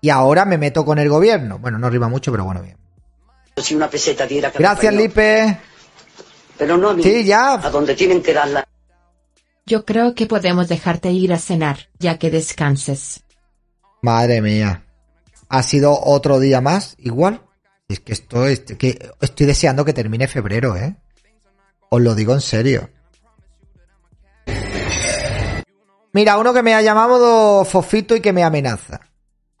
Y 0.00 0.10
ahora 0.10 0.44
me 0.44 0.58
meto 0.58 0.84
con 0.84 0.98
el 0.98 1.08
gobierno. 1.08 1.58
Bueno, 1.58 1.78
no 1.78 1.88
rima 1.88 2.08
mucho, 2.08 2.32
pero 2.32 2.44
bueno, 2.44 2.60
bien. 2.62 2.76
Si 3.56 3.74
una 3.74 3.88
peseta 3.88 4.26
diera 4.26 4.50
cada 4.50 4.58
Gracias. 4.58 4.94
Lipe. 4.94 5.58
Pero 6.58 6.76
no 6.76 6.90
a 6.90 6.94
mí. 6.94 7.02
Sí, 7.02 7.24
ya. 7.24 7.54
A 7.54 7.70
donde 7.70 7.94
tienen 7.94 8.20
que 8.20 8.32
darla. 8.32 8.66
Yo 9.64 9.84
creo 9.84 10.14
que 10.14 10.26
podemos 10.26 10.68
dejarte 10.68 11.12
ir 11.12 11.32
a 11.32 11.38
cenar, 11.38 11.88
ya 12.00 12.18
que 12.18 12.30
descanses. 12.30 13.22
Madre 14.02 14.42
mía. 14.42 14.84
Ha 15.48 15.62
sido 15.62 15.96
otro 16.02 16.40
día 16.40 16.60
más, 16.60 16.96
igual. 16.98 17.42
Es 17.88 18.00
que 18.00 18.12
esto 18.12 18.46
es 18.46 18.60
que 18.60 19.10
estoy 19.20 19.46
deseando 19.46 19.84
que 19.84 19.92
termine 19.92 20.26
febrero, 20.26 20.76
¿eh? 20.76 20.96
Os 21.90 22.00
lo 22.00 22.14
digo 22.14 22.32
en 22.34 22.40
serio. 22.40 22.90
Mira, 26.12 26.36
uno 26.38 26.52
que 26.52 26.62
me 26.62 26.74
ha 26.74 26.82
llamado 26.82 27.64
Fofito 27.64 28.14
y 28.14 28.20
que 28.20 28.32
me 28.32 28.44
amenaza. 28.44 29.00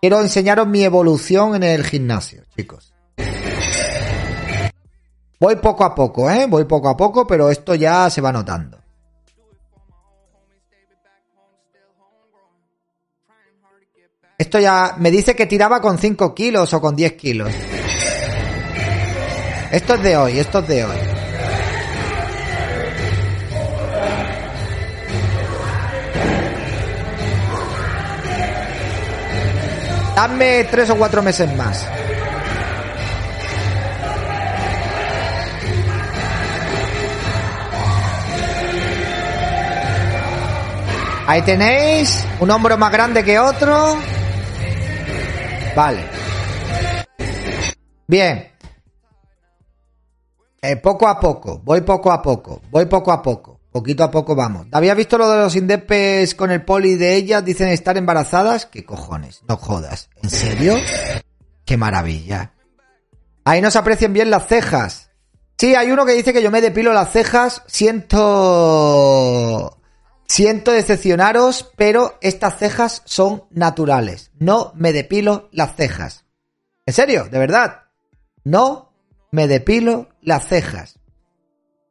Quiero 0.00 0.20
enseñaros 0.20 0.66
mi 0.66 0.82
evolución 0.84 1.54
en 1.54 1.62
el 1.62 1.84
gimnasio, 1.84 2.42
chicos. 2.54 2.92
Voy 5.40 5.56
poco 5.56 5.84
a 5.84 5.94
poco, 5.94 6.30
¿eh? 6.30 6.46
Voy 6.46 6.64
poco 6.64 6.88
a 6.88 6.96
poco, 6.96 7.26
pero 7.26 7.50
esto 7.50 7.74
ya 7.74 8.10
se 8.10 8.20
va 8.20 8.32
notando. 8.32 8.78
Esto 14.36 14.58
ya 14.58 14.96
me 14.98 15.10
dice 15.10 15.34
que 15.36 15.46
tiraba 15.46 15.80
con 15.80 15.98
5 15.98 16.34
kilos 16.34 16.74
o 16.74 16.80
con 16.80 16.96
10 16.96 17.12
kilos. 17.14 17.50
Esto 19.70 19.94
es 19.94 20.02
de 20.02 20.16
hoy, 20.16 20.38
esto 20.38 20.58
es 20.58 20.68
de 20.68 20.84
hoy. 20.84 21.11
Dame 30.14 30.64
tres 30.64 30.90
o 30.90 30.96
cuatro 30.96 31.22
meses 31.22 31.54
más. 31.56 31.86
Ahí 41.26 41.40
tenéis, 41.42 42.26
un 42.40 42.50
hombro 42.50 42.76
más 42.76 42.92
grande 42.92 43.24
que 43.24 43.38
otro. 43.38 43.96
Vale. 45.74 46.04
Bien. 48.06 48.52
Eh, 50.60 50.76
poco 50.76 51.08
a 51.08 51.18
poco, 51.18 51.60
voy 51.64 51.80
poco 51.80 52.12
a 52.12 52.22
poco, 52.22 52.60
voy 52.70 52.86
poco 52.86 53.10
a 53.10 53.20
poco, 53.20 53.58
poquito 53.72 54.04
a 54.04 54.10
poco 54.10 54.36
vamos. 54.36 54.66
¿Habías 54.70 54.96
visto 54.96 55.18
lo 55.18 55.28
de 55.28 55.38
los 55.38 55.56
indepes 55.56 56.34
con 56.34 56.50
el 56.50 56.64
poli 56.64 56.94
de 56.96 57.16
ellas? 57.16 57.44
Dicen 57.44 57.68
estar 57.68 57.96
embarazadas. 57.96 58.66
¿Qué 58.66 58.84
cojones? 58.84 59.42
No 59.48 59.56
jodas. 59.56 60.10
¿En 60.22 60.30
serio? 60.30 60.76
Qué 61.64 61.76
maravilla. 61.76 62.52
Ahí 63.44 63.60
no 63.60 63.70
se 63.70 63.78
aprecian 63.78 64.12
bien 64.12 64.30
las 64.30 64.46
cejas. 64.46 65.10
Sí, 65.58 65.74
hay 65.74 65.90
uno 65.90 66.06
que 66.06 66.12
dice 66.12 66.32
que 66.32 66.42
yo 66.42 66.50
me 66.50 66.60
depilo 66.60 66.92
las 66.92 67.10
cejas. 67.10 67.62
Siento... 67.66 68.18
Siento 70.26 70.70
decepcionaros, 70.72 71.72
pero 71.76 72.18
estas 72.22 72.58
cejas 72.58 73.02
son 73.04 73.44
naturales. 73.50 74.30
No 74.38 74.72
me 74.76 74.92
depilo 74.92 75.48
las 75.52 75.76
cejas. 75.76 76.24
¿En 76.86 76.94
serio? 76.94 77.28
¿De 77.30 77.38
verdad? 77.38 77.82
No 78.42 78.92
me 79.30 79.46
depilo 79.46 80.08
las 80.22 80.46
cejas. 80.46 80.98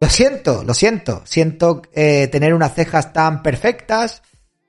Lo 0.02 0.10
siento, 0.10 0.64
lo 0.64 0.74
siento. 0.74 1.22
Siento 1.26 1.84
eh, 1.94 2.28
tener 2.28 2.56
unas 2.56 2.74
cejas 2.74 3.14
tan 3.14 3.44
perfectas, 3.44 4.24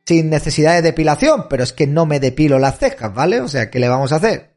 sin 0.04 0.28
necesidad 0.28 0.74
de 0.74 0.82
depilación, 0.82 1.46
pero 1.48 1.62
es 1.62 1.72
que 1.72 1.86
no 1.86 2.04
me 2.04 2.20
depilo 2.20 2.58
las 2.58 2.78
cejas, 2.78 3.14
¿vale? 3.14 3.40
O 3.40 3.48
sea, 3.48 3.70
¿qué 3.70 3.78
le 3.78 3.88
vamos 3.88 4.12
a 4.12 4.16
hacer? 4.16 4.54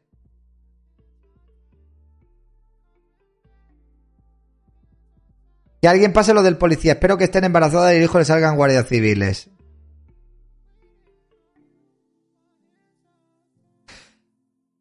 Que 5.80 5.88
alguien 5.88 6.12
pase 6.12 6.34
lo 6.34 6.42
del 6.42 6.58
policía. 6.58 6.92
Espero 6.92 7.16
que 7.16 7.24
estén 7.24 7.44
embarazadas 7.44 7.94
y 7.94 7.96
el 7.96 8.02
hijo 8.02 8.18
le 8.18 8.26
salgan 8.26 8.56
guardias 8.56 8.86
civiles. 8.86 9.48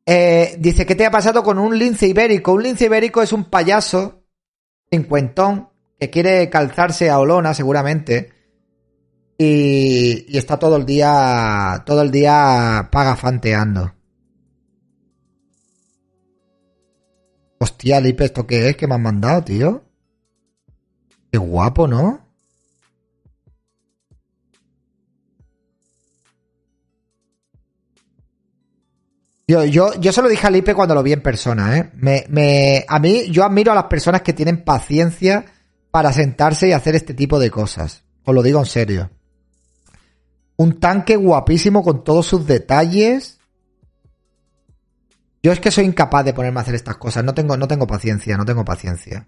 Eh, 0.06 0.58
dice, 0.60 0.86
¿qué 0.86 0.96
te 0.96 1.06
ha 1.06 1.12
pasado 1.12 1.42
con 1.42 1.58
un 1.58 1.80
lince 1.80 2.06
ibérico? 2.06 2.52
Un 2.52 2.64
lince 2.64 2.86
ibérico 2.86 3.22
es 3.22 3.32
un 3.32 3.46
payaso 3.46 4.26
cincuentón 4.92 5.70
que 6.00 6.10
quiere 6.10 6.50
calzarse 6.50 7.10
a 7.10 7.20
Olona, 7.20 7.54
seguramente. 7.54 8.34
Y, 9.38 10.38
está 10.38 10.58
todo 10.58 10.78
el 10.78 10.86
día, 10.86 11.84
todo 11.86 12.02
el 12.02 12.12
día 12.12 12.90
pagafanteando. 12.92 13.94
Hostia, 17.60 18.00
Lipe, 18.00 18.26
¿esto 18.26 18.46
qué 18.46 18.70
es? 18.70 18.78
¿Qué 18.78 18.88
me 18.88 18.96
han 18.96 19.02
mandado, 19.02 19.44
tío? 19.44 19.84
Qué 21.32 21.38
guapo, 21.38 21.88
¿no? 21.88 22.22
Yo, 29.48 29.64
yo, 29.64 29.94
yo 30.00 30.12
se 30.12 30.22
lo 30.24 30.28
dije 30.28 30.48
a 30.48 30.50
Lipe 30.50 30.74
cuando 30.74 30.96
lo 30.96 31.04
vi 31.04 31.14
en 31.14 31.22
persona, 31.22 31.78
¿eh? 31.78 31.92
Me, 31.96 32.26
me, 32.30 32.84
a 32.88 33.00
mí, 33.00 33.30
yo 33.30 33.44
admiro 33.44 33.72
a 33.72 33.76
las 33.76 33.84
personas 33.86 34.22
que 34.22 34.34
tienen 34.34 34.64
paciencia 34.64 35.46
para 35.96 36.12
sentarse 36.12 36.68
y 36.68 36.74
hacer 36.74 36.94
este 36.94 37.14
tipo 37.14 37.40
de 37.40 37.50
cosas. 37.50 38.04
Os 38.26 38.36
lo 38.36 38.44
digo 38.44 38.60
en 38.60 38.66
serio. 38.66 39.12
Un 40.58 40.78
tanque 40.78 41.16
guapísimo 41.16 41.82
con 41.84 42.04
todos 42.04 42.26
sus 42.26 42.46
detalles. 42.46 43.40
Yo 45.42 45.54
es 45.54 45.62
que 45.62 45.72
soy 45.72 45.86
incapaz 45.86 46.26
de 46.26 46.34
ponerme 46.34 46.60
a 46.60 46.64
hacer 46.64 46.76
estas 46.76 46.98
cosas. 46.98 47.24
No 47.24 47.34
tengo, 47.34 47.56
no 47.56 47.70
tengo 47.70 47.88
paciencia, 47.88 48.36
no 48.36 48.44
tengo 48.44 48.66
paciencia. 48.66 49.26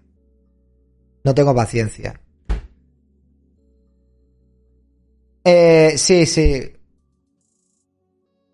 No 1.24 1.34
tengo 1.34 1.54
paciencia. 1.54 2.20
Eh, 5.44 5.94
sí, 5.96 6.26
sí. 6.26 6.70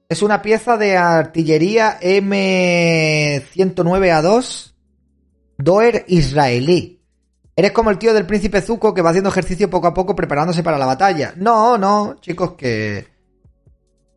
Es 0.08 0.22
una 0.22 0.40
pieza 0.40 0.76
de 0.76 0.96
artillería 0.96 1.98
M109A2 2.00 4.72
Doer 5.58 6.04
israelí. 6.06 6.93
Eres 7.56 7.72
como 7.72 7.90
el 7.90 7.98
tío 7.98 8.12
del 8.12 8.26
príncipe 8.26 8.60
Zuko 8.60 8.92
que 8.92 9.02
va 9.02 9.10
haciendo 9.10 9.30
ejercicio 9.30 9.70
poco 9.70 9.86
a 9.86 9.94
poco 9.94 10.16
preparándose 10.16 10.62
para 10.62 10.78
la 10.78 10.86
batalla. 10.86 11.34
No, 11.36 11.78
no, 11.78 12.16
chicos, 12.20 12.54
que... 12.54 13.06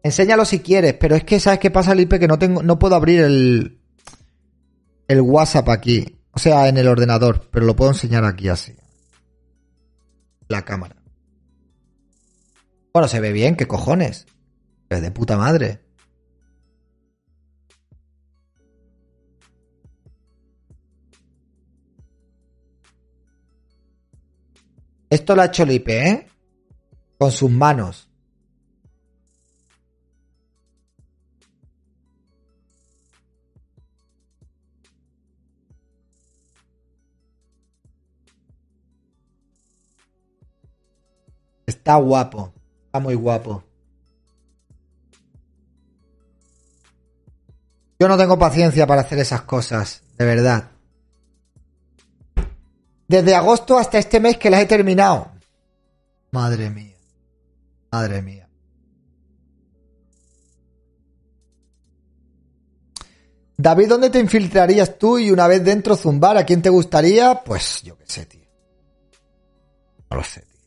Enséñalo 0.02 0.46
si 0.46 0.60
quieres, 0.60 0.94
pero 0.94 1.16
es 1.16 1.24
que 1.24 1.40
sabes 1.40 1.60
qué 1.60 1.70
pasa, 1.70 1.94
Lipe, 1.94 2.20
que 2.20 2.28
no 2.28 2.40
tengo, 2.40 2.64
no 2.64 2.80
puedo 2.80 2.96
abrir 2.96 3.20
el, 3.22 3.80
el 5.08 5.22
WhatsApp 5.22 5.70
aquí. 5.70 6.18
O 6.32 6.40
sea, 6.40 6.68
en 6.68 6.78
el 6.78 6.88
ordenador, 6.88 7.50
pero 7.52 7.66
lo 7.66 7.76
puedo 7.76 7.92
enseñar 7.92 8.24
aquí 8.24 8.48
así. 8.48 8.76
La 10.48 10.64
cámara. 10.64 10.96
Bueno, 12.94 13.08
se 13.08 13.20
ve 13.20 13.32
bien, 13.32 13.56
qué 13.56 13.68
cojones. 13.68 14.28
Es 14.90 15.02
de 15.02 15.12
puta 15.12 15.38
madre. 15.38 15.82
Esto 25.10 25.36
lo 25.36 25.42
ha 25.42 25.46
hecho 25.46 25.66
Lipe, 25.66 26.10
¿eh? 26.10 26.28
Con 27.18 27.32
sus 27.32 27.50
manos. 27.50 28.08
Está 41.66 41.96
guapo. 41.96 42.54
Está 42.86 43.00
muy 43.00 43.16
guapo. 43.16 43.64
Yo 48.00 48.08
no 48.08 48.18
tengo 48.18 48.38
paciencia 48.38 48.86
para 48.86 49.02
hacer 49.02 49.20
esas 49.20 49.42
cosas, 49.42 50.04
de 50.18 50.26
verdad. 50.26 50.77
Desde 53.08 53.36
agosto 53.36 53.78
hasta 53.78 53.98
este 53.98 54.20
mes 54.20 54.38
que 54.38 54.50
las 54.50 54.62
he 54.62 54.66
terminado. 54.66 55.32
Madre 56.32 56.70
mía. 56.70 56.96
Madre 57.92 58.22
mía. 58.22 58.50
David, 63.60 63.90
¿dónde 63.90 64.10
te 64.12 64.20
infiltrarías 64.20 65.00
tú 65.00 65.18
y 65.18 65.32
una 65.32 65.48
vez 65.48 65.64
dentro 65.64 65.96
zumbar? 65.96 66.38
¿A 66.38 66.46
quién 66.46 66.62
te 66.62 66.70
gustaría? 66.70 67.44
Pues 67.44 67.82
yo 67.82 67.98
qué 67.98 68.06
sé, 68.06 68.26
tío. 68.26 68.46
No 70.12 70.18
lo 70.18 70.24
sé, 70.24 70.42
tío. 70.42 70.60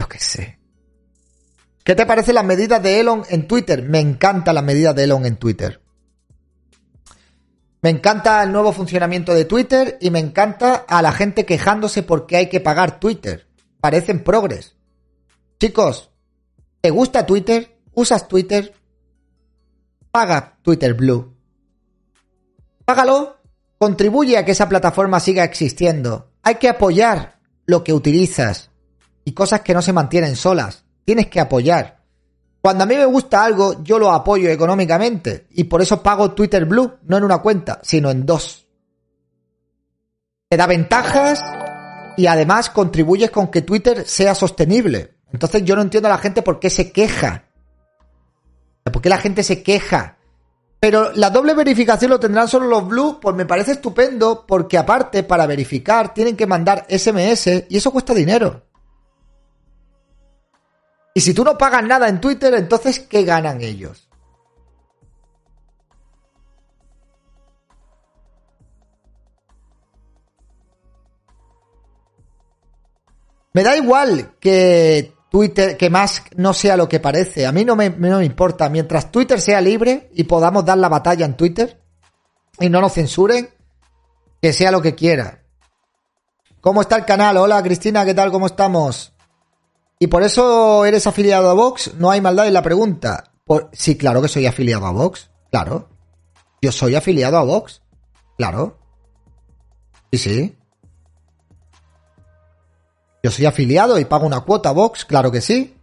Yo 0.00 0.08
qué 0.08 0.18
sé. 0.18 0.58
¿Qué 1.84 1.94
te 1.94 2.06
parecen 2.06 2.36
las 2.36 2.44
medidas 2.44 2.82
de 2.82 3.00
Elon 3.00 3.22
en 3.28 3.46
Twitter? 3.46 3.82
Me 3.82 4.00
encantan 4.00 4.54
las 4.54 4.64
medidas 4.64 4.94
de 4.94 5.04
Elon 5.04 5.26
en 5.26 5.36
Twitter. 5.36 5.82
Me 7.80 7.90
encanta 7.90 8.42
el 8.42 8.50
nuevo 8.50 8.72
funcionamiento 8.72 9.34
de 9.34 9.44
Twitter 9.44 9.98
y 10.00 10.10
me 10.10 10.18
encanta 10.18 10.84
a 10.88 11.00
la 11.00 11.12
gente 11.12 11.46
quejándose 11.46 12.02
porque 12.02 12.36
hay 12.36 12.48
que 12.48 12.60
pagar 12.60 12.98
Twitter. 12.98 13.46
Parecen 13.80 14.24
progres. 14.24 14.74
Chicos, 15.60 16.10
¿te 16.80 16.90
gusta 16.90 17.24
Twitter? 17.24 17.78
¿Usas 17.94 18.26
Twitter? 18.26 18.74
Paga 20.10 20.58
Twitter 20.62 20.94
Blue. 20.94 21.34
Págalo. 22.84 23.36
Contribuye 23.78 24.36
a 24.36 24.44
que 24.44 24.52
esa 24.52 24.68
plataforma 24.68 25.20
siga 25.20 25.44
existiendo. 25.44 26.32
Hay 26.42 26.56
que 26.56 26.68
apoyar 26.68 27.38
lo 27.64 27.84
que 27.84 27.92
utilizas 27.92 28.70
y 29.24 29.32
cosas 29.32 29.60
que 29.60 29.74
no 29.74 29.82
se 29.82 29.92
mantienen 29.92 30.34
solas. 30.34 30.84
Tienes 31.04 31.28
que 31.28 31.38
apoyar. 31.38 31.97
Cuando 32.68 32.84
a 32.84 32.86
mí 32.86 32.96
me 32.96 33.06
gusta 33.06 33.42
algo, 33.42 33.82
yo 33.82 33.98
lo 33.98 34.12
apoyo 34.12 34.50
económicamente 34.50 35.46
y 35.52 35.64
por 35.64 35.80
eso 35.80 36.02
pago 36.02 36.32
Twitter 36.32 36.66
Blue, 36.66 36.98
no 37.04 37.16
en 37.16 37.24
una 37.24 37.38
cuenta, 37.38 37.80
sino 37.82 38.10
en 38.10 38.26
dos. 38.26 38.66
Te 40.50 40.58
da 40.58 40.66
ventajas 40.66 41.40
y 42.18 42.26
además 42.26 42.68
contribuyes 42.68 43.30
con 43.30 43.50
que 43.50 43.62
Twitter 43.62 44.06
sea 44.06 44.34
sostenible. 44.34 45.14
Entonces 45.32 45.64
yo 45.64 45.76
no 45.76 45.80
entiendo 45.80 46.10
a 46.10 46.12
la 46.12 46.18
gente 46.18 46.42
por 46.42 46.60
qué 46.60 46.68
se 46.68 46.92
queja. 46.92 47.44
¿Por 48.84 49.00
qué 49.00 49.08
la 49.08 49.16
gente 49.16 49.42
se 49.42 49.62
queja? 49.62 50.18
Pero 50.78 51.12
la 51.14 51.30
doble 51.30 51.54
verificación 51.54 52.10
lo 52.10 52.20
tendrán 52.20 52.48
solo 52.48 52.66
los 52.66 52.86
Blue, 52.86 53.18
pues 53.18 53.34
me 53.34 53.46
parece 53.46 53.72
estupendo 53.72 54.44
porque 54.46 54.76
aparte 54.76 55.22
para 55.22 55.46
verificar 55.46 56.12
tienen 56.12 56.36
que 56.36 56.46
mandar 56.46 56.84
SMS 56.86 57.64
y 57.70 57.78
eso 57.78 57.90
cuesta 57.90 58.12
dinero. 58.12 58.67
Y 61.18 61.20
si 61.20 61.34
tú 61.34 61.42
no 61.42 61.58
pagas 61.58 61.82
nada 61.82 62.08
en 62.08 62.20
Twitter, 62.20 62.54
entonces 62.54 63.00
¿qué 63.00 63.24
ganan 63.24 63.60
ellos? 63.60 64.08
Me 73.52 73.64
da 73.64 73.76
igual 73.76 74.36
que 74.38 75.12
Twitter, 75.28 75.76
que 75.76 75.90
más 75.90 76.22
no 76.36 76.54
sea 76.54 76.76
lo 76.76 76.88
que 76.88 77.00
parece. 77.00 77.46
A 77.46 77.50
mí 77.50 77.64
no 77.64 77.74
me, 77.74 77.90
no 77.90 78.18
me 78.18 78.24
importa. 78.24 78.68
Mientras 78.68 79.10
Twitter 79.10 79.40
sea 79.40 79.60
libre 79.60 80.10
y 80.14 80.22
podamos 80.22 80.64
dar 80.64 80.78
la 80.78 80.88
batalla 80.88 81.26
en 81.26 81.36
Twitter 81.36 81.82
y 82.60 82.68
no 82.68 82.80
nos 82.80 82.92
censuren, 82.92 83.48
que 84.40 84.52
sea 84.52 84.70
lo 84.70 84.80
que 84.80 84.94
quiera. 84.94 85.42
¿Cómo 86.60 86.82
está 86.82 86.94
el 86.94 87.04
canal? 87.04 87.38
Hola 87.38 87.60
Cristina, 87.60 88.04
¿qué 88.04 88.14
tal? 88.14 88.30
¿Cómo 88.30 88.46
estamos? 88.46 89.17
Y 89.98 90.06
por 90.06 90.22
eso 90.22 90.84
eres 90.84 91.06
afiliado 91.06 91.50
a 91.50 91.54
Vox, 91.54 91.94
no 91.94 92.10
hay 92.10 92.20
maldad 92.20 92.46
en 92.46 92.54
la 92.54 92.62
pregunta. 92.62 93.32
Sí, 93.72 93.96
claro 93.96 94.22
que 94.22 94.28
soy 94.28 94.46
afiliado 94.46 94.86
a 94.86 94.92
Vox, 94.92 95.30
claro. 95.50 95.88
Yo 96.62 96.70
soy 96.70 96.94
afiliado 96.94 97.38
a 97.38 97.42
Vox, 97.42 97.82
claro. 98.36 98.78
Sí, 100.12 100.18
sí. 100.18 100.58
Yo 103.22 103.30
soy 103.30 103.46
afiliado 103.46 103.98
y 103.98 104.04
pago 104.04 104.26
una 104.26 104.40
cuota 104.40 104.68
a 104.68 104.72
Vox, 104.72 105.04
claro 105.04 105.32
que 105.32 105.40
sí. 105.40 105.74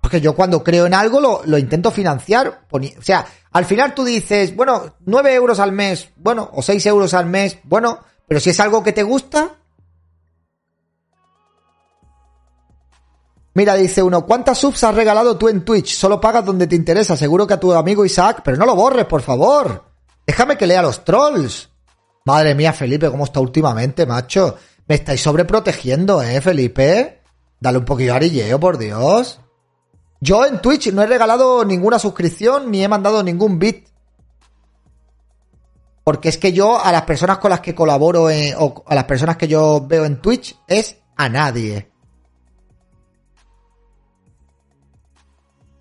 Porque 0.00 0.20
yo 0.20 0.36
cuando 0.36 0.62
creo 0.62 0.86
en 0.86 0.94
algo 0.94 1.20
lo, 1.20 1.42
lo 1.44 1.58
intento 1.58 1.90
financiar. 1.90 2.66
O 2.70 2.80
sea, 3.02 3.26
al 3.50 3.64
final 3.64 3.94
tú 3.94 4.04
dices, 4.04 4.54
bueno, 4.54 4.94
9 5.00 5.34
euros 5.34 5.58
al 5.58 5.72
mes, 5.72 6.10
bueno, 6.16 6.48
o 6.52 6.62
6 6.62 6.86
euros 6.86 7.12
al 7.14 7.26
mes, 7.26 7.58
bueno, 7.64 7.98
pero 8.28 8.38
si 8.38 8.50
es 8.50 8.60
algo 8.60 8.84
que 8.84 8.92
te 8.92 9.02
gusta, 9.02 9.56
Mira, 13.56 13.74
dice 13.74 14.02
uno, 14.02 14.26
¿cuántas 14.26 14.58
subs 14.58 14.84
has 14.84 14.94
regalado 14.94 15.38
tú 15.38 15.48
en 15.48 15.64
Twitch? 15.64 15.96
Solo 15.96 16.20
pagas 16.20 16.44
donde 16.44 16.66
te 16.66 16.76
interesa, 16.76 17.16
seguro 17.16 17.46
que 17.46 17.54
a 17.54 17.58
tu 17.58 17.72
amigo 17.72 18.04
Isaac, 18.04 18.42
pero 18.44 18.58
no 18.58 18.66
lo 18.66 18.76
borres, 18.76 19.06
por 19.06 19.22
favor. 19.22 19.82
Déjame 20.26 20.58
que 20.58 20.66
lea 20.66 20.82
los 20.82 21.02
trolls. 21.06 21.70
Madre 22.26 22.54
mía, 22.54 22.74
Felipe, 22.74 23.10
¿cómo 23.10 23.24
está 23.24 23.40
últimamente, 23.40 24.04
macho? 24.04 24.56
Me 24.86 24.96
estáis 24.96 25.22
sobreprotegiendo, 25.22 26.22
¿eh, 26.22 26.38
Felipe? 26.42 27.22
Dale 27.58 27.78
un 27.78 27.86
poquillo 27.86 28.12
a 28.12 28.16
arilleo, 28.16 28.60
por 28.60 28.76
Dios. 28.76 29.40
Yo 30.20 30.44
en 30.44 30.60
Twitch 30.60 30.92
no 30.92 31.00
he 31.00 31.06
regalado 31.06 31.64
ninguna 31.64 31.98
suscripción 31.98 32.70
ni 32.70 32.84
he 32.84 32.88
mandado 32.88 33.22
ningún 33.22 33.58
bit. 33.58 33.88
Porque 36.04 36.28
es 36.28 36.36
que 36.36 36.52
yo 36.52 36.78
a 36.78 36.92
las 36.92 37.04
personas 37.04 37.38
con 37.38 37.48
las 37.48 37.60
que 37.60 37.74
colaboro 37.74 38.24
o 38.58 38.84
a 38.86 38.94
las 38.94 39.04
personas 39.04 39.38
que 39.38 39.48
yo 39.48 39.86
veo 39.88 40.04
en 40.04 40.20
Twitch 40.20 40.58
es 40.68 40.98
a 41.16 41.30
nadie. 41.30 41.95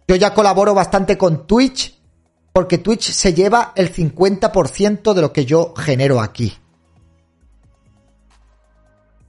Yo 0.07 0.15
ya 0.15 0.33
colaboro 0.33 0.73
bastante 0.73 1.17
con 1.17 1.47
Twitch 1.47 1.99
porque 2.53 2.77
Twitch 2.77 3.11
se 3.11 3.33
lleva 3.33 3.73
el 3.75 3.93
50% 3.93 5.13
de 5.13 5.21
lo 5.21 5.33
que 5.33 5.45
yo 5.45 5.73
genero 5.75 6.21
aquí. 6.21 6.57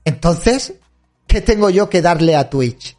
Entonces, 0.05 0.75
¿qué 1.27 1.41
tengo 1.41 1.69
yo 1.69 1.89
que 1.89 2.01
darle 2.01 2.37
a 2.37 2.49
Twitch? 2.49 2.97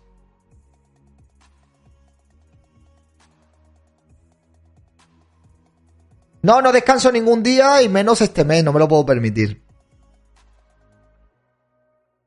No, 6.42 6.60
no 6.60 6.72
descanso 6.72 7.10
ningún 7.10 7.42
día 7.42 7.82
y 7.82 7.88
menos 7.88 8.20
este 8.20 8.44
mes, 8.44 8.62
no 8.62 8.72
me 8.72 8.78
lo 8.78 8.86
puedo 8.86 9.06
permitir. 9.06 9.62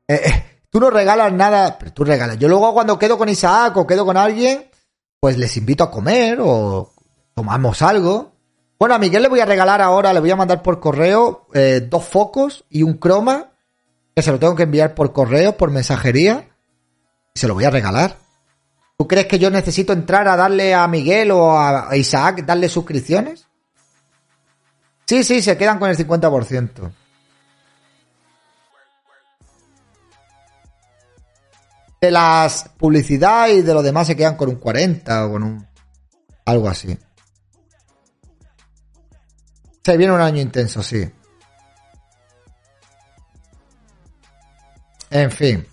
Eh, 0.08 0.20
eh, 0.24 0.60
tú 0.70 0.80
no 0.80 0.90
regalas 0.90 1.32
nada, 1.32 1.78
pero 1.78 1.92
tú 1.92 2.04
regalas. 2.04 2.38
Yo 2.38 2.48
luego 2.48 2.74
cuando 2.74 2.98
quedo 2.98 3.16
con 3.16 3.28
Isaac 3.28 3.76
o 3.76 3.86
quedo 3.86 4.04
con 4.04 4.16
alguien, 4.16 4.68
pues 5.22 5.38
les 5.38 5.56
invito 5.56 5.84
a 5.84 5.90
comer 5.92 6.38
o 6.40 6.92
tomamos 7.32 7.80
algo. 7.80 8.32
Bueno, 8.76 8.96
a 8.96 8.98
Miguel 8.98 9.22
le 9.22 9.28
voy 9.28 9.38
a 9.38 9.44
regalar 9.44 9.80
ahora, 9.80 10.12
le 10.12 10.18
voy 10.18 10.32
a 10.32 10.36
mandar 10.36 10.62
por 10.62 10.80
correo 10.80 11.46
eh, 11.54 11.86
dos 11.88 12.04
focos 12.04 12.64
y 12.68 12.82
un 12.82 12.94
croma 12.94 13.52
Que 14.16 14.22
se 14.22 14.32
lo 14.32 14.40
tengo 14.40 14.56
que 14.56 14.64
enviar 14.64 14.96
por 14.96 15.12
correo, 15.12 15.56
por 15.56 15.70
mensajería. 15.70 16.48
Y 17.36 17.38
se 17.38 17.46
lo 17.46 17.54
voy 17.54 17.62
a 17.62 17.70
regalar. 17.70 18.16
¿Tú 18.98 19.06
crees 19.06 19.26
que 19.28 19.38
yo 19.38 19.48
necesito 19.48 19.92
entrar 19.92 20.26
a 20.26 20.34
darle 20.34 20.74
a 20.74 20.88
Miguel 20.88 21.30
o 21.30 21.56
a 21.56 21.96
Isaac, 21.96 22.44
darle 22.44 22.68
suscripciones? 22.68 23.46
Sí, 25.06 25.22
sí, 25.22 25.40
se 25.40 25.56
quedan 25.56 25.78
con 25.78 25.88
el 25.88 25.96
50%. 25.96 26.90
De 32.02 32.10
las 32.10 32.68
publicidad 32.76 33.48
y 33.48 33.62
de 33.62 33.72
lo 33.72 33.80
demás 33.80 34.08
se 34.08 34.16
quedan 34.16 34.36
con 34.36 34.48
un 34.48 34.56
40 34.56 35.26
o 35.26 35.30
con 35.30 35.42
un... 35.44 35.66
algo 36.44 36.68
así. 36.68 36.98
Se 39.84 39.96
viene 39.96 40.12
un 40.12 40.20
año 40.20 40.42
intenso, 40.42 40.82
sí. 40.82 41.08
En 45.10 45.30
fin. 45.30 45.71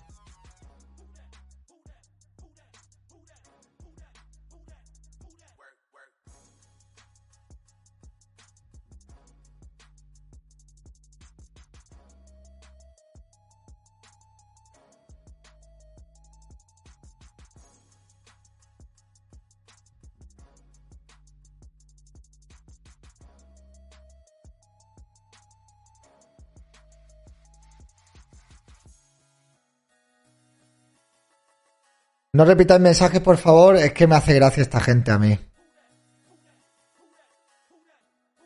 No 32.39 32.45
repitáis 32.45 32.79
mensajes, 32.79 33.19
por 33.19 33.35
favor, 33.35 33.75
es 33.75 33.91
que 33.91 34.07
me 34.07 34.15
hace 34.15 34.33
gracia 34.33 34.63
esta 34.63 34.79
gente 34.79 35.11
a 35.11 35.19
mí. 35.19 35.37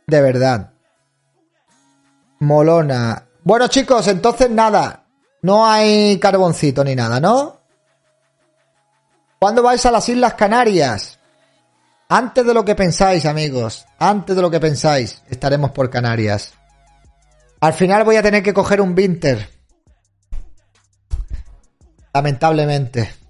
De 0.07 0.19
verdad. 0.19 0.73
Molona. 2.39 3.27
Bueno, 3.43 3.67
chicos, 3.67 4.07
entonces 4.07 4.49
nada. 4.49 5.05
No 5.43 5.67
hay 5.67 6.17
carboncito 6.17 6.83
ni 6.83 6.95
nada, 6.95 7.19
¿no? 7.19 7.61
¿Cuándo 9.37 9.61
vais 9.61 9.85
a 9.85 9.91
las 9.91 10.09
Islas 10.09 10.33
Canarias? 10.33 11.19
Antes 12.09 12.47
de 12.47 12.53
lo 12.55 12.65
que 12.65 12.73
pensáis, 12.73 13.27
amigos. 13.27 13.85
Antes 13.99 14.35
de 14.35 14.41
lo 14.41 14.49
que 14.49 14.59
pensáis, 14.59 15.21
estaremos 15.29 15.69
por 15.69 15.91
Canarias. 15.91 16.55
Al 17.61 17.73
final 17.73 18.03
voy 18.05 18.15
a 18.15 18.23
tener 18.23 18.41
que 18.41 18.55
coger 18.55 18.81
un 18.81 18.97
Winter. 18.97 19.47
Lamentablemente. 22.11 23.22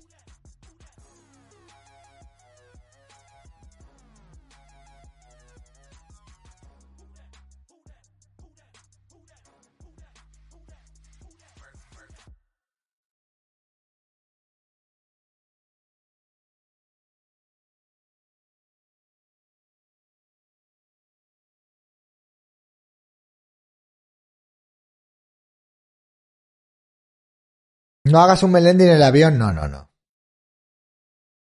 No 28.14 28.20
hagas 28.22 28.43
un 28.43 28.51
Melendi 28.51 28.84
en 28.84 28.91
el 28.91 29.01
avión, 29.01 29.39
no, 29.39 29.51
no, 29.51 29.68
no. 29.68 29.89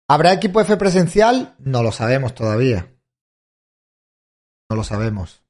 ¿Habrá 0.09 0.33
equipo 0.33 0.59
F 0.59 0.75
presencial? 0.79 1.55
No 1.59 1.83
lo 1.83 1.93
sabemos 1.93 2.35
todavía. 2.35 2.97
No 4.71 4.77
lo 4.77 4.83
sabemos. 4.83 5.45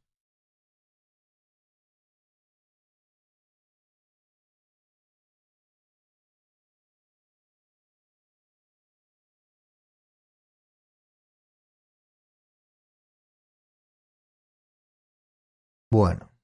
Bueno. 15.88 16.35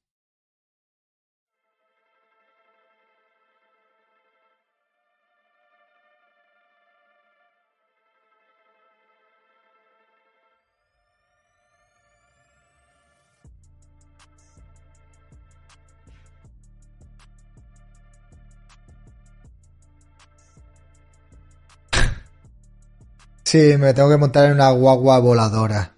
Sí, 23.53 23.77
me 23.77 23.93
tengo 23.93 24.09
que 24.09 24.17
montar 24.17 24.47
en 24.47 24.53
una 24.53 24.71
guagua 24.71 25.19
voladora. 25.19 25.95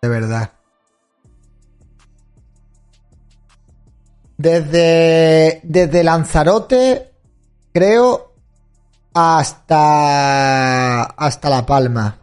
De 0.00 0.08
verdad. 0.08 0.50
Desde, 4.38 5.60
desde 5.62 6.02
Lanzarote, 6.02 7.12
creo, 7.74 8.32
hasta, 9.12 11.02
hasta 11.02 11.50
La 11.50 11.66
Palma. 11.66 12.16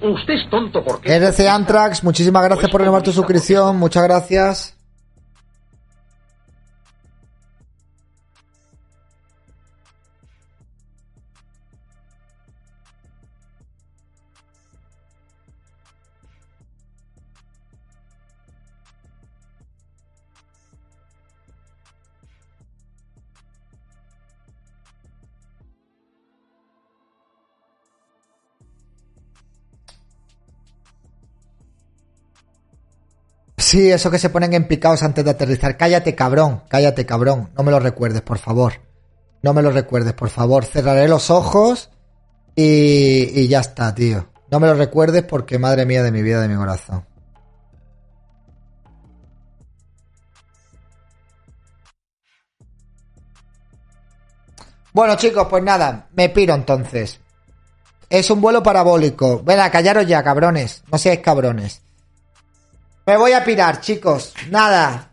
Usted 0.00 0.32
es 0.32 0.48
tonto 0.48 0.82
porque... 0.82 1.14
RC 1.14 1.46
Antrax, 1.46 2.02
muchísimas 2.04 2.42
gracias 2.42 2.70
por 2.70 2.80
renovar 2.80 3.02
tu 3.02 3.12
suscripción. 3.12 3.76
Muchas 3.76 4.04
gracias. 4.04 4.77
Sí, 33.68 33.90
eso 33.90 34.10
que 34.10 34.18
se 34.18 34.30
ponen 34.30 34.54
en 34.54 34.66
picados 34.66 35.02
antes 35.02 35.22
de 35.22 35.30
aterrizar. 35.30 35.76
Cállate, 35.76 36.14
cabrón. 36.14 36.62
Cállate, 36.70 37.04
cabrón. 37.04 37.50
No 37.54 37.62
me 37.62 37.70
lo 37.70 37.78
recuerdes, 37.78 38.22
por 38.22 38.38
favor. 38.38 38.80
No 39.42 39.52
me 39.52 39.60
lo 39.60 39.70
recuerdes, 39.70 40.14
por 40.14 40.30
favor. 40.30 40.64
Cerraré 40.64 41.06
los 41.06 41.28
ojos 41.28 41.90
y, 42.56 43.30
y 43.38 43.46
ya 43.46 43.60
está, 43.60 43.94
tío. 43.94 44.26
No 44.50 44.58
me 44.58 44.68
lo 44.68 44.72
recuerdes 44.72 45.22
porque 45.24 45.58
madre 45.58 45.84
mía 45.84 46.02
de 46.02 46.10
mi 46.10 46.22
vida, 46.22 46.40
de 46.40 46.48
mi 46.48 46.56
corazón. 46.56 47.04
Bueno, 54.94 55.14
chicos, 55.16 55.46
pues 55.50 55.62
nada, 55.62 56.08
me 56.14 56.30
piro 56.30 56.54
entonces. 56.54 57.20
Es 58.08 58.30
un 58.30 58.40
vuelo 58.40 58.62
parabólico. 58.62 59.42
Venga, 59.44 59.70
callaros 59.70 60.06
ya, 60.06 60.22
cabrones. 60.22 60.82
No 60.90 60.96
seáis 60.96 61.20
cabrones. 61.20 61.82
Me 63.08 63.16
voy 63.16 63.32
a 63.32 63.42
pirar, 63.42 63.80
chicos. 63.80 64.34
Nada. 64.50 65.12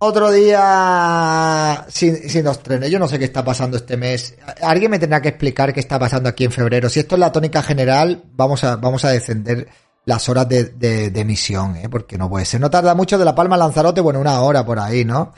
Otro 0.00 0.32
día 0.32 1.86
sin, 1.88 2.42
los 2.42 2.60
trenes. 2.60 2.90
Yo 2.90 2.98
no 2.98 3.06
sé 3.06 3.20
qué 3.20 3.24
está 3.24 3.44
pasando 3.44 3.76
este 3.76 3.96
mes. 3.96 4.34
Alguien 4.60 4.90
me 4.90 4.98
tendrá 4.98 5.22
que 5.22 5.28
explicar 5.28 5.72
qué 5.72 5.78
está 5.78 5.96
pasando 5.96 6.28
aquí 6.28 6.44
en 6.44 6.50
febrero. 6.50 6.88
Si 6.88 6.98
esto 6.98 7.14
es 7.14 7.20
la 7.20 7.30
tónica 7.30 7.62
general, 7.62 8.24
vamos 8.32 8.64
a, 8.64 8.74
vamos 8.74 9.04
a 9.04 9.10
descender 9.10 9.68
las 10.06 10.28
horas 10.28 10.48
de, 10.48 11.12
emisión, 11.14 11.76
¿eh? 11.76 11.88
porque 11.88 12.18
no 12.18 12.28
puede 12.28 12.46
ser. 12.46 12.60
No 12.60 12.68
tarda 12.68 12.96
mucho 12.96 13.16
de 13.16 13.24
La 13.24 13.36
Palma 13.36 13.54
a 13.54 13.58
Lanzarote, 13.58 14.00
bueno, 14.00 14.18
una 14.18 14.40
hora 14.40 14.66
por 14.66 14.80
ahí, 14.80 15.04
¿no? 15.04 15.32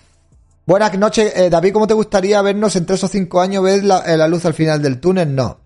Buenas 0.64 0.96
noches, 0.96 1.30
eh, 1.36 1.50
David, 1.50 1.74
¿cómo 1.74 1.86
te 1.86 1.92
gustaría 1.92 2.40
vernos 2.40 2.74
en 2.74 2.86
tres 2.86 3.04
o 3.04 3.08
cinco 3.08 3.42
años? 3.42 3.62
¿Ves 3.62 3.84
la, 3.84 3.98
eh, 4.06 4.16
la 4.16 4.28
luz 4.28 4.46
al 4.46 4.54
final 4.54 4.80
del 4.80 4.98
túnel? 4.98 5.34
No. 5.34 5.60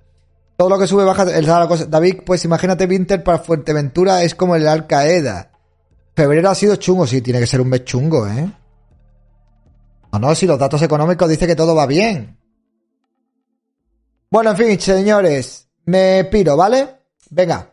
Todo 0.56 0.70
lo 0.70 0.76
que 0.76 0.88
sube 0.88 1.04
baja 1.04 1.22
el 1.22 1.46
David, 1.88 2.22
pues 2.26 2.44
imagínate 2.44 2.86
Winter 2.86 3.22
para 3.22 3.38
Fuerteventura 3.38 4.24
es 4.24 4.34
como 4.34 4.56
el 4.56 4.66
Al 4.66 4.88
Qaeda. 4.88 5.52
Febrero 6.16 6.48
ha 6.48 6.54
sido 6.54 6.76
chungo, 6.76 7.06
sí, 7.06 7.20
tiene 7.20 7.40
que 7.40 7.46
ser 7.46 7.60
un 7.60 7.68
mes 7.68 7.84
chungo, 7.84 8.26
¿eh? 8.26 8.50
No, 10.12 10.18
no, 10.18 10.34
si 10.34 10.46
los 10.46 10.58
datos 10.58 10.80
económicos 10.80 11.28
dicen 11.28 11.46
que 11.46 11.54
todo 11.54 11.74
va 11.74 11.84
bien. 11.84 12.38
Bueno, 14.30 14.52
en 14.52 14.56
fin, 14.56 14.80
señores, 14.80 15.68
me 15.84 16.24
piro, 16.24 16.56
¿vale? 16.56 16.88
Venga. 17.28 17.70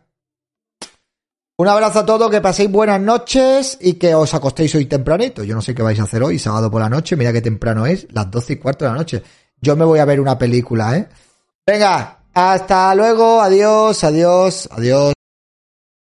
Un 1.55 1.67
abrazo 1.69 1.99
a 1.99 2.05
todos, 2.05 2.29
que 2.29 2.41
paséis 2.41 2.69
buenas 2.69 2.99
noches 2.99 3.77
y 3.79 3.93
que 3.93 4.13
os 4.13 4.33
acostéis 4.33 4.75
hoy 4.75 4.87
tempranito. 4.87 5.45
Yo 5.45 5.55
no 5.55 5.61
sé 5.61 5.73
qué 5.73 5.81
vais 5.81 5.99
a 6.01 6.03
hacer 6.03 6.21
hoy, 6.21 6.37
sábado 6.37 6.69
por 6.69 6.81
la 6.81 6.89
noche. 6.89 7.15
Mira 7.15 7.31
qué 7.31 7.41
temprano 7.41 7.85
es, 7.85 8.07
las 8.11 8.29
doce 8.29 8.53
y 8.53 8.57
cuarto 8.57 8.83
de 8.83 8.91
la 8.91 8.97
noche. 8.97 9.23
Yo 9.61 9.77
me 9.77 9.85
voy 9.85 9.99
a 9.99 10.05
ver 10.05 10.19
una 10.19 10.37
película, 10.37 10.97
¿eh? 10.97 11.07
Venga, 11.65 12.25
hasta 12.33 12.93
luego, 12.93 13.39
adiós, 13.41 14.03
adiós, 14.03 14.67
adiós. 14.69 15.12